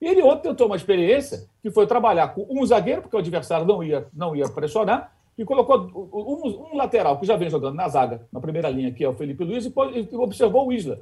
E 0.00 0.06
ele 0.06 0.22
ontem 0.22 0.48
tentou 0.48 0.66
uma 0.66 0.76
experiência 0.76 1.48
que 1.62 1.70
foi 1.70 1.86
trabalhar 1.86 2.28
com 2.28 2.46
um 2.50 2.64
zagueiro, 2.66 3.02
porque 3.02 3.16
o 3.16 3.18
adversário 3.18 3.66
não 3.66 3.82
ia, 3.82 4.06
não 4.12 4.36
ia 4.36 4.48
pressionar, 4.48 5.12
e 5.38 5.44
colocou 5.44 5.90
um, 5.94 6.72
um 6.72 6.76
lateral 6.76 7.18
que 7.18 7.26
já 7.26 7.36
vem 7.36 7.50
jogando 7.50 7.74
na 7.74 7.88
zaga, 7.88 8.26
na 8.32 8.40
primeira 8.40 8.68
linha, 8.68 8.92
que 8.92 9.04
é 9.04 9.08
o 9.08 9.14
Felipe 9.14 9.44
Luiz, 9.44 9.66
e, 9.66 9.70
e 9.70 10.16
observou 10.16 10.68
o 10.68 10.72
Isla. 10.72 11.00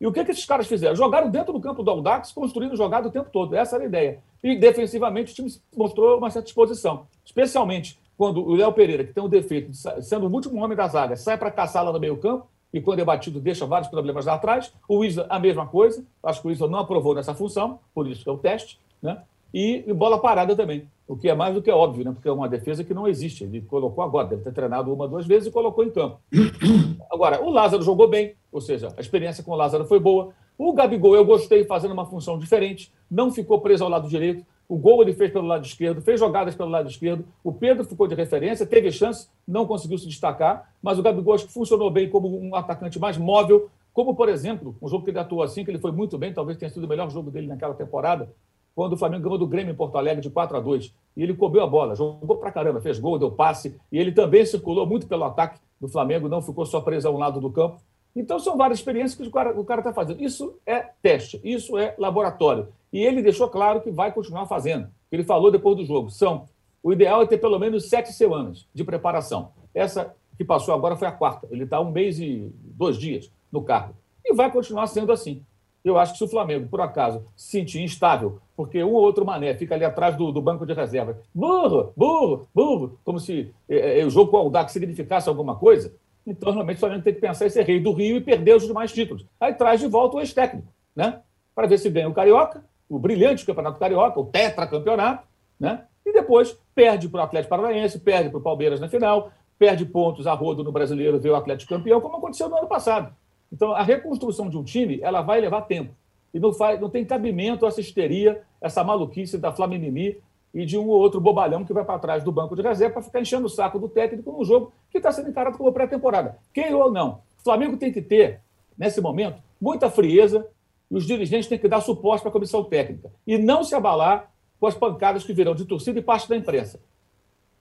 E 0.00 0.06
o 0.06 0.12
que, 0.12 0.24
que 0.24 0.32
esses 0.32 0.44
caras 0.44 0.66
fizeram? 0.66 0.94
Jogaram 0.94 1.30
dentro 1.30 1.52
do 1.52 1.60
campo 1.60 1.82
do 1.82 1.90
Aldax, 1.90 2.32
construindo 2.32 2.76
jogada 2.76 3.08
o 3.08 3.10
tempo 3.10 3.30
todo. 3.30 3.54
Essa 3.54 3.76
era 3.76 3.84
a 3.84 3.86
ideia. 3.86 4.18
E 4.42 4.56
defensivamente 4.56 5.32
o 5.32 5.34
time 5.34 5.50
mostrou 5.74 6.18
uma 6.18 6.30
certa 6.30 6.46
disposição. 6.46 7.06
Especialmente 7.24 7.98
quando 8.16 8.46
o 8.46 8.54
Léo 8.54 8.72
Pereira, 8.72 9.04
que 9.04 9.12
tem 9.12 9.22
um 9.22 9.28
defeito 9.28 9.70
de 9.70 9.78
sendo 10.04 10.26
o 10.26 10.32
último 10.32 10.62
homem 10.62 10.76
da 10.76 10.86
zaga, 10.88 11.16
sai 11.16 11.38
para 11.38 11.50
caçar 11.50 11.84
lá 11.84 11.92
no 11.92 11.98
meio 11.98 12.16
campo, 12.16 12.46
e 12.74 12.80
quando 12.80 12.98
é 12.98 13.04
batido 13.04 13.38
deixa 13.38 13.64
vários 13.64 13.88
problemas 13.88 14.26
lá 14.26 14.34
atrás. 14.34 14.74
O 14.88 15.04
Isla, 15.04 15.26
a 15.30 15.38
mesma 15.38 15.64
coisa. 15.64 16.04
Acho 16.20 16.42
que 16.42 16.48
o 16.48 16.50
Isla 16.50 16.66
não 16.66 16.80
aprovou 16.80 17.14
nessa 17.14 17.32
função, 17.32 17.78
por 17.94 18.08
isso 18.08 18.24
que 18.24 18.28
é 18.28 18.32
o 18.32 18.36
teste. 18.36 18.80
Né? 19.00 19.16
E, 19.54 19.84
e, 19.86 19.92
bola 19.92 20.18
parada 20.18 20.56
também, 20.56 20.88
o 21.06 21.16
que 21.16 21.28
é 21.28 21.34
mais 21.36 21.54
do 21.54 21.62
que 21.62 21.70
óbvio, 21.70 22.04
né? 22.04 22.10
porque 22.10 22.28
é 22.28 22.32
uma 22.32 22.48
defesa 22.48 22.82
que 22.82 22.92
não 22.92 23.06
existe. 23.06 23.44
Ele 23.44 23.60
colocou 23.60 24.02
agora, 24.02 24.26
deve 24.26 24.42
ter 24.42 24.52
treinado 24.52 24.92
uma, 24.92 25.06
duas 25.06 25.24
vezes 25.24 25.46
e 25.46 25.52
colocou 25.52 25.84
em 25.84 25.90
campo. 25.90 26.18
Agora, 27.12 27.40
o 27.44 27.48
Lázaro 27.48 27.84
jogou 27.84 28.08
bem, 28.08 28.34
ou 28.50 28.60
seja, 28.60 28.92
a 28.96 29.00
experiência 29.00 29.44
com 29.44 29.52
o 29.52 29.56
Lázaro 29.56 29.84
foi 29.84 30.00
boa. 30.00 30.30
O 30.58 30.72
Gabigol 30.72 31.14
eu 31.14 31.24
gostei 31.24 31.64
fazendo 31.64 31.92
uma 31.92 32.06
função 32.06 32.36
diferente, 32.36 32.92
não 33.08 33.30
ficou 33.30 33.60
preso 33.60 33.84
ao 33.84 33.90
lado 33.90 34.08
direito, 34.08 34.44
o 34.68 34.76
gol 34.76 35.02
ele 35.02 35.12
fez 35.12 35.32
pelo 35.32 35.46
lado 35.46 35.64
esquerdo, 35.64 36.00
fez 36.00 36.18
jogadas 36.18 36.54
pelo 36.54 36.70
lado 36.70 36.88
esquerdo. 36.88 37.24
O 37.42 37.52
Pedro 37.52 37.84
ficou 37.84 38.06
de 38.06 38.14
referência, 38.14 38.66
teve 38.66 38.90
chance, 38.90 39.28
não 39.46 39.66
conseguiu 39.66 39.98
se 39.98 40.06
destacar, 40.06 40.72
mas 40.82 40.98
o 40.98 41.02
Gabigol 41.02 41.34
acho 41.34 41.46
que 41.46 41.52
funcionou 41.52 41.90
bem 41.90 42.08
como 42.08 42.28
um 42.40 42.54
atacante 42.54 42.98
mais 42.98 43.16
móvel, 43.16 43.68
como, 43.92 44.14
por 44.14 44.28
exemplo, 44.28 44.74
um 44.82 44.88
jogo 44.88 45.04
que 45.04 45.10
ele 45.10 45.18
atuou 45.18 45.42
assim, 45.42 45.64
que 45.64 45.70
ele 45.70 45.78
foi 45.78 45.92
muito 45.92 46.18
bem, 46.18 46.32
talvez 46.32 46.58
tenha 46.58 46.70
sido 46.70 46.84
o 46.84 46.88
melhor 46.88 47.08
jogo 47.10 47.30
dele 47.30 47.46
naquela 47.46 47.74
temporada, 47.74 48.28
quando 48.74 48.94
o 48.94 48.96
Flamengo 48.96 49.22
ganhou 49.22 49.38
do 49.38 49.46
Grêmio 49.46 49.72
em 49.72 49.76
Porto 49.76 49.96
Alegre 49.96 50.20
de 50.20 50.28
4 50.28 50.56
a 50.56 50.60
2 50.60 50.92
E 51.16 51.22
ele 51.22 51.34
cobrou 51.34 51.62
a 51.62 51.66
bola, 51.66 51.94
jogou 51.94 52.36
pra 52.36 52.50
caramba, 52.50 52.80
fez 52.80 52.98
gol, 52.98 53.18
deu 53.18 53.30
passe, 53.30 53.76
e 53.92 53.98
ele 53.98 54.10
também 54.10 54.44
circulou 54.44 54.84
muito 54.84 55.06
pelo 55.06 55.22
ataque 55.22 55.60
do 55.80 55.86
Flamengo, 55.86 56.28
não 56.28 56.42
ficou 56.42 56.66
só 56.66 56.80
preso 56.80 57.06
a 57.06 57.10
um 57.10 57.18
lado 57.18 57.40
do 57.40 57.50
campo. 57.52 57.80
Então, 58.14 58.38
são 58.38 58.56
várias 58.56 58.78
experiências 58.78 59.14
que 59.14 59.26
o 59.26 59.64
cara 59.64 59.80
está 59.80 59.92
fazendo. 59.92 60.22
Isso 60.22 60.56
é 60.64 60.80
teste, 61.02 61.40
isso 61.42 61.76
é 61.76 61.94
laboratório. 61.98 62.68
E 62.92 63.02
ele 63.02 63.22
deixou 63.22 63.48
claro 63.48 63.80
que 63.80 63.90
vai 63.90 64.12
continuar 64.12 64.46
fazendo. 64.46 64.88
Ele 65.10 65.24
falou 65.24 65.50
depois 65.50 65.76
do 65.76 65.84
jogo. 65.84 66.10
São, 66.10 66.48
o 66.82 66.92
ideal 66.92 67.22
é 67.22 67.26
ter 67.26 67.38
pelo 67.38 67.58
menos 67.58 67.88
sete 67.88 68.12
semanas 68.12 68.68
de 68.72 68.84
preparação. 68.84 69.50
Essa 69.74 70.14
que 70.36 70.44
passou 70.44 70.74
agora 70.74 70.96
foi 70.96 71.08
a 71.08 71.12
quarta. 71.12 71.48
Ele 71.50 71.64
está 71.64 71.80
um 71.80 71.90
mês 71.90 72.18
e 72.20 72.52
dois 72.62 72.96
dias 72.96 73.30
no 73.50 73.62
cargo. 73.62 73.94
E 74.24 74.32
vai 74.34 74.50
continuar 74.50 74.86
sendo 74.86 75.12
assim. 75.12 75.42
Eu 75.84 75.98
acho 75.98 76.12
que 76.12 76.18
se 76.18 76.24
o 76.24 76.28
Flamengo, 76.28 76.66
por 76.66 76.80
acaso, 76.80 77.26
se 77.36 77.50
sentir 77.50 77.82
instável, 77.82 78.38
porque 78.56 78.82
um 78.82 78.92
ou 78.92 79.02
outro 79.02 79.24
mané 79.24 79.54
fica 79.54 79.74
ali 79.74 79.84
atrás 79.84 80.16
do, 80.16 80.32
do 80.32 80.40
banco 80.40 80.64
de 80.64 80.72
reserva, 80.72 81.18
burro, 81.34 81.92
burro, 81.94 82.48
burro, 82.54 82.98
como 83.04 83.20
se 83.20 83.52
é, 83.68 84.00
é, 84.00 84.06
o 84.06 84.08
jogo 84.08 84.30
com 84.30 84.38
o 84.38 84.40
Aldax 84.40 84.72
significasse 84.72 85.28
alguma 85.28 85.56
coisa, 85.56 85.94
então, 86.26 86.48
normalmente, 86.48 86.76
o 86.76 86.80
Flamengo 86.80 87.02
tem 87.02 87.14
que 87.14 87.20
pensar 87.20 87.46
em 87.46 87.50
ser 87.50 87.64
rei 87.64 87.80
do 87.80 87.92
Rio 87.92 88.16
e 88.16 88.20
perder 88.20 88.56
os 88.56 88.66
demais 88.66 88.92
títulos. 88.92 89.26
Aí 89.38 89.52
traz 89.52 89.80
de 89.80 89.86
volta 89.86 90.16
o 90.16 90.20
ex-técnico, 90.20 90.68
né? 90.96 91.20
Para 91.54 91.66
ver 91.66 91.78
se 91.78 91.90
ganha 91.90 92.08
o 92.08 92.14
Carioca, 92.14 92.64
o 92.88 92.98
brilhante 92.98 93.44
Campeonato 93.44 93.78
Carioca, 93.78 94.18
o 94.18 94.24
tetracampeonato, 94.24 95.26
né? 95.60 95.84
E 96.04 96.12
depois 96.12 96.58
perde 96.74 97.08
para 97.08 97.20
o 97.20 97.24
Atlético 97.24 97.50
Paranaense, 97.50 97.98
perde 98.00 98.30
para 98.30 98.38
o 98.38 98.42
Palmeiras 98.42 98.80
na 98.80 98.88
final, 98.88 99.30
perde 99.58 99.84
pontos 99.84 100.26
a 100.26 100.32
rodo 100.32 100.64
no 100.64 100.72
Brasileiro, 100.72 101.18
vê 101.18 101.30
o 101.30 101.36
Atlético 101.36 101.74
campeão, 101.74 102.00
como 102.00 102.16
aconteceu 102.16 102.48
no 102.48 102.56
ano 102.56 102.66
passado. 102.66 103.14
Então, 103.52 103.72
a 103.72 103.82
reconstrução 103.82 104.48
de 104.48 104.56
um 104.56 104.64
time, 104.64 105.00
ela 105.02 105.22
vai 105.22 105.40
levar 105.40 105.62
tempo. 105.62 105.94
E 106.32 106.40
não, 106.40 106.52
faz, 106.52 106.80
não 106.80 106.90
tem 106.90 107.04
cabimento 107.04 107.64
essa 107.64 107.80
histeria, 107.80 108.42
essa 108.60 108.82
maluquice 108.82 109.38
da 109.38 109.52
Flamini 109.52 110.18
e 110.54 110.64
de 110.64 110.78
um 110.78 110.86
ou 110.86 111.00
outro 111.00 111.20
bobalhão 111.20 111.64
que 111.64 111.72
vai 111.72 111.84
para 111.84 111.98
trás 111.98 112.22
do 112.22 112.30
banco 112.30 112.54
de 112.54 112.62
reserva 112.62 112.94
para 112.94 113.02
ficar 113.02 113.20
enchendo 113.20 113.46
o 113.46 113.50
saco 113.50 113.78
do 113.78 113.88
técnico 113.88 114.30
num 114.30 114.44
jogo 114.44 114.72
que 114.88 114.98
está 114.98 115.10
sendo 115.10 115.28
encarado 115.28 115.58
como 115.58 115.72
pré-temporada. 115.72 116.38
Quem 116.52 116.72
ou 116.72 116.92
não. 116.92 117.22
O 117.38 117.42
Flamengo 117.42 117.76
tem 117.76 117.92
que 117.92 118.00
ter, 118.00 118.40
nesse 118.78 119.00
momento, 119.00 119.42
muita 119.60 119.90
frieza 119.90 120.46
e 120.88 120.96
os 120.96 121.06
dirigentes 121.06 121.48
têm 121.48 121.58
que 121.58 121.66
dar 121.66 121.80
suporte 121.80 122.22
para 122.22 122.28
a 122.30 122.32
comissão 122.32 122.62
técnica 122.62 123.10
e 123.26 123.36
não 123.36 123.64
se 123.64 123.74
abalar 123.74 124.30
com 124.60 124.66
as 124.68 124.74
pancadas 124.74 125.24
que 125.24 125.32
virão 125.32 125.54
de 125.54 125.64
torcida 125.64 125.98
e 125.98 126.02
parte 126.02 126.28
da 126.28 126.36
imprensa. 126.36 126.80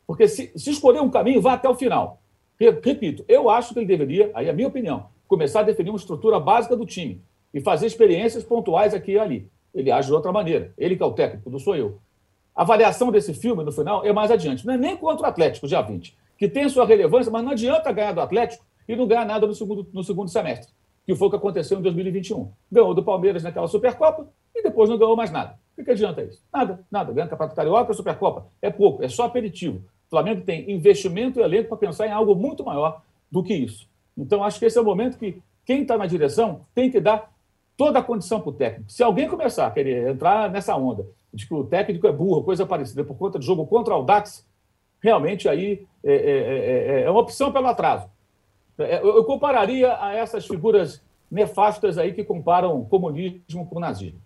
Porque 0.05 0.27
se, 0.27 0.51
se 0.55 0.69
escolher 0.69 1.01
um 1.01 1.09
caminho, 1.09 1.41
vá 1.41 1.53
até 1.53 1.67
o 1.67 1.75
final. 1.75 2.21
Repito, 2.59 3.25
eu 3.27 3.49
acho 3.49 3.73
que 3.73 3.79
ele 3.79 3.87
deveria, 3.87 4.31
aí 4.35 4.47
é 4.47 4.51
a 4.51 4.53
minha 4.53 4.67
opinião, 4.67 5.07
começar 5.27 5.61
a 5.61 5.63
definir 5.63 5.89
uma 5.89 5.97
estrutura 5.97 6.39
básica 6.39 6.75
do 6.75 6.85
time 6.85 7.21
e 7.51 7.59
fazer 7.59 7.87
experiências 7.87 8.43
pontuais 8.43 8.93
aqui 8.93 9.13
e 9.13 9.19
ali. 9.19 9.49
Ele 9.73 9.91
age 9.91 10.07
de 10.07 10.13
outra 10.13 10.31
maneira. 10.31 10.71
Ele 10.77 10.95
que 10.95 11.01
é 11.01 11.05
o 11.05 11.11
técnico, 11.11 11.49
não 11.49 11.57
sou 11.57 11.75
eu. 11.75 11.99
A 12.55 12.61
avaliação 12.61 13.11
desse 13.11 13.33
filme, 13.33 13.63
no 13.63 13.71
final, 13.71 14.05
é 14.05 14.13
mais 14.13 14.29
adiante. 14.29 14.65
Não 14.65 14.73
é 14.73 14.77
nem 14.77 14.95
contra 14.95 15.25
o 15.25 15.29
Atlético, 15.29 15.67
dia 15.67 15.81
20, 15.81 16.15
que 16.37 16.47
tem 16.47 16.69
sua 16.69 16.85
relevância, 16.85 17.31
mas 17.31 17.43
não 17.43 17.51
adianta 17.51 17.91
ganhar 17.91 18.11
do 18.11 18.21
Atlético 18.21 18.63
e 18.87 18.95
não 18.95 19.07
ganhar 19.07 19.25
nada 19.25 19.47
no 19.47 19.55
segundo, 19.55 19.87
no 19.91 20.03
segundo 20.03 20.29
semestre, 20.29 20.71
que 21.05 21.15
foi 21.15 21.27
o 21.27 21.31
que 21.31 21.37
aconteceu 21.37 21.79
em 21.79 21.81
2021. 21.81 22.51
Ganhou 22.71 22.93
do 22.93 23.03
Palmeiras 23.03 23.43
naquela 23.43 23.67
Supercopa 23.67 24.27
e 24.55 24.61
depois 24.61 24.89
não 24.89 24.97
ganhou 24.97 25.15
mais 25.15 25.31
nada. 25.31 25.57
O 25.77 25.83
que, 25.83 25.89
adianta 25.89 26.21
isso? 26.21 26.41
Nada, 26.53 26.85
nada. 26.91 27.11
Ganha 27.11 27.27
Campeonato 27.27 27.55
Carioca, 27.55 27.93
Supercopa. 27.93 28.45
É 28.61 28.69
pouco, 28.69 29.03
é 29.03 29.07
só 29.07 29.23
aperitivo. 29.23 29.77
O 30.07 30.09
Flamengo 30.11 30.41
tem 30.41 30.69
investimento 30.69 31.39
e 31.39 31.43
elenco 31.43 31.69
para 31.69 31.77
pensar 31.77 32.05
em 32.05 32.11
algo 32.11 32.35
muito 32.35 32.63
maior 32.63 33.01
do 33.31 33.43
que 33.43 33.55
isso. 33.55 33.89
Então, 34.15 34.43
acho 34.43 34.59
que 34.59 34.65
esse 34.65 34.77
é 34.77 34.81
o 34.81 34.85
momento 34.85 35.17
que 35.17 35.41
quem 35.65 35.81
está 35.81 35.97
na 35.97 36.05
direção 36.05 36.61
tem 36.75 36.91
que 36.91 36.99
dar 36.99 37.33
toda 37.75 37.97
a 37.97 38.03
condição 38.03 38.39
para 38.39 38.49
o 38.49 38.53
técnico. 38.53 38.91
Se 38.91 39.01
alguém 39.01 39.27
começar 39.27 39.65
a 39.65 39.71
querer 39.71 40.11
entrar 40.11 40.51
nessa 40.51 40.75
onda 40.75 41.07
de 41.33 41.47
que 41.47 41.53
o 41.53 41.63
técnico 41.63 42.07
é 42.07 42.11
burro, 42.11 42.43
coisa 42.43 42.65
parecida, 42.65 43.03
por 43.03 43.17
conta 43.17 43.39
do 43.39 43.45
jogo 43.45 43.65
contra 43.65 43.95
o 43.95 44.03
Dax, 44.03 44.45
realmente 45.01 45.49
aí 45.49 45.85
é, 46.03 46.13
é, 46.13 46.99
é, 46.99 47.01
é 47.03 47.09
uma 47.09 47.21
opção 47.21 47.51
pelo 47.51 47.67
atraso. 47.67 48.07
Eu 48.77 49.23
compararia 49.23 49.95
a 49.99 50.13
essas 50.13 50.47
figuras 50.47 51.01
nefastas 51.29 51.97
aí 51.97 52.13
que 52.13 52.23
comparam 52.23 52.83
comunismo 52.85 53.67
com 53.67 53.79
nazismo. 53.79 54.19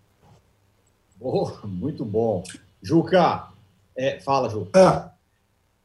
Oh, 1.20 1.50
muito 1.64 2.04
bom. 2.04 2.42
Juca, 2.82 3.48
é, 3.96 4.20
fala, 4.20 4.48
Juca. 4.48 4.70
Ah, 4.74 5.10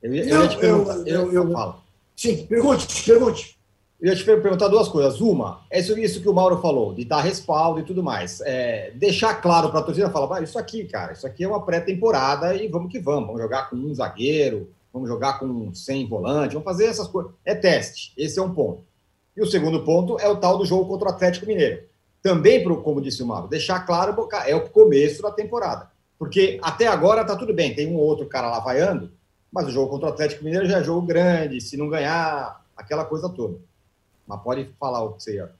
eu, 0.01 0.13
eu, 0.13 0.41
ia 0.43 0.47
te 0.47 0.57
perguntar. 0.57 0.97
Eu, 1.07 1.31
eu, 1.31 1.33
eu, 1.33 1.51
fala. 1.51 1.79
Sim, 2.15 2.45
pergunte, 2.45 3.03
pergunte. 3.03 3.57
Eu 4.03 4.09
ia 4.09 4.15
te 4.17 4.25
perguntar 4.25 4.67
duas 4.67 4.89
coisas. 4.89 5.21
Uma, 5.21 5.61
é 5.71 5.79
isso, 5.79 5.97
isso 5.97 6.21
que 6.21 6.27
o 6.27 6.33
Mauro 6.33 6.57
falou, 6.57 6.93
de 6.93 7.05
dar 7.05 7.21
respaldo 7.21 7.79
e 7.79 7.83
tudo 7.83 8.03
mais. 8.03 8.41
É, 8.41 8.91
deixar 8.95 9.35
claro 9.35 9.69
para 9.69 9.79
a 9.79 9.81
torcida 9.83 10.09
falar, 10.09 10.39
ah, 10.39 10.41
isso 10.41 10.59
aqui, 10.59 10.83
cara, 10.83 11.13
isso 11.13 11.25
aqui 11.25 11.45
é 11.45 11.47
uma 11.47 11.65
pré-temporada 11.65 12.53
e 12.53 12.67
vamos 12.67 12.91
que 12.91 12.99
vamos. 12.99 13.27
Vamos 13.27 13.41
jogar 13.41 13.69
com 13.69 13.77
um 13.77 13.95
zagueiro, 13.95 14.69
vamos 14.91 15.07
jogar 15.07 15.39
com 15.39 15.73
100 15.73 16.09
volantes, 16.09 16.51
vamos 16.51 16.65
fazer 16.65 16.87
essas 16.87 17.07
coisas. 17.07 17.31
É 17.45 17.55
teste, 17.55 18.11
esse 18.17 18.37
é 18.37 18.41
um 18.41 18.53
ponto. 18.53 18.83
E 19.37 19.41
o 19.41 19.45
segundo 19.45 19.85
ponto 19.85 20.19
é 20.19 20.27
o 20.27 20.35
tal 20.35 20.57
do 20.57 20.65
jogo 20.65 20.85
contra 20.85 21.07
o 21.07 21.11
Atlético 21.13 21.45
Mineiro. 21.45 21.83
Também, 22.21 22.61
como 22.61 22.99
disse 22.99 23.23
o 23.23 23.25
Mauro, 23.25 23.47
deixar 23.47 23.85
claro, 23.85 24.27
é 24.45 24.53
o 24.53 24.67
começo 24.67 25.21
da 25.21 25.31
temporada. 25.31 25.89
Porque 26.19 26.59
até 26.61 26.87
agora 26.87 27.23
tá 27.23 27.37
tudo 27.37 27.53
bem, 27.53 27.73
tem 27.73 27.87
um 27.87 27.95
ou 27.95 28.03
outro 28.03 28.25
cara 28.25 28.49
lá 28.49 28.59
vaiando, 28.59 29.13
mas 29.49 29.65
o 29.65 29.71
jogo 29.71 29.91
contra 29.91 30.09
o 30.09 30.11
Atlético 30.11 30.43
Mineiro 30.43 30.65
já 30.65 30.79
é 30.79 30.83
jogo 30.83 31.07
grande, 31.07 31.61
se 31.61 31.77
não 31.77 31.87
ganhar, 31.87 32.61
aquela 32.75 33.05
coisa 33.05 33.29
toda. 33.29 33.57
Mas 34.25 34.41
pode 34.41 34.73
falar 34.79 35.03
o 35.03 35.13
que 35.13 35.23
você 35.23 35.35
ia. 35.35 35.53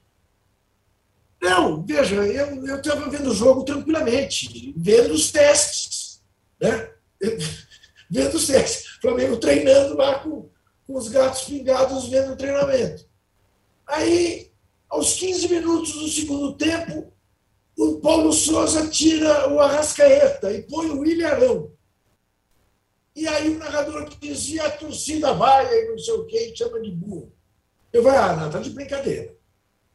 Não, 1.40 1.84
veja, 1.84 2.14
eu 2.14 2.76
estava 2.76 3.10
vendo 3.10 3.30
o 3.30 3.34
jogo 3.34 3.64
tranquilamente, 3.64 4.72
vendo 4.76 5.12
os 5.12 5.30
testes. 5.30 6.22
Né? 6.60 6.90
Vendo 8.10 8.34
os 8.34 8.46
testes. 8.46 8.98
Flamengo 9.00 9.38
treinando 9.38 9.96
lá 9.96 10.20
com, 10.20 10.48
com 10.86 10.96
os 10.96 11.08
gatos 11.08 11.42
pingados 11.42 12.06
vendo 12.08 12.32
o 12.32 12.36
treinamento. 12.36 13.04
Aí, 13.86 14.52
aos 14.88 15.14
15 15.14 15.48
minutos 15.48 15.92
do 15.94 16.08
segundo 16.08 16.54
tempo, 16.54 17.12
o 17.76 17.98
Paulo 18.00 18.32
Souza 18.32 18.88
tira 18.88 19.52
o 19.52 19.58
Arrascaeta 19.58 20.52
e 20.52 20.62
põe 20.62 20.90
o 20.90 21.04
Ilharão. 21.04 21.72
E 23.16 23.26
aí 23.28 23.48
o 23.48 23.58
narrador 23.58 24.08
dizia, 24.20 24.64
a 24.64 24.70
torcida 24.70 25.32
vai, 25.34 25.66
e 25.72 25.90
não 25.90 25.98
sei 25.98 26.14
o 26.14 26.26
quê, 26.26 26.50
e 26.52 26.56
chama 26.56 26.80
de 26.80 26.90
burro. 26.90 27.32
Eu 27.94 28.02
falei, 28.02 28.18
ah, 28.18 28.36
não, 28.36 28.50
tá 28.50 28.58
de 28.58 28.70
brincadeira. 28.70 29.36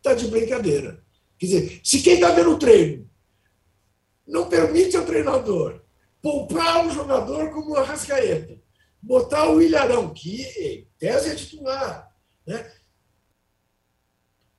Tá 0.02 0.14
de 0.14 0.26
brincadeira. 0.28 1.04
Quer 1.38 1.46
dizer, 1.46 1.82
se 1.84 2.02
quem 2.02 2.14
está 2.14 2.32
vendo 2.32 2.52
o 2.52 2.58
treino 2.58 3.10
não 4.26 4.48
permite 4.48 4.96
ao 4.96 5.06
treinador 5.06 5.82
poupar 6.22 6.86
um 6.86 6.92
jogador 6.92 7.52
como 7.52 7.72
o 7.72 7.76
Arrascaeta, 7.76 8.58
botar 9.02 9.50
o 9.50 9.62
Ilharão, 9.62 10.14
que 10.14 10.44
em 10.44 10.88
tese 10.98 11.30
é 11.30 11.36
titular, 11.36 12.10
né? 12.48 12.72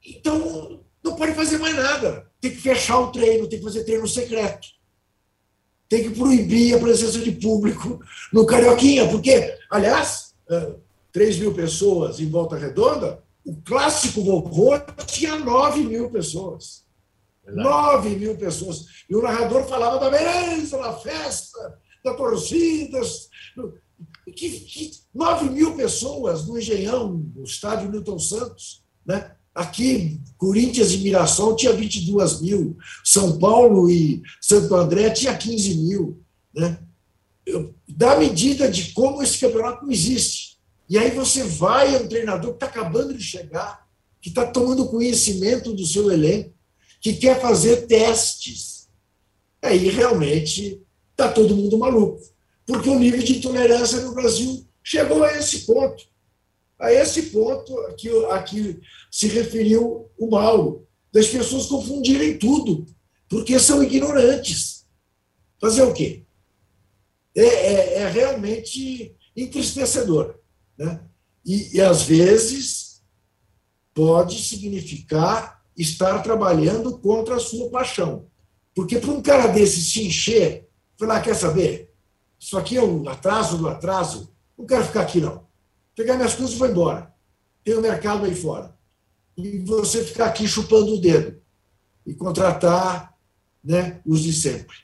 Então, 0.05 0.84
não 1.03 1.16
pode 1.16 1.32
fazer 1.32 1.57
mais 1.57 1.76
nada. 1.76 2.30
Tem 2.43 2.51
que 2.51 2.59
fechar 2.59 2.99
o 3.01 3.11
treino, 3.11 3.49
tem 3.49 3.59
que 3.59 3.64
fazer 3.64 3.84
treino 3.84 4.07
secreto. 4.07 4.68
Tem 5.88 6.03
que 6.03 6.11
proibir 6.11 6.74
a 6.74 6.78
presença 6.78 7.18
de 7.18 7.32
público 7.32 8.01
no 8.32 8.45
Carioquinha, 8.45 9.09
porque, 9.09 9.59
aliás, 9.70 10.34
3 11.11 11.38
mil 11.38 11.55
pessoas 11.55 12.20
em 12.20 12.28
volta 12.28 12.57
redonda, 12.57 13.22
o 13.51 13.62
clássico 13.62 14.22
vovô 14.22 14.78
tinha 15.07 15.36
9 15.36 15.82
mil 15.82 16.09
pessoas. 16.09 16.84
Verdade. 17.44 17.68
9 17.68 18.11
mil 18.11 18.36
pessoas. 18.36 18.86
E 19.09 19.16
o 19.16 19.22
narrador 19.22 19.66
falava 19.66 19.98
da 19.98 20.09
beleza, 20.09 20.78
da 20.78 20.92
festa, 20.92 21.78
da 22.05 22.14
torcidas. 22.14 23.28
Que, 24.36 24.51
que 24.51 24.92
9 25.12 25.51
mil 25.51 25.74
pessoas 25.74 26.46
no 26.46 26.57
Engenhão, 26.57 27.28
no 27.34 27.42
estádio 27.42 27.90
Newton 27.90 28.20
Santos. 28.20 28.84
Né? 29.05 29.34
Aqui, 29.53 30.20
Corinthians 30.38 30.92
e 30.92 30.98
Mirassol 30.98 31.57
tinha 31.57 31.72
22 31.72 32.40
mil, 32.40 32.78
São 33.05 33.36
Paulo 33.36 33.90
e 33.90 34.22
Santo 34.40 34.72
André 34.76 35.11
tinha 35.11 35.36
15 35.36 35.74
mil. 35.74 36.22
Né? 36.55 36.78
Dá 37.88 38.16
medida 38.16 38.70
de 38.70 38.92
como 38.92 39.20
esse 39.20 39.40
campeonato 39.40 39.84
não 39.84 39.90
existe. 39.90 40.49
E 40.91 40.99
aí 40.99 41.12
você 41.12 41.45
vai 41.45 41.95
a 41.95 42.01
um 42.01 42.09
treinador 42.09 42.51
que 42.51 42.57
está 42.57 42.66
acabando 42.66 43.14
de 43.14 43.22
chegar, 43.22 43.88
que 44.20 44.28
está 44.28 44.45
tomando 44.45 44.88
conhecimento 44.88 45.72
do 45.72 45.86
seu 45.86 46.11
elenco, 46.11 46.53
que 47.01 47.14
quer 47.14 47.41
fazer 47.41 47.86
testes. 47.86 48.88
Aí 49.62 49.88
realmente 49.88 50.82
está 51.12 51.30
todo 51.30 51.55
mundo 51.55 51.78
maluco, 51.78 52.20
porque 52.66 52.88
o 52.88 52.99
nível 52.99 53.22
de 53.22 53.38
intolerância 53.38 54.01
no 54.01 54.12
Brasil 54.12 54.66
chegou 54.82 55.22
a 55.22 55.32
esse 55.38 55.61
ponto. 55.61 56.11
A 56.76 56.93
esse 56.93 57.22
ponto 57.30 57.78
a 57.82 57.93
que, 57.95 58.09
a 58.26 58.43
que 58.43 58.80
se 59.12 59.28
referiu 59.28 60.11
o 60.18 60.28
Mauro, 60.28 60.88
das 61.12 61.28
pessoas 61.28 61.66
confundirem 61.66 62.36
tudo, 62.36 62.84
porque 63.28 63.61
são 63.61 63.80
ignorantes. 63.80 64.84
Fazer 65.61 65.82
o 65.82 65.95
quê? 65.95 66.24
É, 67.36 67.45
é, 67.45 67.95
é 67.99 68.09
realmente 68.09 69.14
entristecedor. 69.36 70.39
Né? 70.80 70.98
E, 71.44 71.76
e, 71.76 71.80
às 71.82 72.02
vezes, 72.02 73.02
pode 73.92 74.42
significar 74.42 75.62
estar 75.76 76.22
trabalhando 76.22 76.98
contra 76.98 77.36
a 77.36 77.40
sua 77.40 77.68
paixão. 77.68 78.26
Porque 78.74 78.98
para 78.98 79.10
um 79.10 79.20
cara 79.20 79.48
desse 79.48 79.82
se 79.82 80.06
encher, 80.06 80.68
falar, 80.98 81.20
quer 81.20 81.34
saber? 81.34 81.92
Isso 82.38 82.56
aqui 82.56 82.78
é 82.78 82.82
um 82.82 83.06
atraso 83.06 83.58
do 83.58 83.68
atraso, 83.68 84.32
não 84.56 84.64
quero 84.64 84.84
ficar 84.84 85.02
aqui, 85.02 85.20
não. 85.20 85.46
Pegar 85.94 86.16
minhas 86.16 86.34
coisas 86.34 86.54
e 86.54 86.58
vou 86.58 86.68
embora. 86.68 87.14
Tem 87.62 87.76
um 87.76 87.82
mercado 87.82 88.24
aí 88.24 88.34
fora 88.34 88.74
e 89.36 89.58
você 89.58 90.02
ficar 90.02 90.26
aqui 90.26 90.48
chupando 90.48 90.94
o 90.94 91.00
dedo 91.00 91.40
e 92.06 92.14
contratar 92.14 93.14
né, 93.62 94.00
os 94.06 94.20
de 94.20 94.32
sempre. 94.32 94.76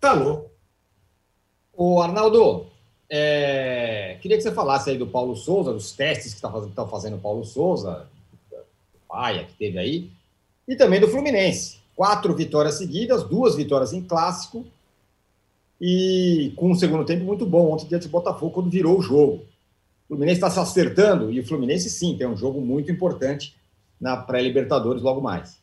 Tá 0.00 0.12
louco. 0.12 0.50
O 1.72 2.00
Arnaldo, 2.00 2.66
é, 3.08 4.18
queria 4.20 4.36
que 4.36 4.42
você 4.42 4.52
falasse 4.52 4.90
aí 4.90 4.98
do 4.98 5.06
Paulo 5.06 5.36
Souza, 5.36 5.72
dos 5.72 5.92
testes 5.92 6.32
que 6.32 6.38
está 6.38 6.86
fazendo, 6.86 7.16
o 7.16 7.20
Paulo 7.20 7.44
Souza, 7.44 8.08
Paia 9.08 9.44
que 9.44 9.54
teve 9.54 9.78
aí, 9.78 10.10
e 10.66 10.74
também 10.74 11.00
do 11.00 11.08
Fluminense. 11.08 11.78
Quatro 11.94 12.34
vitórias 12.34 12.76
seguidas, 12.78 13.22
duas 13.22 13.54
vitórias 13.54 13.92
em 13.92 14.02
clássico, 14.02 14.66
e 15.80 16.52
com 16.56 16.72
um 16.72 16.74
segundo 16.74 17.04
tempo 17.04 17.24
muito 17.24 17.46
bom 17.46 17.72
ontem 17.72 17.86
diante 17.86 18.08
do 18.08 18.12
Botafogo, 18.12 18.52
quando 18.52 18.70
virou 18.70 18.98
o 18.98 19.02
jogo. 19.02 19.44
O 20.04 20.08
Fluminense 20.08 20.38
está 20.38 20.50
se 20.50 20.58
acertando, 20.58 21.30
e 21.30 21.38
o 21.38 21.46
Fluminense 21.46 21.88
sim 21.90 22.16
tem 22.16 22.26
um 22.26 22.36
jogo 22.36 22.60
muito 22.60 22.90
importante 22.90 23.54
na 24.00 24.16
pré-Libertadores 24.16 25.02
logo 25.02 25.20
mais. 25.20 25.58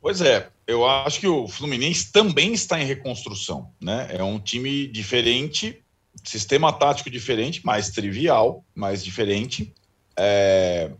Pois 0.00 0.20
é, 0.20 0.48
eu 0.66 0.84
acho 0.86 1.20
que 1.20 1.26
o 1.26 1.46
Fluminense 1.46 2.10
também 2.10 2.52
está 2.52 2.80
em 2.80 2.84
reconstrução, 2.84 3.70
né? 3.80 4.08
É 4.10 4.22
um 4.22 4.38
time 4.38 4.86
diferente, 4.86 5.83
sistema 6.22 6.72
tático 6.72 7.10
diferente, 7.10 7.64
mais 7.64 7.90
trivial, 7.90 8.64
mais 8.74 9.02
diferente, 9.02 9.72
é... 10.16 10.90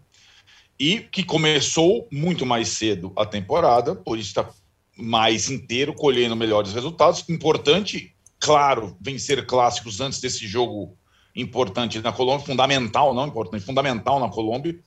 e 0.78 1.00
que 1.00 1.22
começou 1.22 2.08
muito 2.10 2.44
mais 2.44 2.68
cedo 2.68 3.12
a 3.16 3.24
temporada, 3.24 3.94
por 3.94 4.18
isso 4.18 4.28
está 4.28 4.48
mais 4.96 5.50
inteiro, 5.50 5.94
colhendo 5.94 6.36
melhores 6.36 6.72
resultados. 6.72 7.28
Importante, 7.28 8.14
claro, 8.38 8.96
vencer 9.00 9.44
clássicos 9.46 10.00
antes 10.00 10.20
desse 10.20 10.46
jogo 10.46 10.96
importante 11.34 12.00
na 12.00 12.12
Colômbia, 12.12 12.46
fundamental, 12.46 13.12
não 13.12 13.26
importante, 13.26 13.64
fundamental 13.64 14.20
na 14.20 14.28
Colômbia. 14.28 14.78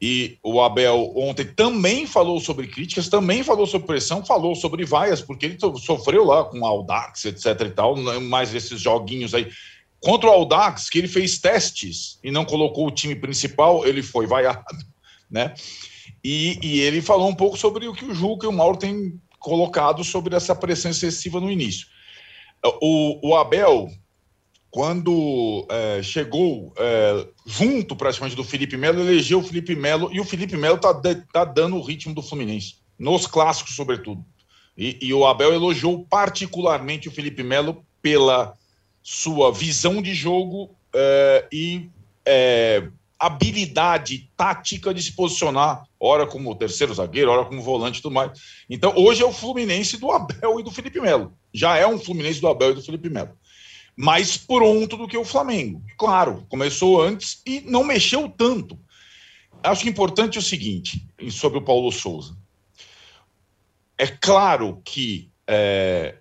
E 0.00 0.38
o 0.42 0.60
Abel 0.60 1.12
ontem 1.16 1.46
também 1.46 2.06
falou 2.06 2.38
sobre 2.38 2.66
críticas, 2.66 3.08
também 3.08 3.42
falou 3.42 3.66
sobre 3.66 3.86
pressão, 3.86 4.24
falou 4.24 4.54
sobre 4.54 4.84
vaias, 4.84 5.22
porque 5.22 5.46
ele 5.46 5.58
sofreu 5.78 6.24
lá 6.24 6.44
com 6.44 6.60
o 6.60 6.66
Audax, 6.66 7.24
etc 7.24 7.46
e 7.62 7.70
tal, 7.70 7.96
né, 7.96 8.18
mais 8.18 8.54
esses 8.54 8.80
joguinhos 8.80 9.32
aí. 9.32 9.50
Contra 9.98 10.28
o 10.28 10.32
Audax, 10.32 10.90
que 10.90 10.98
ele 10.98 11.08
fez 11.08 11.38
testes 11.38 12.18
e 12.22 12.30
não 12.30 12.44
colocou 12.44 12.86
o 12.86 12.90
time 12.90 13.16
principal, 13.16 13.86
ele 13.86 14.02
foi 14.02 14.26
vaiado, 14.26 14.64
né? 15.30 15.54
E, 16.22 16.58
e 16.62 16.80
ele 16.80 17.00
falou 17.00 17.28
um 17.28 17.34
pouco 17.34 17.56
sobre 17.56 17.88
o 17.88 17.94
que 17.94 18.04
o 18.04 18.14
Juca 18.14 18.46
e 18.46 18.48
o 18.48 18.52
Mauro 18.52 18.76
têm 18.76 19.18
colocado 19.38 20.04
sobre 20.04 20.36
essa 20.36 20.54
pressão 20.54 20.90
excessiva 20.90 21.40
no 21.40 21.50
início. 21.50 21.86
O, 22.82 23.30
o 23.30 23.36
Abel, 23.36 23.88
quando 24.76 25.66
é, 25.70 26.02
chegou 26.02 26.70
é, 26.76 27.26
junto 27.46 27.96
praticamente 27.96 28.36
do 28.36 28.44
Felipe 28.44 28.76
Melo, 28.76 29.00
elegeu 29.00 29.38
o 29.38 29.42
Felipe 29.42 29.74
Melo 29.74 30.10
e 30.12 30.20
o 30.20 30.24
Felipe 30.24 30.54
Melo 30.54 30.76
está 30.76 30.92
tá 31.32 31.46
dando 31.46 31.76
o 31.76 31.82
ritmo 31.82 32.14
do 32.14 32.20
Fluminense, 32.20 32.74
nos 32.98 33.26
clássicos, 33.26 33.74
sobretudo. 33.74 34.22
E, 34.76 34.98
e, 35.00 35.14
o 35.14 35.26
Abel 35.26 35.54
elogiou 35.54 36.04
particularmente 36.04 37.08
o 37.08 37.10
Felipe 37.10 37.42
Melo 37.42 37.86
pela 38.02 38.52
sua 39.02 39.50
visão 39.50 40.02
de 40.02 40.12
jogo 40.12 40.76
é, 40.94 41.48
e 41.50 41.88
é, 42.26 42.86
habilidade 43.18 44.30
tática 44.36 44.92
de 44.92 45.02
se 45.02 45.12
posicionar, 45.12 45.84
ora 45.98 46.26
como 46.26 46.54
terceiro 46.54 46.92
zagueiro, 46.92 47.30
ora 47.30 47.46
como 47.46 47.62
volante 47.62 48.00
e 48.00 48.02
tudo 48.02 48.12
mais. 48.12 48.38
Então, 48.68 48.92
hoje 48.94 49.22
é 49.22 49.26
o 49.26 49.32
Fluminense 49.32 49.96
do 49.96 50.12
Abel 50.12 50.60
e 50.60 50.62
do 50.62 50.70
Felipe 50.70 51.00
Melo. 51.00 51.32
Já 51.50 51.78
é 51.78 51.86
um 51.86 51.98
Fluminense 51.98 52.42
do 52.42 52.48
Abel 52.48 52.72
e 52.72 52.74
do 52.74 52.82
Felipe 52.82 53.08
Melo 53.08 53.34
mais 53.96 54.36
pronto 54.36 54.96
do 54.96 55.08
que 55.08 55.16
o 55.16 55.24
Flamengo. 55.24 55.82
Claro, 55.96 56.44
começou 56.48 57.00
antes 57.00 57.40
e 57.46 57.60
não 57.62 57.82
mexeu 57.82 58.28
tanto. 58.28 58.78
Acho 59.62 59.82
que 59.82 59.88
importante 59.88 60.36
é 60.36 60.40
o 60.40 60.44
seguinte, 60.44 61.08
sobre 61.30 61.58
o 61.58 61.62
Paulo 61.62 61.90
Souza. 61.90 62.36
É 63.96 64.06
claro 64.06 64.82
que 64.84 65.30
é, 65.48 66.18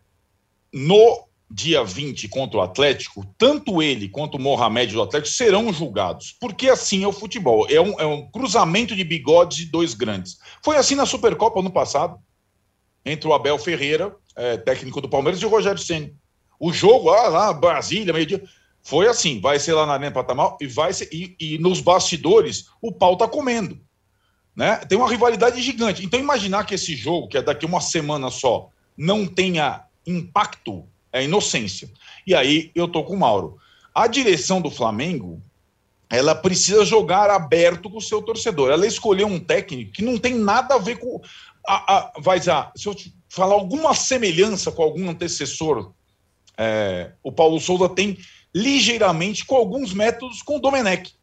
no 0.74 1.26
dia 1.52 1.84
20 1.84 2.28
contra 2.30 2.58
o 2.58 2.62
Atlético, 2.62 3.26
tanto 3.38 3.82
ele 3.82 4.10
quanto 4.10 4.36
o 4.36 4.42
Mohamed 4.42 4.94
do 4.94 5.02
Atlético 5.02 5.36
serão 5.36 5.72
julgados, 5.72 6.36
porque 6.40 6.70
assim 6.70 7.04
é 7.04 7.08
o 7.08 7.14
futebol, 7.14 7.68
é 7.70 7.80
um, 7.80 8.00
é 8.00 8.06
um 8.06 8.30
cruzamento 8.32 8.96
de 8.96 9.04
bigodes 9.04 9.58
de 9.60 9.66
dois 9.66 9.94
grandes. 9.94 10.38
Foi 10.64 10.78
assim 10.78 10.96
na 10.96 11.06
Supercopa 11.06 11.60
ano 11.60 11.72
passado, 11.72 12.18
entre 13.06 13.28
o 13.28 13.34
Abel 13.34 13.60
Ferreira, 13.60 14.16
é, 14.36 14.58
técnico 14.58 15.00
do 15.00 15.10
Palmeiras, 15.10 15.42
e 15.42 15.46
o 15.46 15.50
Rogério 15.50 15.80
Senna. 15.80 16.12
O 16.60 16.72
jogo, 16.72 17.10
ah, 17.10 17.28
lá, 17.28 17.54
Brasília, 17.54 18.14
meio-dia, 18.14 18.44
foi 18.82 19.08
assim: 19.08 19.42
vai 19.42 19.60
ser 19.60 19.74
lá 19.74 19.86
na 19.86 19.94
Arena 19.94 20.12
Pantanal 20.12 20.58
e 20.62 20.68
vai 20.68 20.94
ser. 20.94 21.10
E, 21.12 21.36
e, 21.40 21.58
nos 21.58 21.82
bastidores, 21.82 22.68
o 22.82 22.92
pau 22.92 23.18
tá 23.18 23.28
comendo. 23.28 23.80
Né? 24.56 24.78
Tem 24.88 24.98
uma 24.98 25.10
rivalidade 25.10 25.62
gigante. 25.62 26.06
Então, 26.06 26.20
imaginar 26.20 26.66
que 26.66 26.76
esse 26.76 26.96
jogo, 26.96 27.28
que 27.28 27.38
é 27.38 27.42
daqui 27.42 27.66
uma 27.66 27.82
semana 27.82 28.30
só, 28.30 28.70
não 28.98 29.26
tenha 29.26 29.84
impacto, 30.08 30.88
é 31.12 31.24
inocência. 31.24 31.90
E 32.26 32.34
aí 32.34 32.72
eu 32.74 32.88
tô 32.88 33.04
com 33.04 33.14
o 33.14 33.20
Mauro. 33.20 33.58
A 33.94 34.08
direção 34.08 34.62
do 34.62 34.70
Flamengo, 34.70 35.42
ela 36.10 36.36
precisa 36.36 36.86
jogar 36.86 37.30
aberto 37.30 37.90
com 37.90 37.98
o 37.98 38.02
seu 38.02 38.22
torcedor. 38.22 38.72
Ela 38.72 38.86
escolheu 38.86 39.28
um 39.28 39.40
técnico 39.40 39.94
que 39.94 40.04
não 40.04 40.18
tem 40.18 40.36
nada 40.36 40.76
a 40.76 40.80
ver 40.80 40.98
com. 40.98 41.22
A, 41.68 41.98
a, 41.98 42.12
vai 42.20 42.40
dizer, 42.40 42.70
se 42.76 42.88
eu 42.88 42.96
falar 43.28 43.56
alguma 43.56 43.94
semelhança 43.96 44.72
com 44.72 44.84
algum 44.84 45.10
antecessor 45.10 45.92
é, 46.58 47.12
o 47.24 47.32
Paulo 47.32 47.60
Souza 47.60 47.90
tem 47.90 48.18
ligeiramente 48.54 49.46
com 49.46 49.56
alguns 49.56 49.94
métodos 49.94 50.42
com 50.42 50.58
o 50.58 50.60
Domenech, 50.60 51.14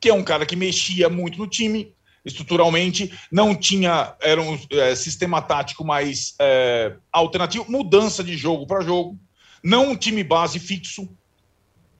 que 0.00 0.08
é 0.08 0.14
um 0.14 0.24
cara 0.24 0.46
que 0.46 0.56
mexia 0.56 1.08
muito 1.08 1.38
no 1.38 1.46
time, 1.46 1.92
estruturalmente, 2.24 3.12
não 3.30 3.54
tinha, 3.54 4.16
era 4.20 4.40
um 4.40 4.58
é, 4.70 4.94
sistema 4.94 5.42
tático 5.42 5.84
mais 5.84 6.34
é, 6.40 6.96
alternativo, 7.12 7.70
mudança 7.70 8.24
de 8.24 8.36
jogo 8.36 8.66
para 8.66 8.80
jogo, 8.80 9.18
não 9.62 9.90
um 9.90 9.96
time 9.96 10.24
base 10.24 10.58
fixo. 10.58 11.08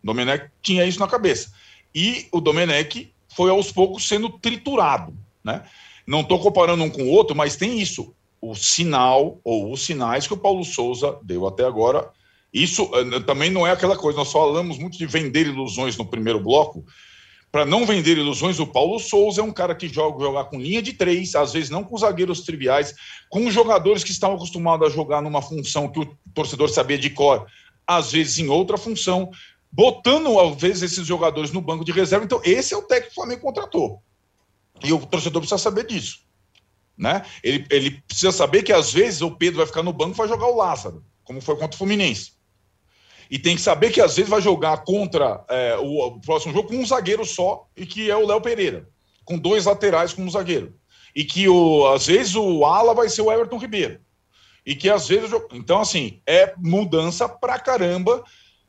Domenech 0.03 0.51
tinha 0.63 0.85
isso 0.85 1.01
na 1.01 1.09
cabeça. 1.09 1.53
E 1.95 2.27
o 2.33 2.41
Domenech 2.41 3.13
foi 3.29 3.51
aos 3.51 3.71
poucos 3.71 4.07
sendo 4.09 4.31
triturado, 4.31 5.17
né? 5.45 5.63
Não 6.07 6.21
estou 6.21 6.39
comparando 6.39 6.85
um 6.85 6.91
com 6.91 7.03
o 7.03 7.09
outro, 7.09 7.37
mas 7.37 7.57
tem 7.57 7.81
isso. 7.81 8.15
O 8.51 8.55
sinal 8.55 9.41
ou 9.43 9.73
os 9.73 9.85
sinais 9.85 10.27
que 10.27 10.35
o 10.35 10.39
Paulo 10.39 10.65
Souza 10.65 11.19
deu 11.23 11.47
até 11.47 11.65
agora. 11.65 12.11
Isso 12.53 12.89
eh, 12.95 13.21
também 13.21 13.51
não 13.51 13.67
é 13.67 13.73
aquela 13.73 13.97
coisa. 13.97 14.19
Nós 14.19 14.31
falamos 14.31 14.79
muito 14.79 14.97
de 14.97 15.07
vender 15.07 15.47
ilusões 15.47 15.97
no 15.97 16.07
primeiro 16.07 16.41
bloco. 16.41 16.85
Para 17.51 17.65
não 17.65 17.87
vender 17.87 18.19
ilusões, 18.19 18.61
o 18.61 18.67
Paulo 18.67 18.99
Souza 18.99 19.41
é 19.41 19.45
um 19.45 19.53
cara 19.53 19.75
que 19.75 19.89
joga 19.89 20.23
jogar 20.23 20.45
com 20.45 20.61
linha 20.61 20.83
de 20.83 20.93
três, 20.93 21.35
às 21.35 21.53
vezes 21.55 21.71
não 21.71 21.83
com 21.83 21.97
zagueiros 21.97 22.43
triviais, 22.43 22.95
com 23.31 23.51
jogadores 23.51 24.05
que 24.05 24.11
estão 24.11 24.35
acostumados 24.35 24.87
a 24.87 24.95
jogar 24.95 25.23
numa 25.23 25.41
função 25.41 25.89
que 25.89 26.01
o 26.01 26.17
torcedor 26.35 26.69
sabia 26.69 26.99
de 26.99 27.11
cor, 27.11 27.47
às 27.87 28.13
vezes 28.13 28.39
em 28.39 28.49
outra 28.49 28.77
função, 28.77 29.31
botando, 29.73 30.39
às 30.39 30.57
vezes, 30.57 30.83
esses 30.83 31.07
jogadores 31.07 31.51
no 31.51 31.61
banco 31.61 31.85
de 31.85 31.93
reserva. 31.93 32.25
Então, 32.25 32.41
esse 32.45 32.75
é 32.75 32.77
o 32.77 32.83
técnico 32.83 33.09
que 33.09 33.13
o 33.13 33.23
Flamengo 33.23 33.43
contratou. 33.43 34.03
E 34.85 34.93
o 34.93 35.05
torcedor 35.07 35.41
precisa 35.41 35.59
saber 35.59 35.87
disso. 35.87 36.26
Né? 36.97 37.25
Ele, 37.43 37.67
ele 37.71 37.91
precisa 38.07 38.33
saber 38.33 38.63
que, 38.63 38.73
às 38.73 38.93
vezes, 38.93 39.21
o 39.21 39.31
Pedro 39.31 39.59
vai 39.59 39.67
ficar 39.67 39.83
no 39.83 39.93
banco 39.93 40.15
e 40.15 40.17
vai 40.17 40.29
jogar 40.29 40.47
o 40.47 40.57
Lázaro, 40.57 41.05
como 41.25 41.41
foi 41.41 41.57
contra 41.57 41.75
o 41.75 41.79
Fluminense. 41.79 42.33
E 43.31 43.39
tem 43.39 43.57
que 43.57 43.63
saber 43.63 43.91
que, 43.91 44.01
às 44.01 44.17
vezes, 44.17 44.31
vai 44.31 44.41
jogar 44.41 44.85
contra 44.85 45.45
é, 45.49 45.77
o, 45.77 46.07
o, 46.07 46.21
próximo 46.21 46.53
jogo 46.53 46.69
com 46.69 46.77
um 46.77 46.87
zagueiro 46.87 47.25
só, 47.25 47.69
e 47.77 47.85
que 47.85 48.11
é 48.11 48.17
o 48.17 48.27
Léo 48.27 48.41
Pereira, 48.41 48.89
com 49.25 49.37
dois 49.37 49.67
laterais 49.67 50.13
como 50.13 50.31
zagueiro. 50.31 50.75
E 51.15 51.25
que, 51.25 51.49
o, 51.49 51.87
às 51.89 52.07
vezes, 52.07 52.35
o 52.35 52.65
ala 52.65 52.95
vai 52.95 53.09
ser 53.09 53.23
o 53.23 53.33
Everton 53.33 53.59
Ribeiro. 53.59 54.01
E 54.65 54.75
que, 54.75 54.89
às 54.89 55.09
vezes... 55.09 55.31
Então, 55.53 55.81
assim, 55.81 56.21
é 56.27 56.55
mudança 56.57 57.29
pra 57.29 57.59
caramba 57.59 58.25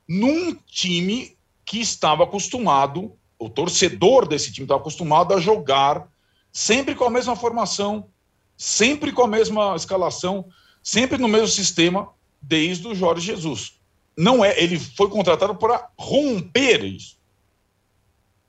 num 0.08 0.56
time 0.66 1.38
que 1.66 1.80
estava 1.80 2.24
acostumado, 2.24 3.18
o 3.38 3.50
torcedor 3.50 4.28
desse 4.28 4.52
time 4.52 4.66
estava 4.66 4.80
acostumado 4.80 5.34
a 5.34 5.40
jogar 5.40 6.08
sempre 6.52 6.96
com 6.96 7.04
a 7.04 7.10
mesma 7.10 7.36
formação, 7.36 8.10
sempre 8.58 9.12
com 9.12 9.22
a 9.22 9.28
mesma 9.28 9.76
escalação, 9.76 10.46
sempre 10.82 11.18
no 11.18 11.28
mesmo 11.28 11.48
sistema, 11.48 12.10
desde 12.42 12.88
o 12.88 12.96
Jorge 12.96 13.26
Jesus. 13.26 13.74
Não 14.18 14.44
é, 14.44 14.60
ele 14.62 14.80
foi 14.80 15.10
contratado 15.10 15.56
para 15.56 15.90
romper 15.98 16.84
isso. 16.84 17.18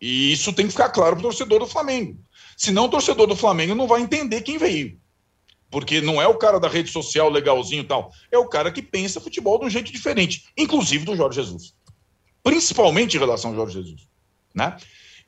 E 0.01 0.33
isso 0.33 0.53
tem 0.53 0.67
que 0.67 0.73
ficar 0.73 0.89
claro 0.89 1.17
para 1.17 1.21
o 1.21 1.29
torcedor 1.29 1.59
do 1.59 1.67
Flamengo. 1.67 2.19
Senão 2.57 2.87
o 2.87 2.89
torcedor 2.89 3.27
do 3.27 3.37
Flamengo 3.37 3.75
não 3.75 3.87
vai 3.87 4.01
entender 4.01 4.41
quem 4.41 4.57
veio. 4.57 4.99
Porque 5.71 6.01
não 6.01 6.23
é 6.23 6.27
o 6.27 6.39
cara 6.39 6.59
da 6.59 6.69
rede 6.69 6.91
social 6.91 7.29
legalzinho 7.29 7.83
e 7.83 7.87
tal. 7.87 8.11
É 8.33 8.39
o 8.39 8.49
cara 8.49 8.73
que 8.73 8.81
pensa 8.81 9.21
futebol 9.21 9.59
de 9.59 9.67
um 9.67 9.71
jeito 9.71 9.93
diferente, 9.93 10.47
inclusive 10.57 11.05
do 11.05 11.17
Jorge 11.17 11.43
Jesus. 11.43 11.75
Principalmente 12.43 13.17
em 13.17 13.21
relação 13.21 13.51
ao 13.51 13.57
Jorge 13.57 13.75
Jesus. 13.75 14.09
Né? 14.55 14.77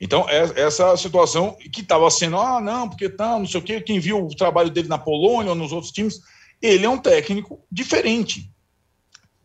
Então, 0.03 0.27
é, 0.27 0.59
essa 0.59 0.97
situação 0.97 1.55
que 1.71 1.81
estava 1.81 2.09
sendo, 2.09 2.35
ah, 2.37 2.59
não, 2.59 2.89
porque 2.89 3.07
tá, 3.07 3.37
não 3.37 3.45
sei 3.45 3.59
o 3.59 3.63
quê, 3.63 3.79
quem 3.79 3.99
viu 3.99 4.25
o 4.25 4.35
trabalho 4.35 4.71
dele 4.71 4.87
na 4.87 4.97
Polônia 4.97 5.51
ou 5.51 5.55
nos 5.55 5.71
outros 5.71 5.91
times, 5.91 6.19
ele 6.59 6.87
é 6.87 6.89
um 6.89 6.97
técnico 6.97 7.63
diferente, 7.71 8.51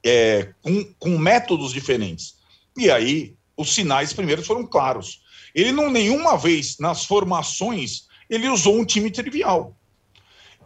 é, 0.03 0.55
com, 0.63 0.83
com 0.99 1.19
métodos 1.19 1.75
diferentes. 1.75 2.37
E 2.75 2.91
aí, 2.91 3.37
os 3.55 3.75
sinais 3.75 4.15
primeiros 4.15 4.47
foram 4.47 4.67
claros. 4.67 5.21
Ele 5.55 5.73
não, 5.73 5.91
nenhuma 5.91 6.39
vez, 6.39 6.79
nas 6.79 7.05
formações, 7.05 8.07
ele 8.29 8.49
usou 8.49 8.79
um 8.79 8.85
time 8.85 9.11
trivial. 9.11 9.77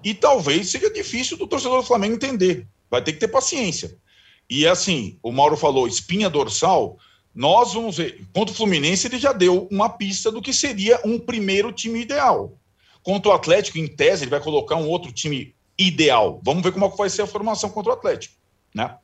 E 0.04 0.14
talvez 0.14 0.70
seja 0.70 0.88
difícil 0.88 1.36
do 1.36 1.48
torcedor 1.48 1.80
do 1.80 1.86
Flamengo 1.86 2.14
entender. 2.14 2.64
Vai 2.88 3.02
ter 3.02 3.12
que 3.12 3.18
ter 3.18 3.28
paciência. 3.28 3.98
E 4.48 4.66
assim, 4.68 5.18
o 5.20 5.32
Mauro 5.32 5.56
falou, 5.56 5.88
espinha 5.88 6.30
dorsal. 6.30 6.96
Nós 7.40 7.72
vamos 7.72 7.96
ver. 7.96 8.22
Contra 8.34 8.52
o 8.52 8.54
Fluminense, 8.54 9.06
ele 9.06 9.18
já 9.18 9.32
deu 9.32 9.66
uma 9.70 9.88
pista 9.88 10.30
do 10.30 10.42
que 10.42 10.52
seria 10.52 11.00
um 11.06 11.18
primeiro 11.18 11.72
time 11.72 11.98
ideal. 11.98 12.58
Contra 13.02 13.30
o 13.30 13.34
Atlético, 13.34 13.78
em 13.78 13.88
tese, 13.88 14.24
ele 14.24 14.30
vai 14.30 14.40
colocar 14.40 14.76
um 14.76 14.86
outro 14.86 15.10
time 15.10 15.54
ideal. 15.78 16.38
Vamos 16.44 16.62
ver 16.62 16.70
como 16.70 16.84
é 16.84 16.88
vai 16.90 17.08
ser 17.08 17.22
a 17.22 17.26
formação 17.26 17.70
contra 17.70 17.92
o 17.92 17.94
Atlético. 17.94 18.34
Né? 18.74 18.94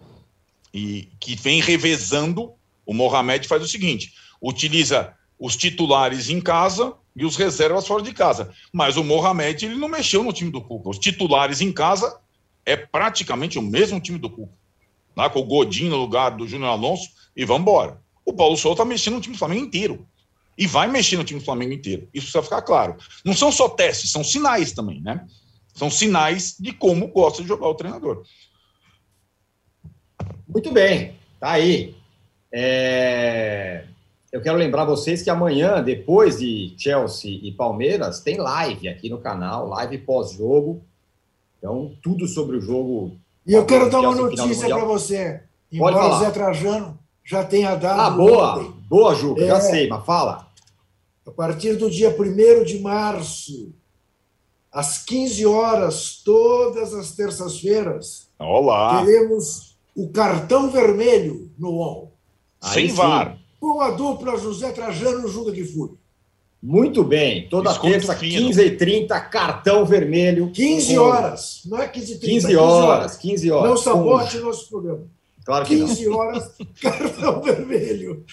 E 0.74 1.09
que 1.18 1.34
vem 1.34 1.62
revezando. 1.62 2.53
O 2.84 2.93
Mohamed 2.93 3.49
faz 3.49 3.62
o 3.62 3.66
seguinte: 3.66 4.12
utiliza 4.39 5.14
os 5.39 5.57
titulares 5.57 6.28
em 6.28 6.39
casa 6.39 6.93
e 7.16 7.24
os 7.24 7.37
reservas 7.37 7.87
fora 7.87 8.03
de 8.03 8.12
casa. 8.12 8.53
Mas 8.70 8.99
o 8.99 9.03
Mohamed 9.03 9.64
ele 9.64 9.76
não 9.76 9.89
mexeu 9.89 10.22
no 10.22 10.30
time 10.30 10.51
do 10.51 10.61
Cuca. 10.61 10.91
Os 10.91 10.99
titulares 10.99 11.62
em 11.62 11.72
casa 11.72 12.20
é 12.66 12.76
praticamente 12.76 13.59
o 13.59 13.62
mesmo 13.62 13.99
time 13.99 14.18
do 14.18 14.28
Cuca. 14.28 14.53
Lá 15.16 15.30
com 15.30 15.41
o 15.41 15.47
Godinho 15.47 15.89
no 15.89 15.97
lugar 15.97 16.37
do 16.37 16.47
Júnior 16.47 16.72
Alonso 16.72 17.09
e 17.34 17.43
vamos 17.43 17.62
embora. 17.62 18.05
O 18.27 18.33
Paulo 18.33 18.57
Souza 18.57 18.74
está 18.74 18.85
mexendo 18.85 19.14
no 19.14 19.20
time 19.20 19.37
do 19.37 19.39
Flamengo 19.39 19.64
inteiro. 19.64 20.05
E 20.59 20.66
vai 20.66 20.89
mexer 20.89 21.16
no 21.16 21.24
time 21.24 21.39
do 21.39 21.45
Flamengo 21.47 21.72
inteiro. 21.72 22.09
Isso 22.12 22.27
precisa 22.27 22.43
ficar 22.43 22.62
claro. 22.62 22.97
Não 23.24 23.33
são 23.35 23.53
só 23.53 23.68
testes, 23.68 24.11
são 24.11 24.24
sinais 24.24 24.72
também, 24.72 25.01
né? 25.01 25.24
São 25.72 25.89
sinais 25.89 26.57
de 26.59 26.72
como 26.72 27.07
gosta 27.09 27.43
de 27.43 27.49
jogar 27.49 27.68
o 27.68 27.74
treinador. 27.74 28.24
Muito 30.49 30.72
bem, 30.72 31.14
tá 31.39 31.53
aí. 31.53 31.95
É... 32.53 33.85
Eu 34.33 34.41
quero 34.41 34.57
lembrar 34.57 34.85
vocês 34.85 35.22
que 35.22 35.31
amanhã, 35.31 35.83
depois 35.83 36.39
de 36.39 36.74
Chelsea 36.77 37.39
e 37.43 37.53
Palmeiras, 37.53 38.20
tem 38.20 38.39
live 38.39 38.89
aqui 38.89 39.09
no 39.09 39.18
canal, 39.18 39.68
live 39.68 39.99
pós-jogo. 39.99 40.83
Então, 41.59 41.95
tudo 42.03 42.27
sobre 42.27 42.57
o 42.57 42.61
jogo. 42.61 43.18
E 43.47 43.53
eu 43.53 43.64
quero 43.64 43.89
dar 43.89 44.01
uma 44.01 44.14
notícia 44.14 44.68
para 44.68 44.85
você. 44.85 45.43
Embora 45.70 46.16
o 46.16 46.18
Zé 46.18 46.31
Trajano 46.31 46.99
já 47.27 47.45
tenha 47.45 47.74
dado. 47.74 48.01
Ah, 48.01 48.11
boa! 48.11 48.59
Ontem. 48.59 48.74
Boa, 48.89 49.14
Juca, 49.14 49.43
é, 49.43 49.49
já 49.49 49.61
sei, 49.61 49.89
mas 49.89 50.07
fala. 50.07 50.47
A 51.27 51.31
partir 51.31 51.74
do 51.74 51.91
dia 51.91 52.16
1 52.16 52.64
de 52.64 52.79
março, 52.79 53.74
às 54.72 54.99
15 55.05 55.45
horas, 55.45 56.22
todas 56.24 56.95
as 56.95 57.11
terças-feiras, 57.12 58.29
Olá! 58.39 59.05
teremos 59.05 59.77
o 59.95 60.09
cartão 60.09 60.70
vermelho 60.70 61.51
no 61.59 61.70
UOL. 61.70 62.12
Sem 62.61 62.89
VAR 62.89 63.37
com 63.61 63.81
a 63.81 63.91
dupla 63.91 64.39
José 64.39 64.70
Trajano 64.70 65.27
Juga 65.29 65.51
de 65.51 65.64
Fúria. 65.64 65.97
Muito 66.62 67.05
bem. 67.05 67.49
Toda 67.49 67.70
Escuto 67.70 67.93
terça, 67.93 68.16
15h30, 68.16 69.09
cartão 69.29 69.85
vermelho. 69.85 70.51
15 70.51 70.99
horas. 70.99 71.62
Não 71.66 71.79
é 71.79 71.89
15h30. 71.89 72.20
15 72.20 72.57
horas, 72.57 73.16
15 73.16 73.51
horas. 73.51 73.70
Não 73.70 73.77
sabote 73.77 74.39
com... 74.39 74.47
nosso 74.47 74.68
programa. 74.68 75.05
Claro 75.47 75.64
que 75.64 75.76
15 75.76 76.07
não. 76.07 76.16
horas, 76.18 76.57
cartão 76.82 77.40
vermelho. 77.40 78.24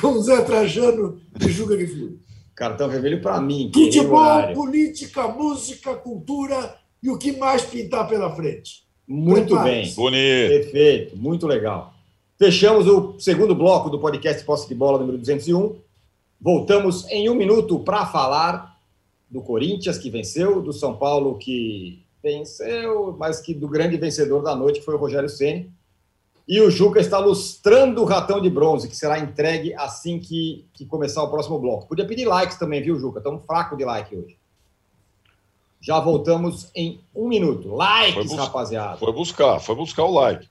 Com 0.00 0.20
Zé 0.20 0.42
Trajano 0.42 1.20
e 1.40 1.48
Juga 1.48 1.76
de 1.76 1.86
Fúria. 1.86 2.16
Cartão 2.56 2.88
vermelho 2.88 3.22
para 3.22 3.40
mim. 3.40 3.70
Futebol, 3.72 4.52
política, 4.52 5.28
música, 5.28 5.94
cultura 5.94 6.76
e 7.00 7.08
o 7.08 7.16
que 7.16 7.30
mais 7.32 7.62
pintar 7.62 8.08
pela 8.08 8.34
frente. 8.34 8.84
Muito 9.06 9.56
bem. 9.60 9.88
Bonito. 9.94 10.48
Perfeito. 10.48 11.16
Muito 11.16 11.46
legal. 11.46 11.94
Fechamos 12.36 12.88
o 12.88 13.14
segundo 13.20 13.54
bloco 13.54 13.88
do 13.88 14.00
podcast 14.00 14.44
Posse 14.44 14.66
de 14.66 14.74
Bola 14.74 14.98
número 14.98 15.18
201. 15.18 15.76
Voltamos 16.40 17.08
em 17.10 17.28
um 17.30 17.34
minuto 17.34 17.78
para 17.78 18.06
falar 18.06 18.76
do 19.30 19.40
Corinthians, 19.40 19.98
que 19.98 20.10
venceu, 20.10 20.60
do 20.60 20.72
São 20.72 20.96
Paulo, 20.96 21.38
que 21.38 22.02
venceu, 22.20 23.14
mas 23.16 23.40
que 23.40 23.54
do 23.54 23.68
grande 23.68 23.96
vencedor 23.96 24.42
da 24.42 24.56
noite, 24.56 24.80
que 24.80 24.84
foi 24.84 24.94
o 24.96 24.98
Rogério 24.98 25.28
Ceni. 25.28 25.70
E 26.48 26.60
o 26.60 26.70
Juca 26.70 27.00
está 27.00 27.18
lustrando 27.18 28.02
o 28.02 28.04
ratão 28.04 28.40
de 28.40 28.48
bronze, 28.48 28.88
que 28.88 28.96
será 28.96 29.18
entregue 29.18 29.74
assim 29.74 30.20
que, 30.20 30.64
que 30.72 30.86
começar 30.86 31.22
o 31.22 31.30
próximo 31.30 31.58
bloco. 31.58 31.88
Podia 31.88 32.06
pedir 32.06 32.24
likes 32.24 32.56
também, 32.56 32.80
viu, 32.80 32.98
Juca? 32.98 33.18
Estamos 33.18 33.44
fraco 33.44 33.76
de 33.76 33.84
like 33.84 34.14
hoje. 34.14 34.38
Já 35.80 35.98
voltamos 35.98 36.70
em 36.74 37.00
um 37.14 37.26
minuto. 37.26 37.74
Likes, 37.74 38.28
foi 38.28 38.36
rapaziada. 38.36 38.96
Foi 38.96 39.12
buscar, 39.12 39.58
foi 39.60 39.74
buscar 39.74 40.04
o 40.04 40.12
like. 40.12 40.48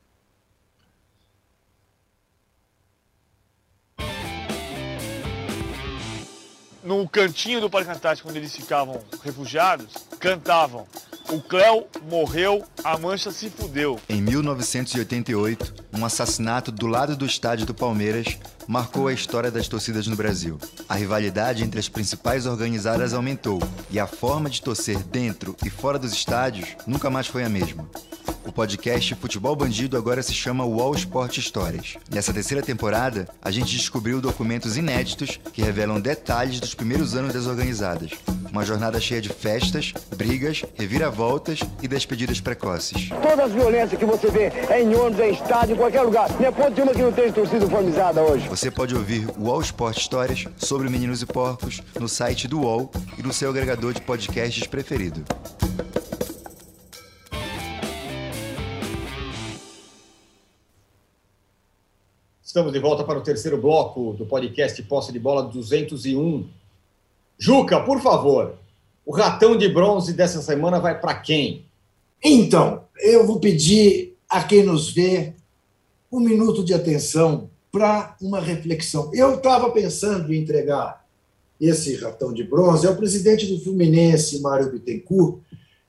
No 6.86 7.08
cantinho 7.10 7.60
do 7.60 7.70
Parque 7.70 7.90
Antártico, 7.90 8.30
onde 8.30 8.38
eles 8.38 8.56
ficavam 8.56 9.02
refugiados, 9.24 9.88
cantavam 10.20 10.88
o 11.30 11.42
Cléo 11.42 11.88
morreu, 12.08 12.64
a 12.84 12.98
Mancha 12.98 13.32
se 13.32 13.50
fudeu. 13.50 14.00
Em 14.08 14.22
1988, 14.22 15.74
um 15.92 16.06
assassinato 16.06 16.72
do 16.72 16.86
lado 16.86 17.16
do 17.16 17.26
estádio 17.26 17.66
do 17.66 17.74
Palmeiras 17.74 18.38
marcou 18.68 19.08
a 19.08 19.14
história 19.14 19.52
das 19.52 19.68
torcidas 19.68 20.08
no 20.08 20.16
Brasil. 20.16 20.58
A 20.88 20.96
rivalidade 20.96 21.64
entre 21.64 21.80
as 21.80 21.90
principais 21.90 22.46
organizadas 22.46 23.14
aumentou 23.14 23.62
e 23.90 24.00
a 24.00 24.08
forma 24.08 24.50
de 24.50 24.62
torcer 24.62 24.98
dentro 25.04 25.56
e 25.66 25.70
fora 25.70 26.00
dos 26.00 26.14
estádios 26.14 26.76
nunca 26.88 27.10
mais 27.10 27.28
foi 27.28 27.44
a 27.44 27.50
mesma. 27.50 27.88
O 28.46 28.52
podcast 28.52 29.16
Futebol 29.16 29.56
Bandido 29.56 29.98
agora 29.98 30.22
se 30.22 30.32
chama 30.32 30.64
Wall 30.64 30.94
Sport 30.94 31.38
Histórias. 31.38 31.98
Nessa 32.12 32.32
terceira 32.32 32.62
temporada, 32.62 33.28
a 33.42 33.50
gente 33.50 33.76
descobriu 33.76 34.22
documentos 34.22 34.78
inéditos 34.78 35.40
que 35.52 35.64
revelam 35.64 36.00
detalhes 36.00 36.60
dos 36.60 36.76
primeiros 36.76 37.16
anos 37.16 37.34
das 37.34 37.48
organizadas 37.48 38.12
Uma 38.52 38.64
jornada 38.64 39.02
cheia 39.02 39.20
de 39.20 39.30
festas, 39.30 39.94
brigas, 40.16 40.64
reviravoltas 40.76 41.60
e 41.82 41.88
despedidas 41.88 42.40
precoces. 42.40 43.10
Todas 43.10 43.40
as 43.40 43.52
violências 43.52 44.00
que 44.00 44.06
você 44.06 44.30
vê 44.30 44.52
é 44.70 44.82
em 44.82 44.96
ônibus, 44.96 45.20
é 45.20 45.30
em 45.30 45.34
estádio, 45.34 45.74
em 45.74 45.78
qualquer 45.78 46.02
lugar. 46.04 46.30
Não 46.40 46.48
é 46.48 46.52
ponto 46.52 46.72
de 46.72 46.82
uma 46.82 46.94
que 46.94 47.02
não 47.02 47.12
tem 47.12 47.32
torcida 47.32 47.68
formizada 47.68 48.22
hoje. 48.22 48.48
Você 48.56 48.72
pode 48.72 48.96
ouvir 48.96 49.28
o 49.38 49.48
UOL 49.48 49.60
Sport 49.60 49.98
Histórias 49.98 50.46
sobre 50.56 50.90
meninos 50.90 51.22
e 51.22 51.26
porcos 51.26 51.82
no 52.00 52.08
site 52.08 52.48
do 52.48 52.62
UOL 52.62 52.90
e 53.20 53.22
no 53.22 53.34
seu 53.34 53.50
agregador 53.50 53.94
de 53.94 54.00
podcasts 54.00 54.66
preferido. 54.66 55.26
Estamos 62.42 62.72
de 62.72 62.80
volta 62.80 63.04
para 63.04 63.20
o 63.20 63.22
terceiro 63.22 63.58
bloco 63.58 64.14
do 64.14 64.26
podcast 64.26 64.82
Posse 64.84 65.12
de 65.12 65.20
Bola 65.20 65.44
201. 65.44 66.48
Juca, 67.38 67.82
por 67.82 68.00
favor, 68.00 68.56
o 69.06 69.12
ratão 69.12 69.58
de 69.58 69.68
bronze 69.68 70.14
dessa 70.14 70.42
semana 70.42 70.80
vai 70.80 70.98
para 70.98 71.14
quem? 71.16 71.66
Então, 72.24 72.86
eu 73.02 73.28
vou 73.28 73.38
pedir 73.38 74.16
a 74.30 74.42
quem 74.42 74.64
nos 74.64 74.90
vê 74.90 75.34
um 76.10 76.22
minuto 76.22 76.64
de 76.64 76.74
atenção 76.74 77.50
para 77.76 78.16
uma 78.22 78.40
reflexão. 78.40 79.12
Eu 79.14 79.36
estava 79.36 79.70
pensando 79.70 80.34
em 80.34 80.40
entregar 80.40 81.06
esse 81.60 81.94
ratão 81.98 82.32
de 82.32 82.42
bronze 82.42 82.88
ao 82.88 82.96
presidente 82.96 83.46
do 83.48 83.62
Fluminense, 83.62 84.40
Mário 84.40 84.72
Bittencourt, 84.72 85.42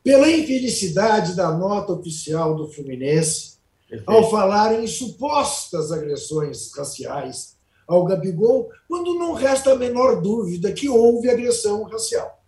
pela 0.03 0.28
infelicidade 0.28 1.37
da 1.37 1.53
nota 1.53 1.93
oficial 1.93 2.57
do 2.57 2.66
Fluminense 2.66 3.59
Perfeito. 3.89 4.11
ao 4.11 4.28
falar 4.28 4.82
em 4.82 4.89
supostas 4.89 5.93
agressões 5.93 6.72
raciais 6.74 7.55
ao 7.87 8.05
Gabigol, 8.05 8.68
quando 8.89 9.14
não 9.14 9.32
resta 9.32 9.70
a 9.70 9.76
menor 9.76 10.20
dúvida 10.20 10.72
que 10.72 10.89
houve 10.89 11.30
agressão 11.30 11.84
racial. 11.84 12.43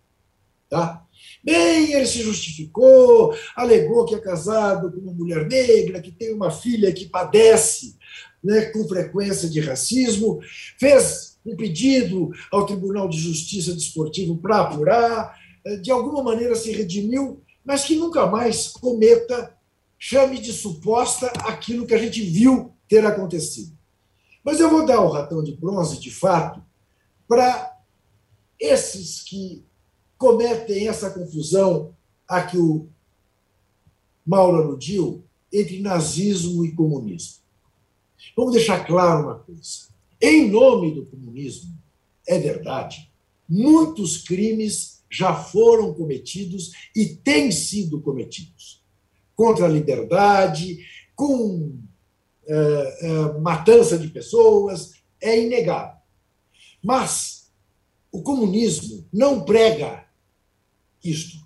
Tá? 0.69 1.05
Bem, 1.41 1.93
ele 1.93 2.05
se 2.05 2.21
justificou, 2.21 3.33
alegou 3.55 4.03
que 4.03 4.15
é 4.15 4.19
casado 4.19 4.91
com 4.91 4.99
uma 4.99 5.13
mulher 5.13 5.47
negra, 5.47 6.01
que 6.01 6.11
tem 6.11 6.33
uma 6.33 6.51
filha 6.51 6.91
que 6.91 7.05
padece 7.05 7.97
né, 8.43 8.65
com 8.65 8.87
frequência 8.87 9.49
de 9.49 9.59
racismo, 9.59 10.39
fez 10.77 11.37
um 11.45 11.55
pedido 11.55 12.31
ao 12.51 12.65
Tribunal 12.65 13.07
de 13.07 13.17
Justiça 13.17 13.73
Desportivo 13.73 14.37
para 14.37 14.61
apurar, 14.61 15.35
eh, 15.65 15.77
de 15.77 15.91
alguma 15.91 16.23
maneira 16.23 16.55
se 16.55 16.71
redimiu, 16.71 17.41
mas 17.63 17.83
que 17.83 17.95
nunca 17.95 18.25
mais 18.25 18.67
cometa, 18.67 19.55
chame 19.97 20.39
de 20.39 20.53
suposta 20.53 21.27
aquilo 21.43 21.85
que 21.85 21.93
a 21.93 21.97
gente 21.97 22.21
viu 22.21 22.73
ter 22.87 23.05
acontecido. 23.05 23.77
Mas 24.43 24.59
eu 24.59 24.69
vou 24.69 24.85
dar 24.85 25.01
o 25.01 25.09
ratão 25.09 25.43
de 25.43 25.55
bronze, 25.55 25.99
de 25.99 26.09
fato, 26.09 26.63
para 27.27 27.77
esses 28.59 29.21
que 29.21 29.63
cometem 30.17 30.87
essa 30.87 31.09
confusão 31.09 31.93
a 32.27 32.41
que 32.41 32.57
o 32.57 32.87
Mauro 34.25 34.57
aludiu 34.57 35.23
entre 35.51 35.81
nazismo 35.81 36.63
e 36.65 36.71
comunismo. 36.71 37.39
Vamos 38.35 38.53
deixar 38.53 38.85
claro 38.85 39.23
uma 39.23 39.39
coisa. 39.39 39.89
Em 40.21 40.49
nome 40.49 40.93
do 40.93 41.05
comunismo, 41.05 41.77
é 42.27 42.37
verdade, 42.37 43.09
muitos 43.47 44.17
crimes 44.17 45.03
já 45.09 45.33
foram 45.33 45.93
cometidos 45.93 46.71
e 46.95 47.05
têm 47.07 47.51
sido 47.51 48.01
cometidos 48.01 48.83
contra 49.35 49.65
a 49.65 49.69
liberdade, 49.69 50.85
com 51.15 51.79
é, 52.45 52.53
é, 52.53 53.39
matança 53.39 53.97
de 53.97 54.09
pessoas, 54.09 54.93
é 55.21 55.41
inegável. 55.41 55.97
Mas 56.83 57.51
o 58.11 58.21
comunismo 58.21 59.05
não 59.11 59.43
prega 59.43 60.05
isto. 61.03 61.37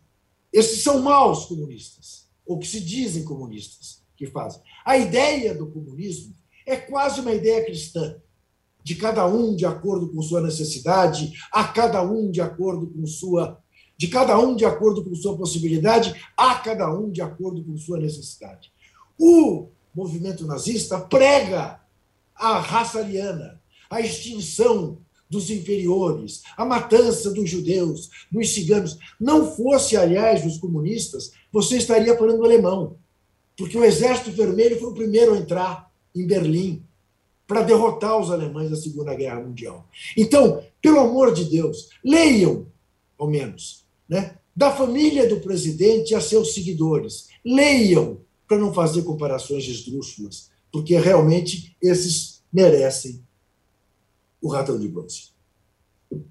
Esses 0.52 0.84
são 0.84 1.02
maus 1.02 1.46
comunistas, 1.46 2.28
ou 2.46 2.60
que 2.60 2.68
se 2.68 2.80
dizem 2.80 3.24
comunistas, 3.24 4.04
que 4.16 4.28
fazem. 4.28 4.62
A 4.86 4.98
ideia 4.98 5.54
do 5.54 5.68
comunismo 5.68 6.36
é 6.66 6.76
quase 6.76 7.22
uma 7.22 7.34
ideia 7.34 7.64
cristã 7.66 8.16
de 8.84 8.96
cada 8.96 9.26
um 9.26 9.56
de 9.56 9.66
acordo 9.66 10.10
com 10.10 10.22
sua 10.22 10.42
necessidade, 10.42 11.34
a 11.52 11.64
cada 11.64 12.02
um 12.04 12.30
de 12.30 12.42
acordo 12.42 12.88
com 12.88 13.06
sua 13.06 13.60
de 13.96 14.08
cada 14.08 14.38
um 14.38 14.56
de 14.56 14.66
acordo 14.66 15.04
com 15.04 15.16
sua 15.16 15.38
possibilidade, 15.38 16.14
a 16.36 16.56
cada 16.56 16.92
um 16.92 17.12
de 17.12 17.22
acordo 17.22 17.64
com 17.64 17.78
sua 17.78 18.00
necessidade. 18.00 18.74
O 19.18 19.70
movimento 19.96 20.46
nazista 20.46 21.00
prega 21.00 21.80
a 22.36 22.60
raça 22.60 23.00
ariana, 23.00 23.62
a 23.90 24.02
extinção 24.02 24.98
dos 25.30 25.50
inferiores, 25.50 26.42
a 26.58 26.66
matança 26.66 27.32
dos 27.32 27.50
judeus, 27.50 28.10
dos 28.32 28.50
ciganos. 28.54 28.98
Não 29.20 29.56
fosse, 29.56 29.96
aliás, 29.96 30.44
dos 30.44 30.58
comunistas, 30.58 31.32
você 31.52 31.78
estaria 31.78 32.18
falando 32.18 32.44
alemão, 32.44 32.98
porque 33.56 33.78
o 33.78 33.86
Exército 33.86 34.32
Vermelho 34.32 34.80
foi 34.80 34.90
o 34.90 34.96
primeiro 34.96 35.34
a 35.34 35.38
entrar 35.38 35.93
em 36.16 36.26
Berlim 36.26 36.84
para 37.48 37.62
derrotar 37.62 38.20
os 38.20 38.32
alemães 38.32 38.72
na 38.72 38.78
Segunda 38.78 39.14
Guerra 39.14 39.42
Mundial. 39.42 39.88
Então, 40.18 40.64
pelo 40.82 41.00
amor 41.00 41.34
de 41.34 41.46
Deus, 41.46 41.90
leiam, 42.04 42.66
ao 43.18 43.28
menos, 43.28 43.86
né, 44.08 44.38
da 44.56 44.72
família 44.72 45.28
do 45.28 45.40
presidente 45.40 46.16
a 46.16 46.22
seus 46.22 46.54
seguidores. 46.54 47.30
Leiam 47.44 48.20
para 48.48 48.58
não 48.58 48.74
fazer 48.74 49.04
comparações 49.04 49.66
esdrúxulas, 49.68 50.52
porque 50.72 50.98
realmente 50.98 51.76
esses 51.82 52.44
merecem 52.52 53.22
o 54.42 54.50
ratão 54.50 54.80
de 54.80 54.88
bronze. 54.88 55.32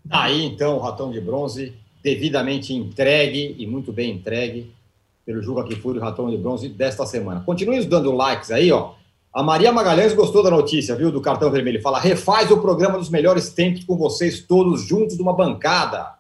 Aí, 0.09 0.45
então, 0.45 0.77
o 0.77 0.81
ratão 0.81 1.11
de 1.11 1.21
bronze 1.21 1.75
devidamente 2.03 2.75
entregue 2.75 3.57
e 3.59 3.67
muito 3.67 3.93
bem 3.93 4.13
entregue 4.13 4.73
pelo 5.25 5.43
Juca 5.43 5.65
Kifuri, 5.65 5.99
o 5.99 6.03
ratão 6.03 6.31
de 6.31 6.37
bronze 6.37 6.69
desta 6.69 7.07
semana. 7.07 7.41
Continuem 7.41 7.87
dando 7.89 8.13
likes 8.13 8.51
aí, 8.51 8.71
ó. 8.73 8.95
A 9.33 9.43
Maria 9.43 9.73
Magalhães 9.73 10.13
gostou 10.13 10.43
da 10.43 10.51
notícia, 10.51 10.95
viu, 10.95 11.11
do 11.11 11.21
cartão 11.23 11.51
vermelho. 11.51 11.81
Fala, 11.81 11.99
refaz 11.99 12.51
o 12.51 12.61
programa 12.61 12.99
dos 12.99 13.09
melhores 13.09 13.49
tempos 13.49 13.83
com 13.83 13.97
vocês 13.97 14.43
todos 14.43 14.83
juntos 14.83 15.17
numa 15.17 15.33
bancada. 15.33 16.17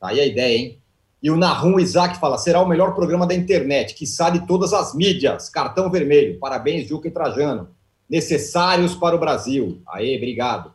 Tá 0.00 0.08
aí 0.08 0.18
a 0.18 0.26
ideia, 0.26 0.58
hein? 0.58 0.78
E 1.22 1.30
o 1.30 1.36
Nahum 1.36 1.78
Isaac 1.78 2.18
fala, 2.18 2.36
será 2.36 2.60
o 2.60 2.68
melhor 2.68 2.92
programa 2.92 3.24
da 3.24 3.34
internet, 3.34 3.94
que 3.94 4.04
sai 4.04 4.32
de 4.32 4.46
todas 4.48 4.72
as 4.72 4.96
mídias. 4.96 5.48
Cartão 5.48 5.88
vermelho. 5.88 6.40
Parabéns, 6.40 6.88
Juca 6.88 7.06
e 7.06 7.10
Trajano. 7.12 7.68
Necessários 8.10 8.96
para 8.96 9.14
o 9.14 9.18
Brasil. 9.18 9.80
Aê, 9.86 10.16
obrigado. 10.16 10.72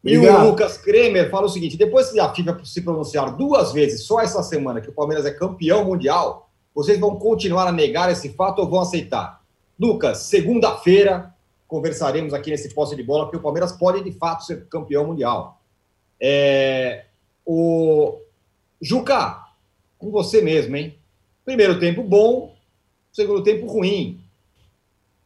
obrigado. 0.00 0.24
E 0.24 0.46
o 0.46 0.48
Lucas 0.48 0.78
Kremer 0.78 1.30
fala 1.30 1.46
o 1.46 1.50
seguinte, 1.50 1.76
depois 1.76 2.10
que 2.10 2.20
a 2.20 2.32
FIFA 2.32 2.60
se 2.64 2.80
pronunciar 2.80 3.36
duas 3.36 3.72
vezes 3.72 4.04
só 4.04 4.20
essa 4.20 4.42
semana 4.44 4.80
que 4.80 4.88
o 4.88 4.94
Palmeiras 4.94 5.26
é 5.26 5.32
campeão 5.32 5.84
mundial, 5.84 6.48
vocês 6.72 6.98
vão 6.98 7.16
continuar 7.16 7.66
a 7.66 7.72
negar 7.72 8.08
esse 8.10 8.28
fato 8.30 8.60
ou 8.60 8.68
vão 8.68 8.80
aceitar? 8.80 9.37
Lucas, 9.78 10.18
segunda-feira 10.18 11.34
conversaremos 11.68 12.32
aqui 12.32 12.50
nesse 12.50 12.72
posse 12.74 12.96
de 12.96 13.02
bola, 13.02 13.24
porque 13.24 13.36
o 13.36 13.42
Palmeiras 13.42 13.72
pode 13.72 14.02
de 14.02 14.10
fato 14.12 14.44
ser 14.44 14.66
campeão 14.68 15.06
mundial. 15.06 15.60
É, 16.20 17.04
o 17.44 18.18
Juca, 18.80 19.44
com 19.98 20.10
você 20.10 20.40
mesmo, 20.40 20.74
hein? 20.74 20.98
Primeiro 21.44 21.78
tempo 21.78 22.02
bom, 22.02 22.56
segundo 23.12 23.42
tempo 23.42 23.66
ruim. 23.66 24.20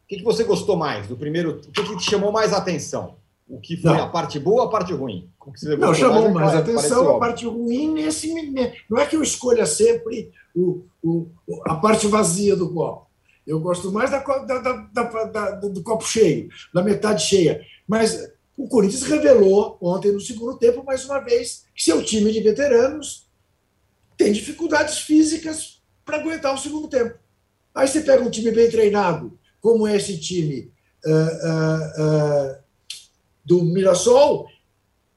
O 0.03 0.07
que, 0.07 0.17
que 0.17 0.23
você 0.23 0.43
gostou 0.43 0.75
mais 0.75 1.07
do 1.07 1.15
primeiro? 1.15 1.61
O 1.67 1.71
que, 1.71 1.83
que 1.83 1.97
te 1.97 2.09
chamou 2.09 2.31
mais 2.31 2.53
atenção? 2.53 3.15
O 3.47 3.59
que 3.59 3.77
foi 3.77 3.91
não. 3.91 4.03
a 4.03 4.09
parte 4.09 4.39
boa 4.39 4.63
ou 4.63 4.67
a 4.67 4.71
parte 4.71 4.93
ruim? 4.93 5.29
não, 5.77 5.93
chamou 5.93 6.29
mais, 6.29 6.53
mais 6.53 6.55
atenção 6.55 7.15
a 7.15 7.19
parte 7.19 7.45
ruim 7.45 7.93
nesse. 7.93 8.33
Não 8.89 8.99
é 8.99 9.05
que 9.05 9.15
eu 9.15 9.23
escolha 9.23 9.65
sempre 9.65 10.31
o, 10.55 10.83
o, 11.03 11.27
a 11.65 11.75
parte 11.75 12.07
vazia 12.07 12.55
do 12.55 12.73
copo. 12.73 13.07
Eu 13.45 13.59
gosto 13.59 13.91
mais 13.91 14.09
da, 14.09 14.19
da, 14.19 15.25
da, 15.25 15.51
do 15.51 15.83
copo 15.83 16.05
cheio, 16.05 16.49
da 16.73 16.81
metade 16.81 17.23
cheia. 17.23 17.65
Mas 17.87 18.31
o 18.57 18.67
Corinthians 18.67 19.03
revelou 19.03 19.77
ontem 19.81 20.11
no 20.11 20.21
segundo 20.21 20.57
tempo, 20.57 20.83
mais 20.83 21.03
uma 21.05 21.19
vez, 21.19 21.65
que 21.75 21.83
seu 21.83 22.03
time 22.03 22.31
de 22.31 22.39
veteranos 22.39 23.27
tem 24.17 24.31
dificuldades 24.31 24.99
físicas 24.99 25.81
para 26.05 26.17
aguentar 26.17 26.53
o 26.53 26.57
segundo 26.57 26.87
tempo. 26.87 27.17
Aí 27.75 27.87
você 27.87 28.01
pega 28.01 28.23
um 28.23 28.29
time 28.29 28.51
bem 28.51 28.69
treinado, 28.69 29.37
como 29.59 29.87
é 29.87 29.97
esse 29.97 30.17
time 30.19 30.71
uh, 31.05 31.09
uh, 31.11 32.51
uh, 32.51 32.57
do 33.43 33.63
Mirassol, 33.63 34.47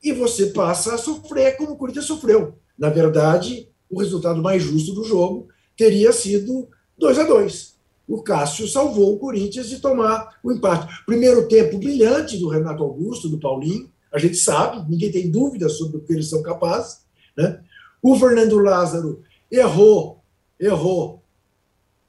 e 0.03 0.12
você 0.12 0.47
passa 0.47 0.95
a 0.95 0.99
sofrer 0.99 1.57
como 1.57 1.72
o 1.72 1.77
Corinthians 1.77 2.07
sofreu. 2.07 2.59
Na 2.79 2.89
verdade, 2.89 3.68
o 3.89 4.01
resultado 4.01 4.43
mais 4.43 4.62
justo 4.62 4.95
do 4.95 5.05
jogo 5.05 5.49
teria 5.77 6.12
sido 6.12 6.68
2 6.99 7.18
a 7.18 7.24
2 7.24 7.76
o 8.09 8.23
Cássio 8.23 8.69
salvou 8.69 9.15
o 9.15 9.19
Corinthians 9.19 9.69
de 9.69 9.81
tomar 9.81 10.39
o 10.43 10.53
empate. 10.53 11.05
Primeiro 11.05 11.49
tempo 11.49 11.79
brilhante 11.79 12.39
do 12.39 12.49
Renato 12.49 12.83
Augusto, 12.83 13.29
do 13.29 13.39
Paulinho, 13.39 13.91
a 14.13 14.19
gente 14.19 14.37
sabe, 14.37 14.89
ninguém 14.89 15.11
tem 15.11 15.31
dúvida 15.31 15.69
sobre 15.69 15.97
o 15.97 16.01
que 16.01 16.13
eles 16.13 16.29
são 16.29 16.43
capazes. 16.43 17.01
Né? 17.37 17.61
O 18.01 18.17
Fernando 18.17 18.59
Lázaro 18.59 19.23
errou, 19.51 20.23
errou. 20.59 21.23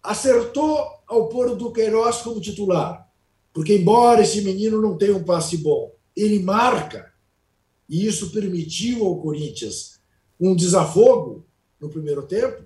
Acertou 0.04 0.88
ao 1.08 1.28
pôr 1.30 1.50
o 1.50 1.56
Duqueiroz 1.56 2.18
como 2.18 2.40
titular, 2.40 3.10
porque, 3.52 3.76
embora 3.76 4.22
esse 4.22 4.42
menino 4.42 4.82
não 4.82 4.98
tenha 4.98 5.16
um 5.16 5.24
passe 5.24 5.58
bom, 5.58 5.92
ele 6.16 6.40
marca, 6.40 7.12
e 7.90 8.06
isso 8.06 8.32
permitiu 8.32 9.06
ao 9.06 9.20
Corinthians 9.20 10.00
um 10.40 10.56
desafogo 10.56 11.46
no 11.80 11.90
primeiro 11.90 12.24
tempo. 12.24 12.64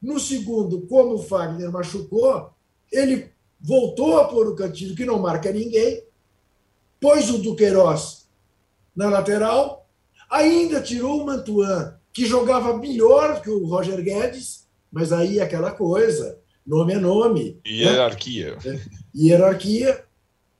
No 0.00 0.20
segundo, 0.20 0.82
como 0.82 1.14
o 1.14 1.22
Fagner 1.22 1.72
machucou, 1.72 2.50
ele 2.92 3.30
voltou 3.60 4.18
a 4.18 4.28
pôr 4.28 4.46
o 4.48 4.54
Cantilho, 4.54 4.94
que 4.94 5.04
não 5.04 5.18
marca 5.18 5.52
ninguém, 5.52 6.02
pôs 7.00 7.30
o 7.30 7.38
Duqueiroz 7.38 8.28
na 8.94 9.08
lateral, 9.08 9.88
ainda 10.30 10.80
tirou 10.80 11.22
o 11.22 11.26
Mantuan, 11.26 11.98
que 12.12 12.26
jogava 12.26 12.76
melhor 12.76 13.40
que 13.40 13.50
o 13.50 13.66
Roger 13.66 14.02
Guedes, 14.02 14.66
mas 14.90 15.12
aí 15.12 15.40
aquela 15.40 15.70
coisa, 15.70 16.38
nome 16.66 16.94
é 16.94 16.98
nome. 16.98 17.60
Hierarquia. 17.66 18.56
Né? 18.64 18.80
Hierarquia. 19.14 20.04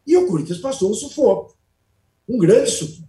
E 0.07 0.16
o 0.16 0.26
Corinthians 0.26 0.59
passou 0.59 0.91
o 0.91 0.95
sufoco. 0.95 1.57
Um 2.29 2.39
grande 2.39 2.70
sufoco. 2.70 3.09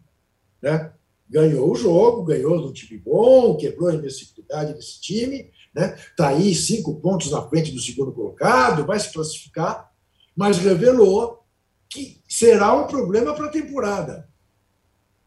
Né? 0.61 0.91
Ganhou 1.29 1.71
o 1.71 1.75
jogo, 1.75 2.23
ganhou 2.23 2.59
no 2.59 2.73
time 2.73 2.99
bom, 2.99 3.55
quebrou 3.55 3.89
a 3.89 3.95
invencibilidade 3.95 4.73
desse 4.73 4.99
time, 4.99 5.51
né? 5.73 5.95
Está 5.95 6.29
aí 6.29 6.53
cinco 6.53 6.95
pontos 6.95 7.31
na 7.31 7.41
frente 7.47 7.71
do 7.71 7.79
segundo 7.79 8.11
colocado, 8.11 8.85
vai 8.85 8.99
se 8.99 9.11
classificar, 9.11 9.91
mas 10.35 10.57
revelou 10.57 11.43
que 11.87 12.21
será 12.27 12.73
um 12.73 12.87
problema 12.87 13.33
para 13.33 13.45
a 13.45 13.51
temporada. 13.51 14.29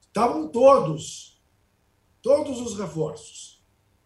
Estavam 0.00 0.48
todos, 0.48 1.40
todos 2.20 2.60
os 2.60 2.78
reforços, 2.78 3.62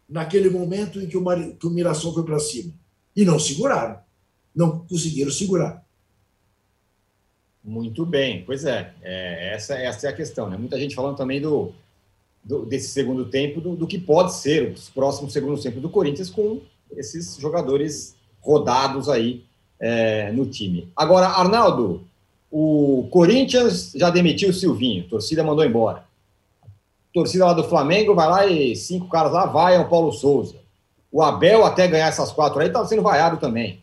naquele 0.08 0.48
momento 0.48 1.00
em 1.00 1.06
que 1.06 1.16
o, 1.16 1.20
Mar... 1.20 1.38
que 1.38 1.66
o 1.66 1.70
Mirassol 1.70 2.14
foi 2.14 2.24
para 2.24 2.38
cima. 2.38 2.72
E 3.14 3.24
não 3.24 3.38
seguraram. 3.38 4.00
Não 4.54 4.86
conseguiram 4.86 5.30
segurar. 5.30 5.84
Muito 7.62 8.06
bem, 8.06 8.44
pois 8.44 8.64
é, 8.64 8.94
é, 9.02 9.54
essa, 9.54 9.74
essa 9.74 10.06
é 10.06 10.10
a 10.10 10.16
questão. 10.16 10.48
Né? 10.48 10.56
Muita 10.56 10.78
gente 10.78 10.94
falando 10.94 11.16
também 11.16 11.40
do, 11.40 11.74
do, 12.46 12.64
desse 12.64 12.88
segundo 12.88 13.24
tempo, 13.24 13.60
do, 13.60 13.74
do, 13.74 13.86
que 13.86 13.98
pode 13.98 14.32
ser 14.34 14.72
os 14.72 14.88
próximos 14.88 15.32
segundos 15.32 15.62
tempo 15.62 15.80
do 15.80 15.90
Corinthians 15.90 16.30
com 16.30 16.60
esses 16.96 17.36
jogadores 17.36 18.14
rodados 18.40 19.08
aí 19.08 19.44
é, 19.80 20.30
no 20.30 20.46
time. 20.46 20.88
Agora, 20.94 21.26
Arnaldo, 21.26 22.04
o 22.50 23.08
Corinthians 23.10 23.92
já 23.96 24.10
demitiu 24.10 24.50
o 24.50 24.54
Silvinho, 24.54 25.04
a 25.04 25.10
torcida 25.10 25.42
mandou 25.42 25.64
embora. 25.64 26.04
A 26.62 27.12
torcida 27.12 27.46
lá 27.46 27.52
do 27.52 27.64
Flamengo 27.64 28.14
vai 28.14 28.28
lá 28.28 28.46
e 28.46 28.76
cinco 28.76 29.08
caras 29.08 29.32
lá 29.32 29.46
vaiam 29.46 29.82
o 29.82 29.88
Paulo 29.88 30.12
Souza. 30.12 30.54
O 31.10 31.22
Abel, 31.22 31.64
até 31.64 31.88
ganhar 31.88 32.06
essas 32.06 32.30
quatro 32.30 32.60
aí, 32.60 32.68
estava 32.68 32.86
sendo 32.86 33.02
vaiado 33.02 33.38
também. 33.38 33.80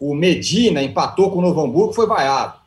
O 0.00 0.14
Medina 0.14 0.82
empatou 0.82 1.30
com 1.30 1.38
o 1.38 1.42
Novo 1.42 1.60
Hamburgo, 1.60 1.92
foi 1.92 2.06
vaiado. 2.06 2.58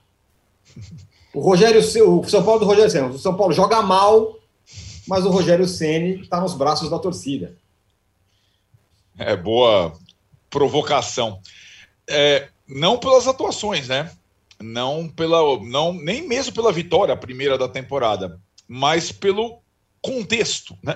O 1.33 1.39
Rogério, 1.39 1.79
o 1.79 2.23
São 2.25 2.43
Paulo 2.43 2.59
do 2.59 2.65
Rogério 2.65 2.91
Senna, 2.91 3.07
o 3.07 3.17
São 3.17 3.33
Paulo 3.33 3.53
joga 3.53 3.81
mal, 3.81 4.35
mas 5.07 5.25
o 5.25 5.29
Rogério 5.29 5.67
Ceni 5.67 6.21
está 6.21 6.39
nos 6.39 6.53
braços 6.53 6.89
da 6.89 6.99
torcida. 6.99 7.55
É 9.17 9.35
boa 9.35 9.93
provocação. 10.49 11.39
É, 12.07 12.49
não 12.67 12.97
pelas 12.97 13.27
atuações, 13.27 13.87
né? 13.87 14.11
Não 14.59 15.07
pela, 15.07 15.59
não 15.63 15.93
nem 15.93 16.27
mesmo 16.27 16.53
pela 16.53 16.71
vitória, 16.71 17.15
primeira 17.17 17.57
da 17.57 17.67
temporada, 17.67 18.39
mas 18.67 19.11
pelo 19.11 19.59
contexto, 20.01 20.77
né? 20.83 20.95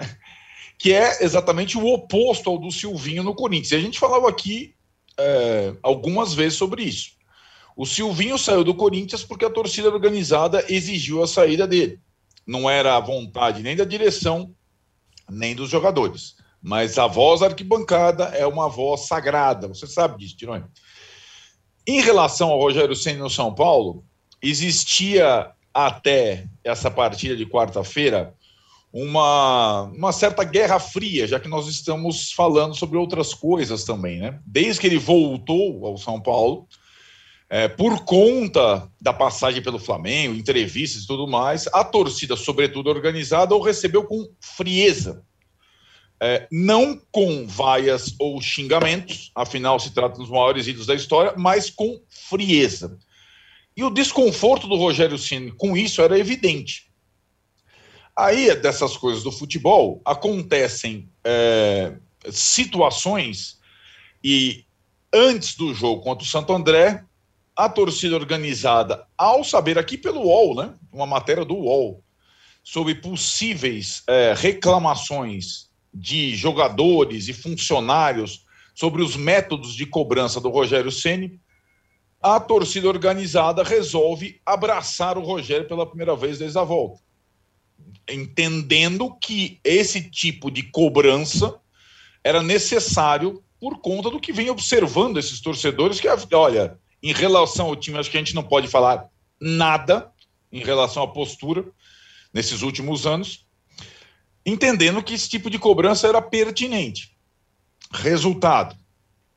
Que 0.77 0.93
é 0.93 1.23
exatamente 1.23 1.77
o 1.77 1.87
oposto 1.87 2.49
ao 2.49 2.57
do 2.57 2.71
Silvinho 2.71 3.23
no 3.23 3.33
Corinthians. 3.33 3.71
E 3.71 3.75
a 3.75 3.79
gente 3.79 3.99
falava 3.99 4.29
aqui 4.29 4.75
é, 5.17 5.73
algumas 5.81 6.33
vezes 6.33 6.57
sobre 6.57 6.83
isso. 6.83 7.11
O 7.77 7.85
Silvinho 7.85 8.37
saiu 8.37 8.63
do 8.63 8.73
Corinthians 8.73 9.23
porque 9.23 9.45
a 9.45 9.49
torcida 9.49 9.89
organizada 9.89 10.63
exigiu 10.69 11.23
a 11.23 11.27
saída 11.27 11.67
dele 11.67 11.99
não 12.45 12.69
era 12.69 12.95
a 12.95 12.99
vontade 12.99 13.63
nem 13.63 13.75
da 13.75 13.85
direção, 13.85 14.53
nem 15.29 15.55
dos 15.55 15.69
jogadores. 15.69 16.35
Mas 16.61 16.97
a 16.97 17.07
voz 17.07 17.41
arquibancada 17.41 18.25
é 18.25 18.45
uma 18.45 18.67
voz 18.67 19.07
sagrada, 19.07 19.67
você 19.67 19.87
sabe 19.87 20.17
disso, 20.17 20.35
Tironi. 20.35 20.65
Em 21.87 22.01
relação 22.01 22.49
ao 22.49 22.59
Rogério 22.59 22.95
Senna 22.95 23.19
no 23.19 23.29
São 23.29 23.53
Paulo, 23.53 24.03
existia 24.41 25.51
até 25.73 26.47
essa 26.63 26.89
partida 26.89 27.35
de 27.35 27.45
quarta-feira 27.45 28.33
uma, 28.91 29.83
uma 29.93 30.11
certa 30.13 30.43
guerra 30.43 30.79
fria, 30.79 31.27
já 31.27 31.37
que 31.39 31.49
nós 31.49 31.67
estamos 31.67 32.31
falando 32.31 32.73
sobre 32.73 32.97
outras 32.97 33.33
coisas 33.33 33.83
também, 33.83 34.19
né? 34.19 34.39
Desde 34.45 34.79
que 34.79 34.87
ele 34.87 34.97
voltou 34.97 35.85
ao 35.85 35.97
São 35.97 36.19
Paulo, 36.21 36.65
é, 37.55 37.69
por 37.69 38.03
conta 38.03 38.91
da 38.99 39.13
passagem 39.13 39.61
pelo 39.61 39.79
Flamengo, 39.79 40.35
entrevistas 40.35 41.03
e 41.03 41.07
tudo 41.07 41.25
mais, 41.25 41.67
a 41.67 41.85
torcida, 41.85 42.35
sobretudo 42.35 42.89
organizada, 42.89 43.55
o 43.55 43.61
recebeu 43.61 44.03
com 44.03 44.29
frieza. 44.41 45.23
É, 46.21 46.49
não 46.51 46.99
com 47.09 47.47
vaias 47.47 48.13
ou 48.19 48.41
xingamentos, 48.41 49.31
afinal 49.33 49.79
se 49.79 49.93
trata 49.93 50.17
dos 50.17 50.29
maiores 50.29 50.67
ídolos 50.67 50.85
da 50.85 50.95
história, 50.95 51.33
mas 51.37 51.69
com 51.69 52.01
frieza. 52.09 52.99
E 53.73 53.85
o 53.85 53.89
desconforto 53.89 54.67
do 54.67 54.75
Rogério 54.75 55.17
Ceni 55.17 55.53
com 55.53 55.77
isso 55.77 56.01
era 56.01 56.19
evidente. 56.19 56.91
Aí, 58.13 58.53
dessas 58.53 58.97
coisas 58.97 59.23
do 59.23 59.31
futebol, 59.31 60.01
acontecem 60.03 61.09
é, 61.23 61.95
situações 62.29 63.61
e 64.21 64.65
antes 65.13 65.55
do 65.55 65.73
jogo 65.73 66.01
contra 66.01 66.25
o 66.25 66.29
Santo 66.29 66.51
André, 66.51 67.01
a 67.55 67.69
torcida 67.69 68.15
organizada, 68.15 69.07
ao 69.17 69.43
saber 69.43 69.77
aqui 69.77 69.97
pelo 69.97 70.23
UOL, 70.23 70.55
né, 70.55 70.73
uma 70.91 71.05
matéria 71.05 71.45
do 71.45 71.55
UOL, 71.55 72.03
sobre 72.63 72.95
possíveis 72.95 74.03
é, 74.07 74.33
reclamações 74.35 75.69
de 75.93 76.35
jogadores 76.35 77.29
e 77.29 77.33
funcionários 77.33 78.43
sobre 78.73 79.01
os 79.01 79.15
métodos 79.15 79.73
de 79.73 79.85
cobrança 79.85 80.41
do 80.41 80.49
Rogério 80.49 80.91
Ceni, 80.91 81.39
a 82.21 82.39
torcida 82.39 82.89
organizada 82.89 83.63
resolve 83.63 84.41
abraçar 84.45 85.17
o 85.17 85.23
Rogério 85.23 85.67
pela 85.67 85.85
primeira 85.85 86.15
vez 86.15 86.39
desde 86.39 86.57
a 86.57 86.63
volta, 86.63 86.99
entendendo 88.09 89.15
que 89.21 89.59
esse 89.63 90.09
tipo 90.09 90.49
de 90.49 90.63
cobrança 90.63 91.55
era 92.23 92.41
necessário 92.41 93.43
por 93.59 93.79
conta 93.79 94.09
do 94.09 94.19
que 94.19 94.33
vem 94.33 94.49
observando 94.49 95.17
esses 95.17 95.39
torcedores 95.39 95.99
que, 95.99 96.07
olha, 96.33 96.77
em 97.05 97.13
relação 97.13 97.67
ao 97.67 97.75
time, 97.75 97.99
acho 97.99 98.09
que 98.09 98.17
a 98.17 98.19
gente 98.19 98.33
não 98.33 98.41
pode 98.41 98.67
falar 98.67 99.07
nada 99.39 100.11
em 100.51 100.63
relação 100.63 101.03
à 101.03 101.07
postura 101.07 101.63
nesses 102.33 102.63
últimos 102.63 103.05
anos, 103.05 103.45
entendendo 104.43 105.03
que 105.03 105.13
esse 105.13 105.29
tipo 105.29 105.47
de 105.47 105.59
cobrança 105.59 106.07
era 106.07 106.19
pertinente. 106.19 107.15
Resultado: 107.93 108.75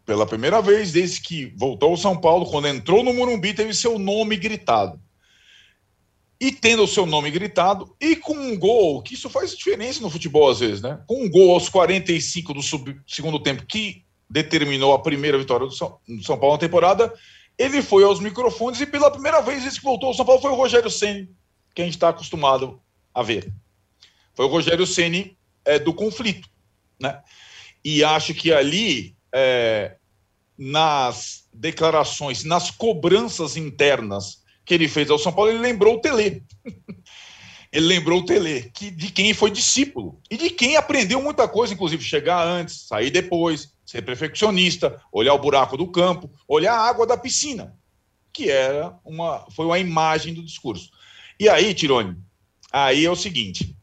pela 0.07 0.25
primeira 0.25 0.63
vez 0.63 0.93
desde 0.93 1.21
que 1.21 1.53
voltou 1.57 1.91
ao 1.91 1.97
São 1.99 2.19
Paulo, 2.19 2.47
quando 2.47 2.69
entrou 2.69 3.05
no 3.05 3.13
Morumbi, 3.13 3.53
teve 3.53 3.75
seu 3.75 3.99
nome 3.99 4.39
gritado. 4.39 4.99
E 6.41 6.51
tendo 6.51 6.85
o 6.85 6.89
seu 6.89 7.05
nome 7.05 7.31
gritado, 7.31 7.95
e 8.01 8.17
com 8.17 8.33
um 8.33 8.59
gol, 8.59 9.03
que 9.03 9.13
isso 9.13 9.29
faz 9.29 9.55
diferença 9.55 10.01
no 10.01 10.09
futebol 10.09 10.49
às 10.49 10.61
vezes, 10.61 10.81
né? 10.81 11.03
Com 11.07 11.23
um 11.23 11.29
gol 11.29 11.53
aos 11.53 11.69
45 11.69 12.55
do 12.55 12.63
sub, 12.63 12.99
segundo 13.07 13.39
tempo, 13.39 13.67
que 13.67 14.05
determinou 14.31 14.95
a 14.95 15.03
primeira 15.03 15.37
vitória 15.37 15.67
do 15.67 15.73
São, 15.75 15.99
do 16.09 16.23
São 16.23 16.39
Paulo 16.39 16.55
na 16.55 16.61
temporada, 16.61 17.13
ele 17.59 17.83
foi 17.83 18.05
aos 18.05 18.21
microfones 18.21 18.81
e 18.81 18.87
pela 18.87 19.11
primeira 19.11 19.41
vez 19.41 19.67
esse 19.67 19.79
que 19.79 19.85
voltou 19.85 20.09
ao 20.09 20.15
São 20.15 20.25
Paulo 20.25 20.41
foi 20.41 20.53
o 20.53 20.55
Rogério 20.55 20.91
Ceni, 20.91 21.29
que 21.75 21.83
a 21.83 21.85
gente 21.85 21.95
está 21.95 22.11
acostumado 22.11 22.81
a 23.13 23.23
ver. 23.23 23.53
Foi 24.35 24.47
o 24.47 24.49
Rogério 24.49 24.87
Ceni 24.87 25.37
é, 25.65 25.79
do 25.79 25.93
conflito, 25.93 26.49
né? 27.01 27.21
E 27.85 28.05
acho 28.05 28.33
que 28.33 28.53
ali 28.53 29.17
é, 29.35 29.97
nas 30.57 31.49
declarações, 31.53 32.45
nas 32.45 32.71
cobranças 32.71 33.57
internas 33.57 34.43
que 34.65 34.75
ele 34.75 34.89
fez 34.89 35.11
ao 35.11 35.19
São 35.19 35.33
Paulo, 35.33 35.51
ele 35.51 35.59
lembrou 35.59 35.97
o 35.97 36.01
Tele. 36.01 36.45
ele 37.73 37.87
lembrou 37.87 38.21
o 38.21 38.25
Tele, 38.25 38.71
que, 38.75 38.91
de 38.91 39.11
quem 39.13 39.35
foi 39.35 39.51
discípulo 39.51 40.21
e 40.31 40.37
de 40.37 40.51
quem 40.51 40.77
aprendeu 40.77 41.23
muita 41.23 41.47
coisa, 41.47 41.75
inclusive 41.75 42.03
chegar 42.03 42.47
antes, 42.47 42.87
sair 42.87 43.11
depois, 43.11 43.75
ser 43.85 44.03
perfeccionista, 44.03 45.01
olhar 45.13 45.35
o 45.35 45.39
buraco 45.39 45.77
do 45.77 45.87
campo, 45.87 46.31
olhar 46.47 46.75
a 46.75 46.89
água 46.89 47.07
da 47.07 47.17
piscina, 47.17 47.77
que 48.33 48.51
era 48.51 48.99
uma, 49.05 49.47
foi 49.51 49.67
uma 49.67 49.79
imagem 49.79 50.33
do 50.33 50.43
discurso. 50.43 50.91
E 51.39 51.49
aí, 51.49 51.75
Tirone, 51.75 52.17
aí 52.73 53.05
é 53.05 53.11
o 53.11 53.17
seguinte: 53.17 53.77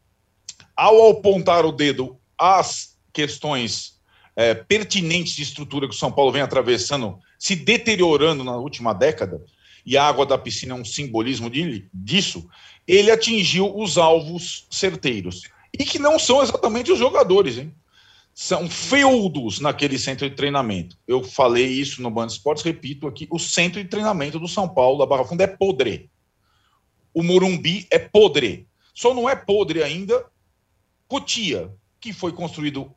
ao 0.74 1.10
apontar 1.10 1.64
o 1.64 1.72
dedo 1.72 2.18
às 2.36 2.96
questões 3.12 4.00
é, 4.34 4.54
pertinentes 4.54 5.34
de 5.34 5.42
estrutura 5.42 5.88
que 5.88 5.94
o 5.94 5.98
São 5.98 6.12
Paulo 6.12 6.32
vem 6.32 6.42
atravessando, 6.42 7.18
se 7.38 7.56
deteriorando 7.56 8.44
na 8.44 8.56
última 8.56 8.92
década, 8.92 9.40
e 9.86 9.96
a 9.96 10.04
água 10.04 10.26
da 10.26 10.36
piscina 10.36 10.74
é 10.74 10.78
um 10.78 10.84
simbolismo 10.84 11.48
de, 11.48 11.88
disso, 11.94 12.48
ele 12.86 13.10
atingiu 13.10 13.76
os 13.76 13.98
alvos 13.98 14.66
certeiros. 14.70 15.42
E 15.78 15.84
que 15.84 15.98
não 15.98 16.18
são 16.18 16.42
exatamente 16.42 16.92
os 16.92 16.98
jogadores, 16.98 17.58
hein? 17.58 17.74
são 18.38 18.68
feudos 18.68 19.60
naquele 19.60 19.98
centro 19.98 20.28
de 20.28 20.36
treinamento. 20.36 20.98
Eu 21.08 21.24
falei 21.24 21.66
isso 21.68 22.02
no 22.02 22.10
Band 22.10 22.26
Esportes, 22.26 22.62
repito 22.62 23.06
aqui, 23.06 23.26
o 23.30 23.38
centro 23.38 23.82
de 23.82 23.88
treinamento 23.88 24.38
do 24.38 24.46
São 24.46 24.68
Paulo, 24.68 24.98
da 24.98 25.06
Barra 25.06 25.24
Funda, 25.24 25.44
é 25.44 25.46
podre. 25.46 26.10
O 27.14 27.22
Morumbi 27.22 27.86
é 27.90 27.98
podre. 27.98 28.68
Só 28.92 29.14
não 29.14 29.26
é 29.26 29.34
podre 29.34 29.82
ainda 29.82 30.26
Cotia, 31.08 31.72
que 31.98 32.12
foi 32.12 32.30
construído 32.30 32.94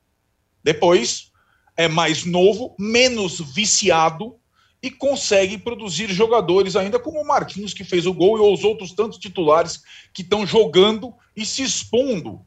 Depois, 0.62 1.32
é 1.78 1.88
mais 1.88 2.26
novo, 2.26 2.76
menos 2.78 3.40
viciado 3.40 4.36
e 4.82 4.90
consegue 4.90 5.58
produzir 5.58 6.10
jogadores 6.10 6.76
ainda 6.76 7.00
como 7.00 7.22
o 7.22 7.28
Marquinhos, 7.28 7.74
que 7.74 7.84
fez 7.84 8.06
o 8.06 8.14
gol, 8.14 8.38
e 8.38 8.54
os 8.54 8.64
outros 8.64 8.94
tantos 8.94 9.20
titulares 9.20 9.82
que 10.14 10.22
estão 10.22 10.46
jogando 10.46 11.14
e 11.36 11.46
se 11.46 11.62
expondo 11.62 12.42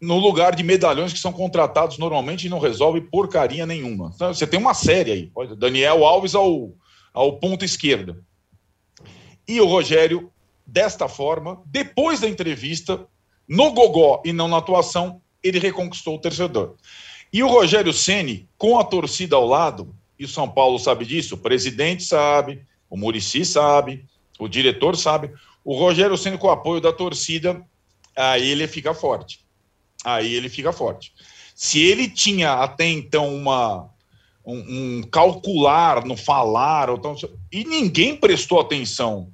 no 0.00 0.18
lugar 0.18 0.54
de 0.54 0.62
medalhões 0.62 1.12
que 1.12 1.18
são 1.18 1.32
contratados 1.32 1.96
normalmente 1.96 2.46
e 2.46 2.50
não 2.50 2.58
resolve 2.58 3.00
porcaria 3.00 3.64
nenhuma. 3.64 4.10
Então, 4.14 4.34
você 4.34 4.46
tem 4.46 4.58
uma 4.58 4.74
série 4.74 5.12
aí, 5.12 5.56
Daniel 5.56 6.04
Alves 6.04 6.34
ao, 6.34 6.74
ao 7.14 7.38
ponto 7.38 7.64
esquerda. 7.64 8.18
E 9.46 9.60
o 9.60 9.66
Rogério, 9.66 10.30
desta 10.66 11.08
forma, 11.08 11.62
depois 11.66 12.20
da 12.20 12.28
entrevista, 12.28 13.06
no 13.48 13.72
gogó 13.72 14.20
e 14.24 14.32
não 14.32 14.48
na 14.48 14.58
atuação, 14.58 15.22
ele 15.42 15.58
reconquistou 15.58 16.16
o 16.16 16.20
torcedor. 16.20 16.74
E 17.32 17.42
o 17.42 17.48
Rogério 17.48 17.92
Ceni, 17.92 18.48
com 18.58 18.78
a 18.78 18.84
torcida 18.84 19.36
ao 19.36 19.46
lado, 19.46 19.94
e 20.22 20.24
o 20.24 20.28
São 20.28 20.48
Paulo 20.48 20.78
sabe 20.78 21.04
disso, 21.04 21.34
o 21.34 21.38
presidente 21.38 22.02
sabe, 22.02 22.64
o 22.88 22.96
Murici 22.96 23.44
sabe, 23.44 24.04
o 24.38 24.48
diretor 24.48 24.96
sabe, 24.96 25.32
o 25.64 25.76
Rogério 25.76 26.16
Ceni 26.16 26.38
com 26.38 26.46
o 26.46 26.50
apoio 26.50 26.80
da 26.80 26.92
torcida, 26.92 27.62
aí 28.16 28.48
ele 28.48 28.66
fica 28.66 28.94
forte 28.94 29.42
aí 30.04 30.34
ele 30.34 30.48
fica 30.48 30.72
forte. 30.72 31.12
Se 31.54 31.80
ele 31.80 32.08
tinha 32.08 32.54
até 32.54 32.86
então 32.86 33.34
uma, 33.34 33.88
um, 34.44 34.98
um 34.98 35.02
calcular 35.02 36.04
no 36.04 36.16
falar, 36.16 36.90
ou 36.90 36.98
tão, 36.98 37.14
e 37.50 37.64
ninguém 37.64 38.16
prestou 38.16 38.60
atenção 38.60 39.32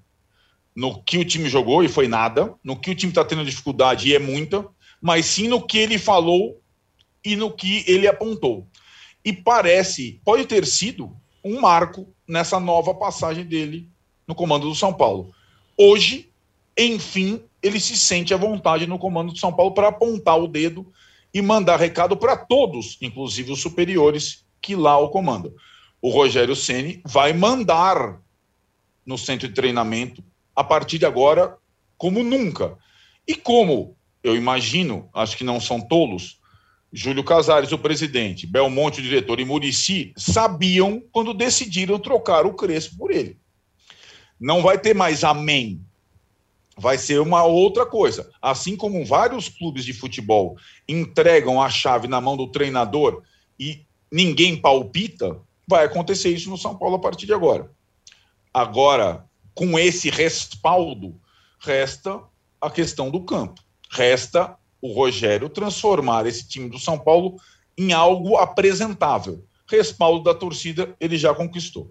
no 0.75 1.03
que 1.03 1.19
o 1.19 1.25
time 1.25 1.49
jogou, 1.49 1.83
e 1.83 1.89
foi 1.89 2.07
nada, 2.07 2.55
no 2.63 2.77
que 2.77 2.91
o 2.91 2.95
time 2.95 3.11
está 3.11 3.25
tendo 3.25 3.45
dificuldade, 3.45 4.09
e 4.09 4.15
é 4.15 4.19
muita, 4.19 4.65
mas 5.01 5.27
sim 5.27 5.49
no 5.49 5.67
que 5.67 5.79
ele 5.79 5.99
falou 5.99 6.61
e 7.25 7.35
no 7.35 7.51
que 7.51 7.85
ele 7.87 8.07
apontou. 8.07 8.67
E 9.25 9.33
parece, 9.33 10.21
pode 10.25 10.47
ter 10.47 10.67
sido 10.67 11.17
um 11.45 11.61
marco 11.61 12.07
nessa 12.27 12.59
nova 12.61 12.95
passagem 12.95 13.45
dele 13.45 13.89
no 14.27 14.35
comando 14.35 14.69
do 14.69 14.75
São 14.75 14.93
Paulo. 14.93 15.33
Hoje, 15.77 16.31
enfim, 16.77 17.43
ele 17.63 17.81
se 17.81 17.97
sente 17.97 18.33
à 18.33 18.37
vontade 18.37 18.87
no 18.87 18.99
comando 18.99 19.33
de 19.33 19.41
São 19.41 19.53
Paulo 19.53 19.73
para 19.73 19.89
apontar 19.89 20.39
o 20.39 20.47
dedo 20.47 20.87
e 21.33 21.43
mandar 21.43 21.79
recado 21.79 22.17
para 22.17 22.37
todos, 22.37 22.99
inclusive 23.01 23.53
os 23.53 23.61
superiores 23.61 24.45
que 24.61 24.75
lá 24.75 24.99
o 24.99 25.11
comandam. 25.11 25.53
O 26.01 26.11
Rogério 26.11 26.55
Ceni 26.55 27.01
vai 27.05 27.33
mandar 27.33 28.21
no 29.05 29.19
centro 29.19 29.49
de 29.49 29.55
treinamento 29.55 30.23
a 30.55 30.63
partir 30.63 30.99
de 30.99 31.07
agora 31.07 31.57
como 31.97 32.23
nunca. 32.23 32.77
E 33.27 33.35
como 33.35 33.97
eu 34.23 34.37
imagino, 34.37 35.09
acho 35.13 35.37
que 35.37 35.45
não 35.45 35.61
são 35.61 35.81
tolos, 35.81 36.38
Júlio 36.93 37.23
Casares, 37.23 37.73
o 37.73 37.79
presidente, 37.79 38.47
Belmonte, 38.47 39.01
o 39.01 39.03
diretor, 39.03 39.39
e 39.41 39.45
Murici 39.45 40.13
sabiam 40.17 41.03
quando 41.13 41.35
decidiram 41.35 41.99
trocar 41.99 42.47
o 42.47 42.55
Crespo 42.55 42.97
por 42.97 43.11
ele. 43.11 43.37
Não 44.41 44.63
vai 44.63 44.79
ter 44.79 44.95
mais 44.95 45.25
amém 45.25 45.81
vai 46.79 46.97
ser 46.97 47.21
uma 47.21 47.43
outra 47.43 47.85
coisa. 47.85 48.31
Assim 48.41 48.77
como 48.77 49.05
vários 49.05 49.49
clubes 49.49 49.85
de 49.85 49.93
futebol 49.93 50.57
entregam 50.89 51.61
a 51.61 51.69
chave 51.69 52.07
na 52.07 52.21
mão 52.21 52.37
do 52.37 52.47
treinador 52.47 53.23
e 53.59 53.85
ninguém 54.11 54.57
palpita, 54.57 55.41
vai 55.67 55.85
acontecer 55.85 56.31
isso 56.31 56.49
no 56.49 56.57
São 56.57 56.79
Paulo 56.79 56.95
a 56.95 57.01
partir 57.01 57.27
de 57.27 57.35
agora. 57.35 57.71
Agora, 58.55 59.27
com 59.55 59.79
esse 59.79 60.09
respaldo, 60.09 61.21
resta 61.59 62.21
a 62.61 62.71
questão 62.71 63.11
do 63.11 63.21
campo. 63.23 63.61
Resta 63.91 64.57
o 64.81 64.93
Rogério 64.93 65.49
transformar 65.49 66.27
esse 66.27 66.47
time 66.47 66.69
do 66.69 66.79
São 66.79 66.99
Paulo 66.99 67.37
em 67.77 67.93
algo 67.93 68.37
apresentável. 68.37 69.43
Respaldo 69.67 70.25
da 70.25 70.35
torcida 70.35 70.95
ele 70.99 71.17
já 71.17 71.35
conquistou. 71.35 71.91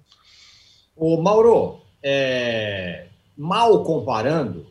O 0.95 1.21
Mauro, 1.21 1.79
é... 2.01 3.07
mal 3.37 3.83
comparando, 3.83 4.65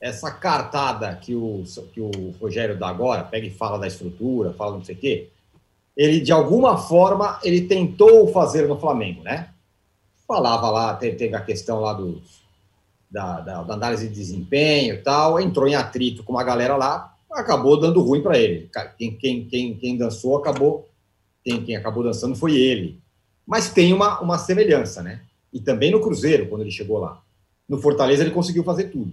essa 0.00 0.30
cartada 0.30 1.14
que 1.16 1.34
o, 1.34 1.64
que 1.92 2.00
o 2.00 2.10
Rogério 2.40 2.78
dá 2.78 2.88
agora, 2.88 3.24
pega 3.24 3.46
e 3.46 3.50
fala 3.50 3.78
da 3.78 3.86
estrutura, 3.86 4.52
fala 4.52 4.76
não 4.76 4.84
sei 4.84 4.94
o 4.94 4.98
quê, 4.98 5.28
ele, 5.96 6.20
de 6.20 6.30
alguma 6.30 6.78
forma, 6.78 7.40
ele 7.42 7.62
tentou 7.62 8.28
fazer 8.28 8.68
no 8.68 8.78
Flamengo, 8.78 9.22
né? 9.24 9.48
Falava 10.28 10.70
lá, 10.70 10.94
teve, 10.94 11.34
a 11.34 11.40
questão 11.40 11.80
lá 11.80 11.92
dos, 11.92 12.40
da, 13.10 13.40
da, 13.40 13.62
da, 13.64 13.74
análise 13.74 14.06
de 14.08 14.14
desempenho 14.14 14.94
e 14.94 14.98
tal, 14.98 15.40
entrou 15.40 15.66
em 15.66 15.74
atrito 15.74 16.22
com 16.22 16.34
uma 16.34 16.44
galera 16.44 16.76
lá, 16.76 17.16
acabou 17.32 17.78
dando 17.78 18.02
ruim 18.02 18.22
para 18.22 18.38
ele. 18.38 18.70
Quem, 18.96 19.16
quem, 19.16 19.46
quem, 19.46 19.76
quem 19.76 19.96
dançou 19.96 20.36
acabou, 20.36 20.88
quem, 21.44 21.64
quem 21.64 21.76
acabou 21.76 22.02
dançando 22.02 22.36
foi 22.36 22.56
ele. 22.56 23.00
Mas 23.46 23.72
tem 23.72 23.92
uma, 23.92 24.20
uma 24.20 24.38
semelhança, 24.38 25.02
né? 25.02 25.22
E 25.52 25.60
também 25.60 25.90
no 25.90 26.00
Cruzeiro, 26.00 26.48
quando 26.48 26.62
ele 26.62 26.70
chegou 26.70 26.98
lá. 26.98 27.22
No 27.68 27.78
Fortaleza, 27.78 28.22
ele 28.22 28.30
conseguiu 28.30 28.64
fazer 28.64 28.84
tudo. 28.84 29.12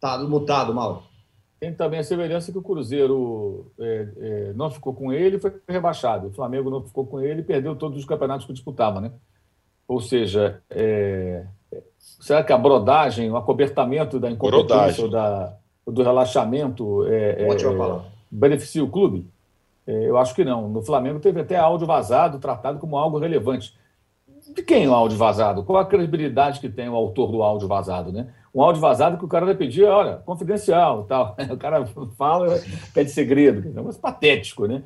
Tá 0.00 0.18
mutado, 0.18 0.72
Mauro. 0.72 1.02
Tem 1.58 1.74
também 1.74 1.98
a 1.98 2.04
semelhança 2.04 2.52
que 2.52 2.58
o 2.58 2.62
Cruzeiro 2.62 3.72
é, 3.80 4.08
é, 4.16 4.52
não 4.54 4.70
ficou 4.70 4.94
com 4.94 5.12
ele 5.12 5.40
foi 5.40 5.60
rebaixado. 5.68 6.28
O 6.28 6.32
Flamengo 6.32 6.70
não 6.70 6.84
ficou 6.84 7.04
com 7.04 7.20
ele 7.20 7.40
e 7.40 7.44
perdeu 7.44 7.74
todos 7.74 7.98
os 7.98 8.04
campeonatos 8.04 8.46
que 8.46 8.52
disputava, 8.52 9.00
né? 9.00 9.12
Ou 9.88 10.00
seja, 10.00 10.62
é, 10.70 11.44
será 12.00 12.42
que 12.42 12.52
a 12.52 12.58
brodagem, 12.58 13.30
o 13.30 13.36
acobertamento 13.36 14.18
da 14.18 14.30
incompetência 14.30 15.04
ou, 15.04 15.10
da, 15.10 15.54
do 15.86 16.02
relaxamento 16.02 17.06
é, 17.06 17.42
é, 17.42 18.00
beneficia 18.30 18.82
o 18.82 18.90
clube? 18.90 19.26
É, 19.86 20.08
eu 20.08 20.18
acho 20.18 20.34
que 20.34 20.44
não. 20.44 20.68
No 20.68 20.82
Flamengo 20.82 21.20
teve 21.20 21.40
até 21.40 21.56
áudio 21.56 21.86
vazado 21.86 22.38
tratado 22.38 22.78
como 22.78 22.96
algo 22.96 23.18
relevante. 23.18 23.76
De 24.54 24.62
quem 24.62 24.88
o 24.88 24.94
áudio 24.94 25.18
vazado? 25.18 25.62
Qual 25.62 25.78
a 25.78 25.84
credibilidade 25.84 26.60
que 26.60 26.68
tem 26.68 26.88
o 26.88 26.96
autor 26.96 27.30
do 27.30 27.42
áudio 27.42 27.68
vazado, 27.68 28.12
né? 28.12 28.28
um 28.54 28.62
áudio 28.62 28.80
vazado 28.80 29.18
que 29.18 29.24
o 29.24 29.28
cara 29.28 29.46
vai 29.46 29.54
pedir, 29.54 29.84
olha, 29.84 30.16
confidencial 30.16 31.04
tal. 31.08 31.36
O 31.50 31.56
cara 31.56 31.86
fala, 32.16 32.60
pede 32.92 33.10
segredo. 33.10 33.72
É 33.76 33.80
um 33.80 33.92
patético, 33.92 34.66
né? 34.66 34.82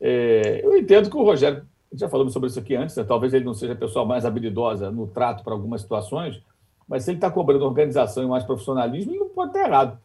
É, 0.00 0.60
eu 0.64 0.76
entendo 0.78 1.10
que 1.10 1.16
o 1.16 1.22
Rogério, 1.22 1.66
já 1.92 2.08
falamos 2.08 2.32
sobre 2.32 2.48
isso 2.48 2.58
aqui 2.58 2.74
antes, 2.74 2.96
né? 2.96 3.04
talvez 3.04 3.34
ele 3.34 3.44
não 3.44 3.54
seja 3.54 3.72
a 3.72 3.76
pessoa 3.76 4.04
mais 4.04 4.24
habilidosa 4.24 4.90
no 4.90 5.06
trato 5.06 5.42
para 5.42 5.52
algumas 5.52 5.80
situações, 5.80 6.40
mas 6.88 7.04
se 7.04 7.10
ele 7.10 7.18
está 7.18 7.30
cobrando 7.30 7.64
organização 7.64 8.22
e 8.22 8.26
mais 8.26 8.44
profissionalismo, 8.44 9.12
ele 9.12 9.20
não 9.20 9.28
pode 9.28 9.50
estar 9.50 9.68
errado. 9.68 9.98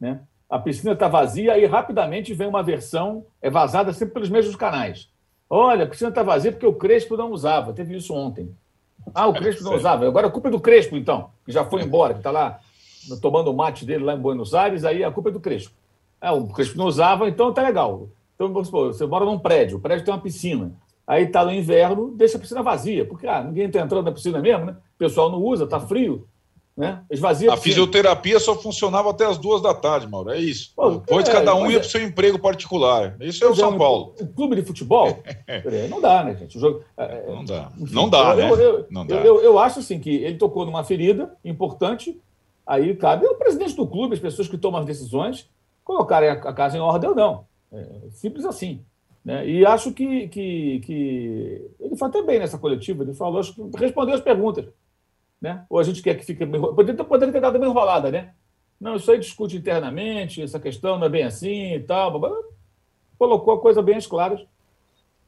Né? 0.00 0.20
A 0.48 0.58
piscina 0.58 0.92
está 0.92 1.08
vazia 1.08 1.58
e 1.58 1.66
rapidamente 1.66 2.34
vem 2.34 2.46
uma 2.46 2.62
versão, 2.62 3.26
é 3.40 3.50
vazada 3.50 3.92
sempre 3.92 4.14
pelos 4.14 4.30
mesmos 4.30 4.56
canais. 4.56 5.10
Olha, 5.48 5.84
a 5.84 5.86
piscina 5.86 6.10
está 6.10 6.22
vazia 6.22 6.52
porque 6.52 6.66
o 6.66 6.74
Crespo 6.74 7.16
não 7.16 7.30
usava. 7.30 7.72
Teve 7.72 7.96
isso 7.96 8.14
ontem. 8.14 8.54
Ah, 9.14 9.26
o 9.26 9.34
Crespo 9.34 9.64
não 9.64 9.74
usava. 9.76 10.06
Agora 10.06 10.26
a 10.26 10.30
culpa 10.30 10.48
é 10.48 10.50
do 10.50 10.60
Crespo, 10.60 10.96
então, 10.96 11.30
que 11.44 11.52
já 11.52 11.64
foi 11.64 11.82
embora, 11.82 12.14
que 12.14 12.20
está 12.20 12.30
lá 12.30 12.60
tomando 13.20 13.50
o 13.50 13.54
mate 13.54 13.84
dele 13.84 14.04
lá 14.04 14.14
em 14.14 14.18
Buenos 14.18 14.54
Aires, 14.54 14.84
aí 14.84 15.04
a 15.04 15.10
culpa 15.10 15.28
é 15.28 15.32
do 15.32 15.40
Crespo. 15.40 15.74
Ah, 16.20 16.32
o 16.32 16.48
Crespo 16.48 16.78
não 16.78 16.86
usava, 16.86 17.28
então 17.28 17.52
tá 17.52 17.62
legal. 17.62 18.08
Então, 18.34 18.52
vamos 18.52 18.68
supor, 18.68 18.92
você 18.92 19.06
mora 19.06 19.24
num 19.24 19.38
prédio, 19.38 19.76
o 19.76 19.80
prédio 19.80 20.04
tem 20.04 20.14
uma 20.14 20.20
piscina. 20.20 20.72
Aí 21.06 21.26
tá 21.26 21.44
no 21.44 21.52
inverno, 21.52 22.12
deixa 22.16 22.36
a 22.36 22.40
piscina 22.40 22.62
vazia, 22.62 23.04
porque 23.04 23.26
ah, 23.26 23.42
ninguém 23.42 23.66
está 23.66 23.80
entrando 23.80 24.06
na 24.06 24.12
piscina 24.12 24.40
mesmo, 24.40 24.66
né? 24.66 24.72
O 24.72 24.98
pessoal 24.98 25.30
não 25.30 25.38
usa, 25.38 25.66
tá 25.66 25.78
frio. 25.78 26.26
Né? 26.76 27.04
Esvazia 27.08 27.52
a, 27.52 27.54
a 27.54 27.56
fisioterapia 27.56 28.40
só 28.40 28.56
funcionava 28.56 29.08
até 29.10 29.24
as 29.24 29.38
duas 29.38 29.62
da 29.62 29.72
tarde, 29.72 30.08
Mauro. 30.08 30.30
É 30.30 30.40
isso. 30.40 30.72
Pô, 30.74 30.90
Depois 30.90 31.28
é, 31.28 31.30
cada 31.30 31.54
um 31.54 31.70
ia 31.70 31.76
é... 31.76 31.78
para 31.78 31.86
o 31.86 31.90
seu 31.90 32.02
emprego 32.02 32.36
particular. 32.36 33.16
Isso 33.20 33.44
é 33.44 33.48
o 33.48 33.54
São 33.54 33.78
Paulo. 33.78 34.12
Um, 34.20 34.26
clube 34.26 34.56
de 34.56 34.62
futebol? 34.62 35.22
não 35.88 36.00
dá, 36.00 36.24
né, 36.24 36.34
gente? 36.34 36.56
O 36.56 36.60
jogo, 36.60 36.82
é, 36.96 37.04
é, 37.04 37.32
não 37.32 37.44
dá. 37.44 37.70
Enfim, 37.78 37.94
não 37.94 38.08
dá, 38.08 38.30
eu, 38.30 38.36
né? 38.36 38.50
Eu, 38.50 38.56
eu, 38.58 38.86
não 38.90 39.06
dá. 39.06 39.14
Eu, 39.16 39.40
eu, 39.40 39.58
acho 39.58 39.78
assim 39.78 40.00
que 40.00 40.10
ele 40.10 40.36
tocou 40.36 40.66
numa 40.66 40.82
ferida 40.82 41.36
importante. 41.44 42.20
Aí 42.66 42.96
cabe 42.96 43.24
ao 43.24 43.36
presidente 43.36 43.76
do 43.76 43.86
clube, 43.86 44.14
as 44.14 44.20
pessoas 44.20 44.48
que 44.48 44.58
tomam 44.58 44.80
as 44.80 44.86
decisões, 44.86 45.48
colocarem 45.84 46.30
a, 46.30 46.52
casa 46.52 46.76
em 46.76 46.80
ordem 46.80 47.08
ou 47.08 47.14
não. 47.14 47.44
É, 47.72 47.86
simples 48.10 48.44
assim. 48.44 48.84
Né? 49.24 49.48
E 49.48 49.64
acho 49.64 49.92
que, 49.92 50.28
que, 50.28 50.80
que 50.80 51.70
ele 51.80 51.96
foi 51.96 52.08
até 52.08 52.22
bem 52.22 52.38
nessa 52.38 52.58
coletiva, 52.58 53.02
ele 53.02 53.14
falou, 53.14 53.40
acho 53.40 53.54
que 53.54 53.62
respondeu 53.78 54.14
as 54.14 54.20
perguntas. 54.20 54.66
Né? 55.40 55.64
Ou 55.70 55.78
a 55.78 55.82
gente 55.82 56.02
quer 56.02 56.14
que 56.14 56.24
fique. 56.24 56.44
Poderia, 56.44 57.04
poderia 57.04 57.32
ter 57.32 57.40
dado 57.40 57.56
uma 57.56 57.66
enrolada, 57.66 58.10
né? 58.10 58.32
Não, 58.80 58.96
isso 58.96 59.10
aí 59.10 59.18
discute 59.18 59.56
internamente, 59.56 60.42
essa 60.42 60.60
questão 60.60 60.98
não 60.98 61.06
é 61.06 61.10
bem 61.10 61.24
assim 61.24 61.74
e 61.74 61.80
tal. 61.80 62.20
Colocou 63.18 63.54
a 63.54 63.60
coisa 63.60 63.82
bem 63.82 63.96
às 63.96 64.06
claras. 64.06 64.44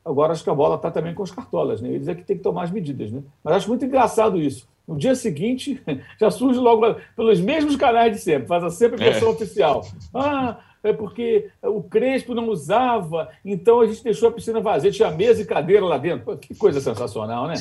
Agora 0.04 0.32
acho 0.32 0.44
que 0.44 0.50
a 0.50 0.54
bola 0.54 0.76
está 0.76 0.90
também 0.90 1.14
com 1.14 1.22
os 1.22 1.30
cartolas, 1.30 1.80
né? 1.80 1.88
Eles 1.88 2.06
é 2.06 2.14
que 2.14 2.22
tem 2.22 2.36
que 2.36 2.42
tomar 2.42 2.64
as 2.64 2.70
medidas, 2.70 3.10
né? 3.10 3.22
Mas 3.42 3.56
acho 3.56 3.68
muito 3.68 3.84
engraçado 3.84 4.40
isso. 4.40 4.68
No 4.86 4.96
dia 4.96 5.14
seguinte, 5.14 5.82
já 6.20 6.30
surge 6.30 6.60
logo 6.60 6.82
pelos 7.16 7.40
mesmos 7.40 7.76
canais 7.76 8.12
de 8.12 8.18
sempre, 8.18 8.46
faz 8.46 8.62
a 8.62 8.70
sempre 8.70 8.98
versão 8.98 9.28
é. 9.28 9.30
oficial. 9.32 9.84
Ah, 10.14 10.60
é 10.88 10.92
porque 10.92 11.50
o 11.62 11.82
Crespo 11.82 12.34
não 12.34 12.48
usava, 12.48 13.28
então 13.44 13.80
a 13.80 13.86
gente 13.86 14.02
deixou 14.02 14.28
a 14.28 14.32
piscina 14.32 14.60
vazia, 14.60 14.90
tinha 14.90 15.10
mesa 15.10 15.42
e 15.42 15.46
cadeira 15.46 15.84
lá 15.84 15.98
dentro. 15.98 16.24
Pô, 16.24 16.36
que 16.36 16.54
coisa 16.54 16.80
sensacional, 16.80 17.46
né? 17.46 17.54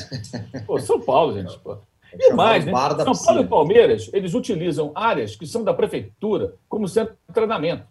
Pô, 0.66 0.78
São 0.78 1.00
Paulo, 1.00 1.34
gente. 1.34 1.58
Pô. 1.58 1.78
E 2.18 2.32
mais, 2.32 2.64
né? 2.64 2.72
São 3.04 3.14
Paulo 3.24 3.40
e 3.42 3.46
Palmeiras, 3.46 4.10
eles 4.12 4.34
utilizam 4.34 4.92
áreas 4.94 5.36
que 5.36 5.46
são 5.46 5.62
da 5.62 5.74
prefeitura 5.74 6.54
como 6.68 6.88
centro 6.88 7.14
de 7.28 7.34
treinamento. 7.34 7.84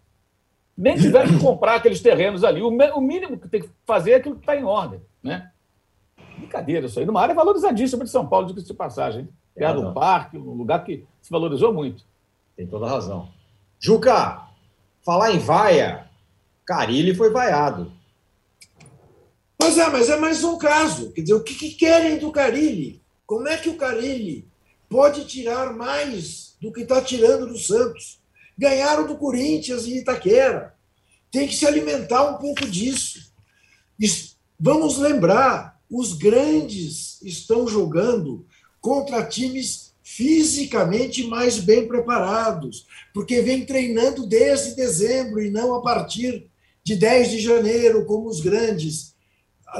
nem 0.76 0.96
tiveram 0.96 1.28
que 1.28 1.40
comprar 1.40 1.76
aqueles 1.76 2.00
terrenos 2.00 2.42
ali. 2.42 2.62
O, 2.62 3.00
mínimo 3.00 3.38
que 3.38 3.48
tem 3.48 3.62
que 3.62 3.70
fazer 3.86 4.12
é 4.12 4.14
aquilo 4.16 4.34
que 4.34 4.42
está 4.42 4.56
em 4.56 4.64
ordem. 4.64 5.00
Né? 5.22 5.50
Brincadeira 6.38 6.86
isso 6.86 6.98
aí. 6.98 7.06
Numa 7.06 7.20
área 7.20 7.34
valorizadíssima 7.34 8.04
de 8.04 8.10
São 8.10 8.26
Paulo, 8.26 8.46
diga-se 8.46 8.66
de 8.66 8.74
passagem. 8.74 9.28
Perto 9.54 9.80
do 9.80 9.92
parque, 9.94 10.36
um 10.36 10.52
lugar 10.52 10.84
que 10.84 11.04
se 11.22 11.30
valorizou 11.30 11.72
muito. 11.72 12.04
Tem 12.54 12.66
toda 12.66 12.84
a 12.84 12.90
razão. 12.90 13.28
Juca, 13.78 14.45
falar 15.06 15.30
em 15.30 15.38
vaia, 15.38 16.10
Carilli 16.66 17.14
foi 17.14 17.30
vaiado. 17.30 17.92
Pois 19.56 19.78
é, 19.78 19.88
mas 19.88 20.10
é 20.10 20.16
mais 20.16 20.42
um 20.42 20.58
caso. 20.58 21.12
Quer 21.12 21.20
dizer, 21.20 21.34
o 21.34 21.44
que, 21.44 21.54
que 21.54 21.70
querem 21.70 22.18
do 22.18 22.32
Carilli? 22.32 23.00
Como 23.24 23.46
é 23.46 23.56
que 23.56 23.68
o 23.68 23.76
Carilli 23.76 24.48
pode 24.88 25.24
tirar 25.24 25.72
mais 25.72 26.56
do 26.60 26.72
que 26.72 26.80
está 26.80 27.00
tirando 27.00 27.46
do 27.46 27.56
Santos? 27.56 28.18
Ganharam 28.58 29.06
do 29.06 29.16
Corinthians 29.16 29.86
e 29.86 29.98
Itaquera. 29.98 30.74
Tem 31.30 31.46
que 31.46 31.54
se 31.54 31.66
alimentar 31.66 32.28
um 32.28 32.38
pouco 32.38 32.66
disso. 32.66 33.32
Vamos 34.58 34.98
lembrar, 34.98 35.80
os 35.88 36.14
grandes 36.14 37.22
estão 37.22 37.68
jogando 37.68 38.44
contra 38.80 39.24
times 39.24 39.85
fisicamente 40.08 41.26
mais 41.26 41.58
bem 41.58 41.88
preparados, 41.88 42.86
porque 43.12 43.42
vem 43.42 43.66
treinando 43.66 44.24
desde 44.24 44.76
dezembro 44.76 45.42
e 45.42 45.50
não 45.50 45.74
a 45.74 45.82
partir 45.82 46.48
de 46.84 46.94
10 46.94 47.30
de 47.32 47.40
janeiro, 47.40 48.06
como 48.06 48.28
os 48.28 48.40
grandes, 48.40 49.16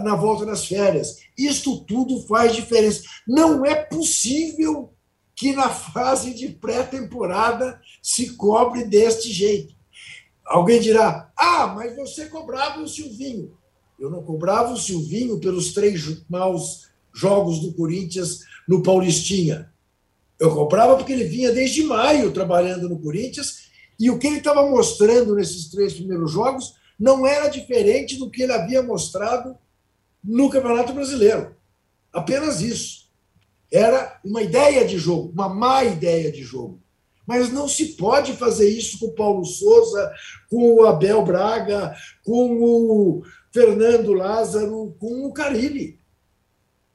na 0.02 0.16
volta 0.16 0.44
das 0.44 0.66
férias. 0.66 1.18
Isto 1.38 1.78
tudo 1.84 2.26
faz 2.26 2.56
diferença. 2.56 3.04
Não 3.24 3.64
é 3.64 3.76
possível 3.76 4.92
que 5.32 5.52
na 5.52 5.70
fase 5.70 6.34
de 6.34 6.48
pré-temporada 6.48 7.80
se 8.02 8.30
cobre 8.30 8.82
deste 8.82 9.32
jeito. 9.32 9.76
Alguém 10.44 10.80
dirá: 10.80 11.30
ah, 11.36 11.68
mas 11.68 11.94
você 11.94 12.26
cobrava 12.26 12.80
o 12.80 12.88
Silvinho. 12.88 13.56
Eu 13.96 14.10
não 14.10 14.24
cobrava 14.24 14.72
o 14.72 14.76
Silvinho 14.76 15.38
pelos 15.38 15.72
três 15.72 16.24
maus 16.28 16.88
jogos 17.14 17.60
do 17.60 17.72
Corinthians 17.74 18.40
no 18.66 18.82
Paulistinha. 18.82 19.72
Eu 20.38 20.54
cobrava 20.54 20.96
porque 20.96 21.12
ele 21.12 21.24
vinha 21.24 21.52
desde 21.52 21.82
maio 21.82 22.32
trabalhando 22.32 22.88
no 22.88 22.98
Corinthians 22.98 23.66
e 23.98 24.10
o 24.10 24.18
que 24.18 24.26
ele 24.26 24.38
estava 24.38 24.68
mostrando 24.68 25.34
nesses 25.34 25.68
três 25.70 25.94
primeiros 25.94 26.30
jogos 26.30 26.74
não 26.98 27.26
era 27.26 27.48
diferente 27.48 28.16
do 28.16 28.30
que 28.30 28.42
ele 28.42 28.52
havia 28.52 28.82
mostrado 28.82 29.56
no 30.22 30.50
Campeonato 30.50 30.92
Brasileiro. 30.92 31.54
Apenas 32.12 32.60
isso. 32.60 33.06
Era 33.70 34.20
uma 34.24 34.42
ideia 34.42 34.84
de 34.86 34.98
jogo, 34.98 35.32
uma 35.32 35.48
má 35.48 35.84
ideia 35.84 36.30
de 36.30 36.42
jogo. 36.42 36.80
Mas 37.26 37.52
não 37.52 37.68
se 37.68 37.96
pode 37.96 38.34
fazer 38.34 38.68
isso 38.68 38.98
com 39.00 39.06
o 39.06 39.14
Paulo 39.14 39.44
Souza, 39.44 40.12
com 40.48 40.74
o 40.74 40.86
Abel 40.86 41.24
Braga, 41.24 41.94
com 42.24 42.60
o 42.60 43.22
Fernando 43.52 44.12
Lázaro, 44.12 44.94
com 44.98 45.26
o 45.26 45.32
Carilli. 45.32 45.98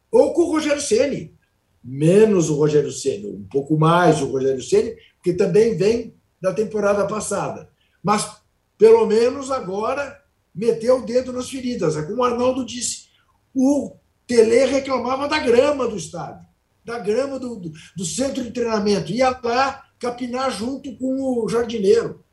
Ou 0.09 0.33
com 0.33 0.43
o 0.43 0.51
Rogério 0.51 0.81
Ceni. 0.81 1.35
Menos 1.83 2.49
o 2.49 2.55
Rogério 2.55 2.91
Ceni, 2.91 3.27
um 3.27 3.43
pouco 3.43 3.77
mais 3.77 4.21
o 4.21 4.27
Rogério 4.27 4.61
Ceni, 4.61 4.95
que 5.23 5.33
também 5.33 5.75
vem 5.75 6.15
da 6.39 6.53
temporada 6.53 7.07
passada. 7.07 7.69
Mas, 8.03 8.37
pelo 8.77 9.05
menos 9.05 9.51
agora, 9.51 10.21
meteu 10.53 10.99
o 10.99 11.05
dedo 11.05 11.31
nas 11.31 11.49
feridas. 11.49 11.95
É 11.95 12.03
como 12.03 12.21
o 12.21 12.23
Arnaldo 12.23 12.65
disse. 12.65 13.07
O 13.53 13.95
Tele 14.27 14.65
reclamava 14.65 15.27
da 15.27 15.39
grama 15.39 15.87
do 15.87 15.97
estádio, 15.97 16.45
da 16.85 16.99
grama 16.99 17.39
do, 17.39 17.55
do, 17.55 17.71
do 17.95 18.05
centro 18.05 18.43
de 18.43 18.51
treinamento. 18.51 19.11
Ia 19.11 19.39
lá 19.43 19.85
capinar 19.99 20.51
junto 20.51 20.95
com 20.97 21.43
o 21.43 21.47
jardineiro. 21.47 22.23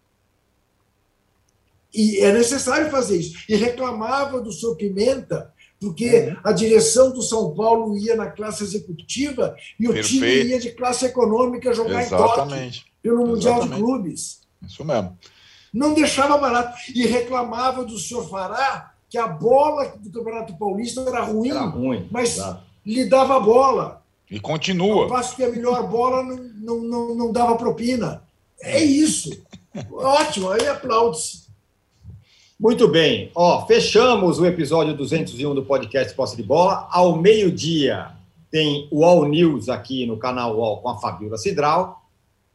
E 1.93 2.19
é 2.19 2.33
necessário 2.33 2.91
fazer 2.91 3.19
isso. 3.19 3.39
E 3.49 3.57
reclamava 3.57 4.41
do 4.41 4.53
seu 4.53 4.77
Pimenta, 4.77 5.53
porque 5.81 6.07
é. 6.07 6.37
a 6.43 6.53
direção 6.53 7.13
do 7.13 7.23
São 7.23 7.55
Paulo 7.55 7.97
ia 7.97 8.17
na 8.17 8.27
classe 8.31 8.65
executiva 8.65 9.55
e 9.79 9.89
o 9.89 9.93
Perfeito. 9.93 10.25
time 10.25 10.45
ia 10.51 10.59
de 10.59 10.71
classe 10.73 11.07
econômica 11.07 11.73
jogar 11.73 12.03
Exatamente. 12.03 12.79
em 12.79 12.81
Tóquio, 12.81 12.93
pelo 13.03 13.27
Mundial 13.27 13.59
Exatamente. 13.59 13.77
de 13.77 13.83
Clubes. 13.83 14.41
Isso 14.67 14.85
mesmo. 14.85 15.17
Não 15.73 15.95
deixava 15.95 16.37
barato. 16.37 16.77
E 16.95 17.07
reclamava 17.07 17.85
do 17.85 17.99
senhor 17.99 18.29
Fará 18.29 18.93
que 19.09 19.17
a 19.17 19.27
bola 19.27 19.95
do 19.99 20.11
Campeonato 20.11 20.57
Paulista 20.57 21.01
era 21.03 21.23
ruim, 21.23 21.51
era 21.51 21.65
ruim 21.65 22.09
mas 22.11 22.37
exato. 22.37 22.63
lhe 22.85 23.05
dava 23.07 23.41
bola. 23.41 24.03
E 24.31 24.39
continua. 24.39 25.05
Ao 25.05 25.09
passo 25.09 25.35
que 25.35 25.43
a 25.43 25.49
melhor 25.49 25.89
bola 25.89 26.23
não, 26.23 26.37
não, 26.37 26.81
não, 26.83 27.15
não 27.15 27.33
dava 27.33 27.57
propina. 27.57 28.23
É 28.61 28.83
isso. 28.83 29.31
Ótimo, 29.91 30.51
aí 30.51 30.67
aplaude-se. 30.67 31.48
Muito 32.61 32.89
bem. 32.89 33.31
Ó, 33.37 33.65
fechamos 33.67 34.41
o 34.41 34.45
episódio 34.45 34.93
201 34.93 35.55
do 35.55 35.65
podcast 35.65 36.13
Posse 36.13 36.37
de 36.37 36.43
Bola. 36.43 36.89
Ao 36.91 37.17
meio-dia 37.17 38.11
tem 38.51 38.89
o 38.91 39.05
All 39.05 39.29
News 39.29 39.69
aqui 39.69 40.05
no 40.05 40.17
canal 40.17 40.61
All 40.61 40.83
com 40.83 40.89
a 40.89 40.99
Fabiola 40.99 41.39
Cidral. 41.39 42.03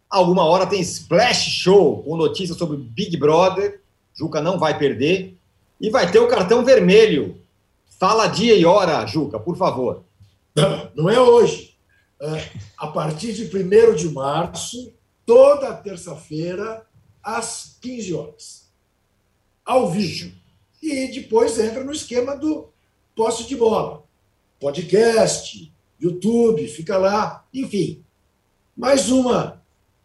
Alguma 0.09 0.43
hora 0.43 0.67
tem 0.67 0.81
Splash 0.81 1.49
Show 1.49 2.03
com 2.03 2.17
notícias 2.17 2.57
sobre 2.57 2.75
Big 2.75 3.15
Brother. 3.15 3.79
Juca 4.13 4.41
não 4.41 4.59
vai 4.59 4.77
perder. 4.77 5.37
E 5.79 5.89
vai 5.89 6.11
ter 6.11 6.19
o 6.19 6.27
cartão 6.27 6.65
vermelho. 6.65 7.37
Fala 7.97 8.27
dia 8.27 8.57
e 8.57 8.65
hora, 8.65 9.05
Juca, 9.05 9.39
por 9.39 9.55
favor. 9.55 10.03
Não, 10.93 11.09
é 11.09 11.19
hoje. 11.19 11.77
É, 12.21 12.49
a 12.77 12.87
partir 12.87 13.31
de 13.31 13.45
1 13.45 13.95
de 13.95 14.09
março, 14.09 14.93
toda 15.25 15.73
terça-feira, 15.73 16.85
às 17.23 17.77
15 17.81 18.13
horas. 18.13 18.62
Ao 19.65 19.89
vivo. 19.89 20.31
E 20.81 21.07
depois 21.07 21.57
entra 21.59 21.83
no 21.83 21.91
esquema 21.91 22.35
do 22.35 22.69
posse 23.15 23.47
de 23.47 23.55
bola. 23.55 24.03
Podcast, 24.59 25.71
YouTube, 25.99 26.67
fica 26.67 26.97
lá, 26.97 27.45
enfim. 27.53 28.03
Mais 28.75 29.09
uma, 29.09 29.61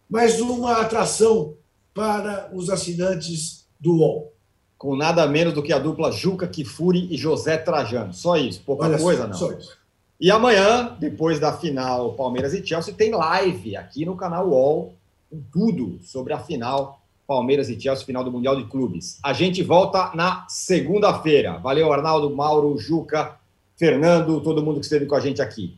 mais 0.09 0.41
uma 0.41 0.81
atração 0.81 1.55
para 1.93 2.51
os 2.55 2.71
assinantes 2.71 3.67
do 3.81 3.97
UOL 3.97 4.33
com 4.79 4.95
nada 4.95 5.27
menos 5.27 5.53
do 5.53 5.63
que 5.63 5.73
a 5.73 5.79
dupla 5.79 6.13
Juca 6.13 6.47
Kifuri 6.47 7.13
e 7.13 7.17
José 7.17 7.59
Trajano. 7.59 8.15
Só 8.15 8.37
isso, 8.37 8.63
pouca 8.65 8.87
Olha 8.87 8.97
coisa 8.97 9.27
não. 9.27 9.35
Só 9.35 9.51
isso. 9.53 9.77
E 10.21 10.31
amanhã, 10.31 10.97
depois 10.99 11.41
da 11.41 11.53
final 11.53 12.15
Palmeiras 12.15 12.55
e 12.55 12.65
Chelsea, 12.65 12.95
tem 12.95 13.11
live 13.11 13.77
aqui 13.77 14.07
no 14.07 14.17
canal 14.17 14.49
UOL, 14.49 14.95
com 15.29 15.43
tudo 15.53 15.99
sobre 16.03 16.33
a 16.33 16.39
final 16.39 16.98
Palmeiras 17.29 17.69
e 17.69 17.79
Chelsea, 17.79 18.07
final 18.07 18.25
do 18.25 18.33
Mundial 18.33 18.57
de 18.57 18.65
Clubes. 18.65 19.19
A 19.23 19.35
gente 19.35 19.63
volta 19.63 20.11
na 20.15 20.47
segunda-feira. 20.49 21.59
Valeu, 21.59 21.93
Arnaldo, 21.93 22.35
Mauro, 22.35 22.79
Juca, 22.79 23.37
Fernando, 23.77 24.41
todo 24.41 24.63
mundo 24.63 24.81
que 24.81 24.87
esteve 24.87 25.05
com 25.05 25.15
a 25.15 25.21
gente 25.21 25.43
aqui. 25.43 25.77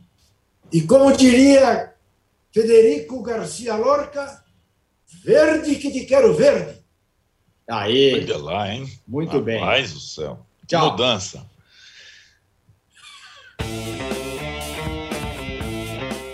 E 0.71 0.81
como 0.81 1.11
diria 1.11 1.93
Federico 2.53 3.21
Garcia 3.21 3.75
Lorca, 3.75 4.41
verde 5.25 5.75
que 5.75 5.91
te 5.91 6.05
quero 6.05 6.33
verde. 6.33 6.79
Aí. 7.69 8.13
Olha 8.13 8.37
lá, 8.37 8.73
hein? 8.73 8.89
Muito 9.05 9.31
Rapaz 9.31 9.45
bem. 9.45 9.59
Rapaz 9.59 9.93
do 9.93 9.99
céu. 9.99 10.45
Tchau. 10.65 10.91
mudança. 10.91 11.45